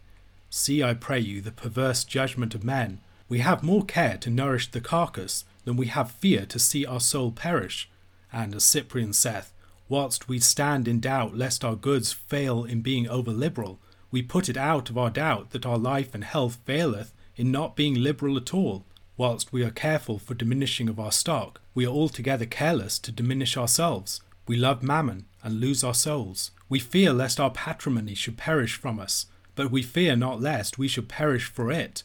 See, 0.50 0.82
I 0.82 0.94
pray 0.94 1.18
you, 1.18 1.40
the 1.40 1.52
perverse 1.52 2.04
judgment 2.04 2.54
of 2.54 2.64
men. 2.64 3.00
We 3.28 3.40
have 3.40 3.62
more 3.62 3.84
care 3.84 4.16
to 4.18 4.30
nourish 4.30 4.70
the 4.70 4.80
carcass 4.80 5.44
than 5.64 5.76
we 5.76 5.86
have 5.86 6.10
fear 6.10 6.46
to 6.46 6.58
see 6.58 6.86
our 6.86 7.00
soul 7.00 7.32
perish. 7.32 7.90
And 8.32 8.54
as 8.54 8.64
Cyprian 8.64 9.12
saith, 9.12 9.52
Whilst 9.88 10.28
we 10.28 10.38
stand 10.38 10.86
in 10.86 11.00
doubt 11.00 11.36
lest 11.36 11.64
our 11.64 11.74
goods 11.74 12.12
fail 12.12 12.64
in 12.64 12.82
being 12.82 13.08
over 13.08 13.30
liberal, 13.30 13.78
we 14.10 14.22
put 14.22 14.48
it 14.48 14.56
out 14.56 14.90
of 14.90 14.98
our 14.98 15.10
doubt 15.10 15.50
that 15.50 15.64
our 15.64 15.78
life 15.78 16.14
and 16.14 16.24
health 16.24 16.58
faileth 16.64 17.14
in 17.36 17.50
not 17.50 17.76
being 17.76 17.94
liberal 17.94 18.36
at 18.36 18.52
all. 18.52 18.84
Whilst 19.16 19.52
we 19.52 19.62
are 19.64 19.70
careful 19.70 20.18
for 20.18 20.34
diminishing 20.34 20.88
of 20.88 21.00
our 21.00 21.12
stock, 21.12 21.60
we 21.74 21.86
are 21.86 21.92
altogether 21.92 22.46
careless 22.46 22.98
to 23.00 23.12
diminish 23.12 23.56
ourselves. 23.56 24.20
We 24.46 24.56
love 24.56 24.82
mammon 24.82 25.26
and 25.42 25.60
lose 25.60 25.84
our 25.84 25.94
souls. 25.94 26.50
We 26.68 26.78
fear 26.78 27.12
lest 27.12 27.40
our 27.40 27.50
patrimony 27.50 28.14
should 28.14 28.36
perish 28.36 28.76
from 28.76 28.98
us, 28.98 29.26
but 29.54 29.70
we 29.70 29.82
fear 29.82 30.16
not 30.16 30.40
lest 30.40 30.78
we 30.78 30.88
should 30.88 31.08
perish 31.08 31.46
for 31.46 31.70
it. 31.70 32.02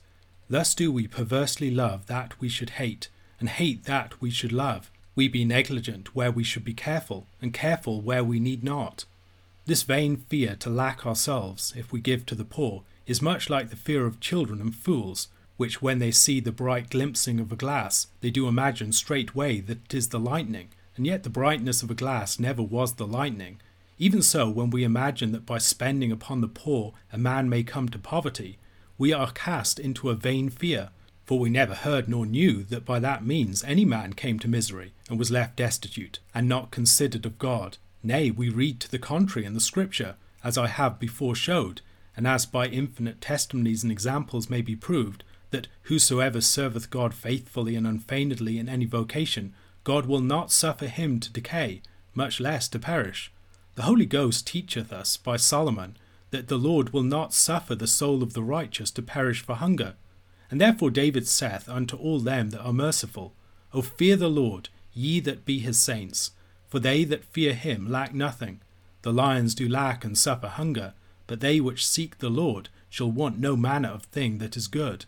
Thus 0.49 0.75
do 0.75 0.91
we 0.91 1.07
perversely 1.07 1.71
love 1.71 2.07
that 2.07 2.39
we 2.39 2.49
should 2.49 2.71
hate, 2.71 3.09
and 3.39 3.49
hate 3.49 3.85
that 3.85 4.21
we 4.21 4.29
should 4.29 4.51
love 4.51 4.89
we 5.15 5.27
be 5.27 5.45
negligent 5.45 6.15
where 6.15 6.31
we 6.31 6.43
should 6.43 6.63
be 6.63 6.73
careful, 6.73 7.27
and 7.41 7.53
careful 7.53 8.01
where 8.01 8.23
we 8.23 8.39
need 8.39 8.63
not. 8.63 9.05
This 9.65 9.83
vain 9.83 10.17
fear 10.17 10.55
to 10.57 10.69
lack 10.69 11.05
ourselves, 11.05 11.73
if 11.77 11.91
we 11.91 12.01
give 12.01 12.25
to 12.27 12.35
the 12.35 12.45
poor, 12.45 12.83
is 13.05 13.21
much 13.21 13.49
like 13.49 13.69
the 13.69 13.75
fear 13.75 14.05
of 14.05 14.19
children 14.19 14.59
and 14.59 14.75
fools, 14.75 15.27
which 15.57 15.81
when 15.81 15.99
they 15.99 16.11
see 16.11 16.39
the 16.39 16.51
bright 16.51 16.89
glimpsing 16.89 17.39
of 17.39 17.51
a 17.51 17.55
glass, 17.55 18.07
they 18.21 18.31
do 18.31 18.47
imagine 18.47 18.91
straightway 18.91 19.59
that 19.61 19.85
it 19.85 19.93
is 19.93 20.09
the 20.09 20.19
lightning, 20.19 20.69
and 20.95 21.05
yet 21.05 21.23
the 21.23 21.29
brightness 21.29 21.83
of 21.83 21.91
a 21.91 21.95
glass 21.95 22.39
never 22.39 22.61
was 22.61 22.93
the 22.93 23.07
lightning. 23.07 23.59
Even 23.99 24.21
so, 24.21 24.49
when 24.49 24.69
we 24.69 24.83
imagine 24.83 25.31
that 25.31 25.45
by 25.45 25.57
spending 25.57 26.11
upon 26.11 26.41
the 26.41 26.47
poor 26.47 26.93
a 27.11 27.17
man 27.17 27.49
may 27.49 27.63
come 27.63 27.89
to 27.89 27.99
poverty, 27.99 28.57
we 28.97 29.13
are 29.13 29.31
cast 29.31 29.79
into 29.79 30.09
a 30.09 30.15
vain 30.15 30.49
fear, 30.49 30.89
for 31.25 31.39
we 31.39 31.49
never 31.49 31.73
heard 31.73 32.09
nor 32.09 32.25
knew 32.25 32.63
that 32.63 32.85
by 32.85 32.99
that 32.99 33.25
means 33.25 33.63
any 33.63 33.85
man 33.85 34.13
came 34.13 34.39
to 34.39 34.47
misery, 34.47 34.93
and 35.09 35.17
was 35.17 35.31
left 35.31 35.55
destitute, 35.55 36.19
and 36.33 36.49
not 36.49 36.71
considered 36.71 37.25
of 37.25 37.39
God. 37.39 37.77
Nay, 38.03 38.29
we 38.29 38.49
read 38.49 38.79
to 38.81 38.91
the 38.91 38.99
contrary 38.99 39.45
in 39.45 39.53
the 39.53 39.59
Scripture, 39.59 40.15
as 40.43 40.57
I 40.57 40.67
have 40.67 40.99
before 40.99 41.35
showed, 41.35 41.81
and 42.17 42.27
as 42.27 42.45
by 42.45 42.67
infinite 42.67 43.21
testimonies 43.21 43.83
and 43.83 43.91
examples 43.91 44.49
may 44.49 44.61
be 44.61 44.75
proved, 44.75 45.23
that 45.51 45.67
whosoever 45.83 46.41
serveth 46.41 46.89
God 46.89 47.13
faithfully 47.13 47.75
and 47.75 47.87
unfeignedly 47.87 48.59
in 48.59 48.67
any 48.67 48.85
vocation, 48.85 49.53
God 49.83 50.05
will 50.05 50.21
not 50.21 50.51
suffer 50.51 50.87
him 50.87 51.19
to 51.19 51.31
decay, 51.31 51.81
much 52.13 52.39
less 52.39 52.67
to 52.69 52.79
perish. 52.79 53.31
The 53.75 53.83
Holy 53.83 54.05
Ghost 54.05 54.47
teacheth 54.47 54.93
us 54.93 55.17
by 55.17 55.37
Solomon 55.37 55.97
that 56.31 56.47
the 56.47 56.57
Lord 56.57 56.91
will 56.91 57.03
not 57.03 57.33
suffer 57.33 57.75
the 57.75 57.87
soul 57.87 58.23
of 58.23 58.33
the 58.33 58.43
righteous 58.43 58.91
to 58.91 59.01
perish 59.01 59.41
for 59.41 59.55
hunger, 59.55 59.95
and 60.49 60.61
therefore 60.61 60.89
David 60.89 61.27
saith 61.27 61.67
unto 61.67 61.97
all 61.97 62.19
them 62.19 62.51
that 62.51 62.61
are 62.61 62.73
merciful, 62.73 63.33
O 63.73 63.81
fear 63.81 64.15
the 64.15 64.29
Lord, 64.29 64.69
ye 64.93 65.19
that 65.19 65.45
be 65.45 65.59
his 65.59 65.79
saints, 65.79 66.31
for 66.67 66.79
they 66.79 67.03
that 67.03 67.25
fear 67.25 67.53
him 67.53 67.89
lack 67.89 68.13
nothing. 68.13 68.61
The 69.01 69.13
lions 69.13 69.53
do 69.53 69.67
lack 69.67 70.05
and 70.05 70.17
suffer 70.17 70.47
hunger, 70.47 70.93
but 71.27 71.39
they 71.39 71.59
which 71.59 71.85
seek 71.85 72.19
the 72.19 72.29
Lord 72.29 72.69
shall 72.89 73.11
want 73.11 73.39
no 73.39 73.55
manner 73.55 73.89
of 73.89 74.03
thing 74.03 74.37
that 74.37 74.55
is 74.55 74.67
good. 74.67 75.05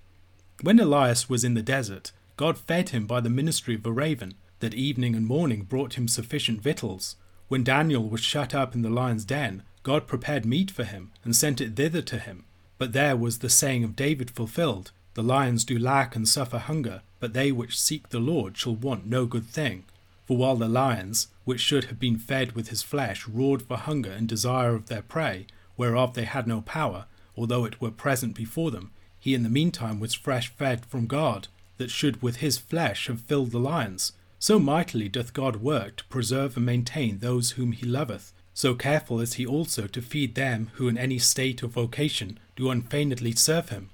When 0.61 0.79
Elias 0.79 1.29
was 1.29 1.43
in 1.43 1.53
the 1.53 1.61
desert, 1.61 2.11
God 2.37 2.57
fed 2.57 2.89
him 2.89 3.05
by 3.05 3.19
the 3.21 3.29
ministry 3.29 3.75
of 3.75 3.85
a 3.85 3.91
raven, 3.91 4.33
that 4.59 4.73
evening 4.73 5.15
and 5.15 5.25
morning 5.25 5.63
brought 5.63 5.95
him 5.95 6.07
sufficient 6.07 6.61
victuals. 6.61 7.15
When 7.47 7.63
Daniel 7.63 8.07
was 8.07 8.21
shut 8.21 8.55
up 8.55 8.73
in 8.73 8.81
the 8.81 8.89
lion's 8.89 9.25
den, 9.25 9.63
God 9.83 10.07
prepared 10.07 10.45
meat 10.45 10.71
for 10.71 10.83
him, 10.83 11.11
and 11.23 11.35
sent 11.35 11.61
it 11.61 11.75
thither 11.75 12.01
to 12.01 12.19
him. 12.19 12.45
But 12.77 12.93
there 12.93 13.15
was 13.15 13.39
the 13.39 13.49
saying 13.49 13.83
of 13.83 13.95
David 13.95 14.31
fulfilled, 14.31 14.91
the 15.13 15.23
lions 15.23 15.63
do 15.63 15.79
lack 15.79 16.15
and 16.15 16.27
suffer 16.27 16.57
hunger, 16.57 17.01
but 17.19 17.33
they 17.33 17.51
which 17.51 17.79
seek 17.79 18.09
the 18.09 18.19
Lord 18.19 18.57
shall 18.57 18.75
want 18.75 19.05
no 19.05 19.25
good 19.25 19.45
thing. 19.45 19.85
For 20.25 20.35
while 20.35 20.55
the 20.55 20.67
lions, 20.67 21.27
which 21.45 21.61
should 21.61 21.85
have 21.85 21.99
been 21.99 22.17
fed 22.17 22.51
with 22.53 22.69
his 22.69 22.81
flesh, 22.81 23.27
roared 23.27 23.61
for 23.61 23.77
hunger 23.77 24.11
and 24.11 24.27
desire 24.27 24.73
of 24.73 24.87
their 24.87 25.01
prey, 25.01 25.45
whereof 25.77 26.15
they 26.15 26.25
had 26.25 26.47
no 26.47 26.61
power, 26.61 27.05
although 27.37 27.63
it 27.63 27.79
were 27.79 27.91
present 27.91 28.35
before 28.35 28.71
them, 28.71 28.91
he 29.19 29.33
in 29.33 29.43
the 29.43 29.49
meantime 29.49 29.99
was 29.99 30.13
fresh 30.13 30.49
fed 30.49 30.85
from 30.85 31.07
God, 31.07 31.47
that 31.77 31.91
should 31.91 32.21
with 32.21 32.37
his 32.37 32.57
flesh 32.57 33.07
have 33.07 33.21
filled 33.21 33.51
the 33.51 33.59
lions. 33.59 34.13
So 34.47 34.59
mightily 34.59 35.09
doth 35.09 35.33
God 35.33 35.55
work 35.55 35.95
to 35.95 36.05
preserve 36.05 36.55
and 36.55 36.63
maintain 36.67 37.17
those 37.17 37.53
whom 37.53 37.71
he 37.71 37.83
loveth. 37.83 38.31
So 38.53 38.75
careful 38.75 39.19
is 39.19 39.33
he 39.33 39.45
also 39.47 39.87
to 39.87 40.03
feed 40.03 40.35
them 40.35 40.69
who 40.73 40.87
in 40.87 40.99
any 40.99 41.17
state 41.17 41.63
or 41.63 41.67
vocation 41.67 42.37
do 42.55 42.69
unfeignedly 42.69 43.31
serve 43.31 43.69
him. 43.69 43.89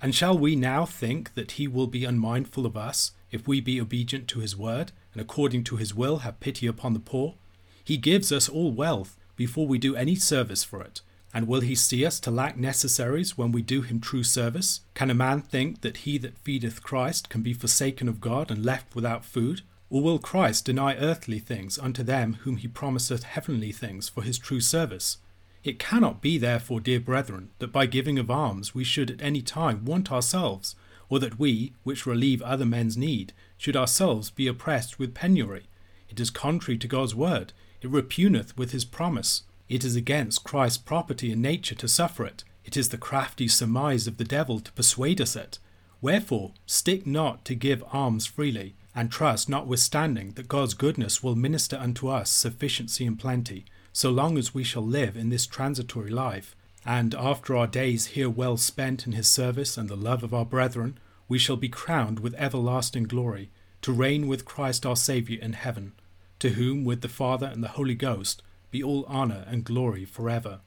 And 0.00 0.14
shall 0.14 0.38
we 0.38 0.54
now 0.54 0.86
think 0.86 1.34
that 1.34 1.50
he 1.58 1.66
will 1.66 1.88
be 1.88 2.04
unmindful 2.04 2.64
of 2.64 2.76
us, 2.76 3.10
if 3.32 3.48
we 3.48 3.60
be 3.60 3.80
obedient 3.80 4.28
to 4.28 4.38
his 4.38 4.56
word, 4.56 4.92
and 5.12 5.20
according 5.20 5.64
to 5.64 5.78
his 5.78 5.96
will 5.96 6.18
have 6.18 6.38
pity 6.38 6.68
upon 6.68 6.94
the 6.94 7.00
poor? 7.00 7.34
He 7.82 7.96
gives 7.96 8.30
us 8.30 8.48
all 8.48 8.70
wealth 8.70 9.16
before 9.34 9.66
we 9.66 9.78
do 9.78 9.96
any 9.96 10.14
service 10.14 10.62
for 10.62 10.80
it. 10.80 11.00
And 11.34 11.48
will 11.48 11.62
he 11.62 11.74
see 11.74 12.06
us 12.06 12.20
to 12.20 12.30
lack 12.30 12.56
necessaries 12.56 13.36
when 13.36 13.50
we 13.50 13.62
do 13.62 13.82
him 13.82 13.98
true 13.98 14.22
service? 14.22 14.82
Can 14.94 15.10
a 15.10 15.14
man 15.14 15.42
think 15.42 15.80
that 15.80 15.96
he 16.06 16.18
that 16.18 16.38
feedeth 16.38 16.84
Christ 16.84 17.28
can 17.28 17.42
be 17.42 17.52
forsaken 17.52 18.06
of 18.06 18.20
God 18.20 18.52
and 18.52 18.64
left 18.64 18.94
without 18.94 19.24
food? 19.24 19.62
Or 19.90 20.02
will 20.02 20.18
Christ 20.18 20.66
deny 20.66 20.96
earthly 20.96 21.38
things 21.38 21.78
unto 21.78 22.02
them 22.02 22.34
whom 22.42 22.58
he 22.58 22.68
promiseth 22.68 23.22
heavenly 23.22 23.72
things 23.72 24.08
for 24.08 24.22
his 24.22 24.38
true 24.38 24.60
service? 24.60 25.18
It 25.64 25.78
cannot 25.78 26.20
be, 26.20 26.38
therefore, 26.38 26.80
dear 26.80 27.00
brethren, 27.00 27.50
that 27.58 27.72
by 27.72 27.86
giving 27.86 28.18
of 28.18 28.30
alms 28.30 28.74
we 28.74 28.84
should 28.84 29.10
at 29.10 29.22
any 29.22 29.42
time 29.42 29.84
want 29.84 30.12
ourselves, 30.12 30.76
or 31.08 31.18
that 31.20 31.38
we, 31.38 31.72
which 31.84 32.06
relieve 32.06 32.42
other 32.42 32.66
men's 32.66 32.96
need, 32.96 33.32
should 33.56 33.76
ourselves 33.76 34.30
be 34.30 34.46
oppressed 34.46 34.98
with 34.98 35.14
penury. 35.14 35.66
It 36.08 36.20
is 36.20 36.30
contrary 36.30 36.78
to 36.78 36.88
God's 36.88 37.14
word. 37.14 37.52
It 37.80 37.90
repugneth 37.90 38.56
with 38.56 38.72
his 38.72 38.84
promise. 38.84 39.42
It 39.68 39.84
is 39.84 39.96
against 39.96 40.44
Christ's 40.44 40.78
property 40.78 41.32
and 41.32 41.42
nature 41.42 41.74
to 41.74 41.88
suffer 41.88 42.24
it. 42.24 42.44
It 42.64 42.76
is 42.76 42.90
the 42.90 42.98
crafty 42.98 43.48
surmise 43.48 44.06
of 44.06 44.18
the 44.18 44.24
devil 44.24 44.60
to 44.60 44.72
persuade 44.72 45.20
us 45.20 45.34
it. 45.34 45.58
Wherefore, 46.00 46.52
stick 46.66 47.06
not 47.06 47.44
to 47.46 47.54
give 47.54 47.82
alms 47.92 48.26
freely, 48.26 48.74
and 48.94 49.10
trust 49.10 49.48
notwithstanding 49.48 50.32
that 50.32 50.48
God's 50.48 50.74
goodness 50.74 51.22
will 51.22 51.36
minister 51.36 51.76
unto 51.76 52.08
us 52.08 52.30
sufficiency 52.30 53.06
and 53.06 53.18
plenty 53.18 53.64
so 53.92 54.10
long 54.10 54.38
as 54.38 54.54
we 54.54 54.62
shall 54.62 54.84
live 54.84 55.16
in 55.16 55.28
this 55.28 55.46
transitory 55.46 56.10
life, 56.10 56.54
and 56.84 57.14
after 57.14 57.56
our 57.56 57.66
days 57.66 58.06
here 58.06 58.30
well 58.30 58.56
spent 58.56 59.06
in 59.06 59.12
his 59.12 59.28
service 59.28 59.76
and 59.76 59.88
the 59.88 59.96
love 59.96 60.22
of 60.22 60.32
our 60.32 60.44
brethren, 60.44 60.98
we 61.28 61.38
shall 61.38 61.56
be 61.56 61.68
crowned 61.68 62.20
with 62.20 62.34
everlasting 62.34 63.04
glory, 63.04 63.50
to 63.82 63.92
reign 63.92 64.28
with 64.28 64.44
Christ 64.44 64.86
our 64.86 64.96
Saviour 64.96 65.42
in 65.42 65.52
heaven, 65.52 65.92
to 66.38 66.50
whom 66.50 66.84
with 66.84 67.00
the 67.00 67.08
Father 67.08 67.46
and 67.46 67.62
the 67.62 67.68
Holy 67.68 67.94
Ghost 67.94 68.42
be 68.70 68.82
all 68.82 69.04
honour 69.06 69.44
and 69.48 69.64
glory 69.64 70.04
for 70.04 70.30
ever. 70.30 70.60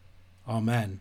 Amen. 0.48 1.00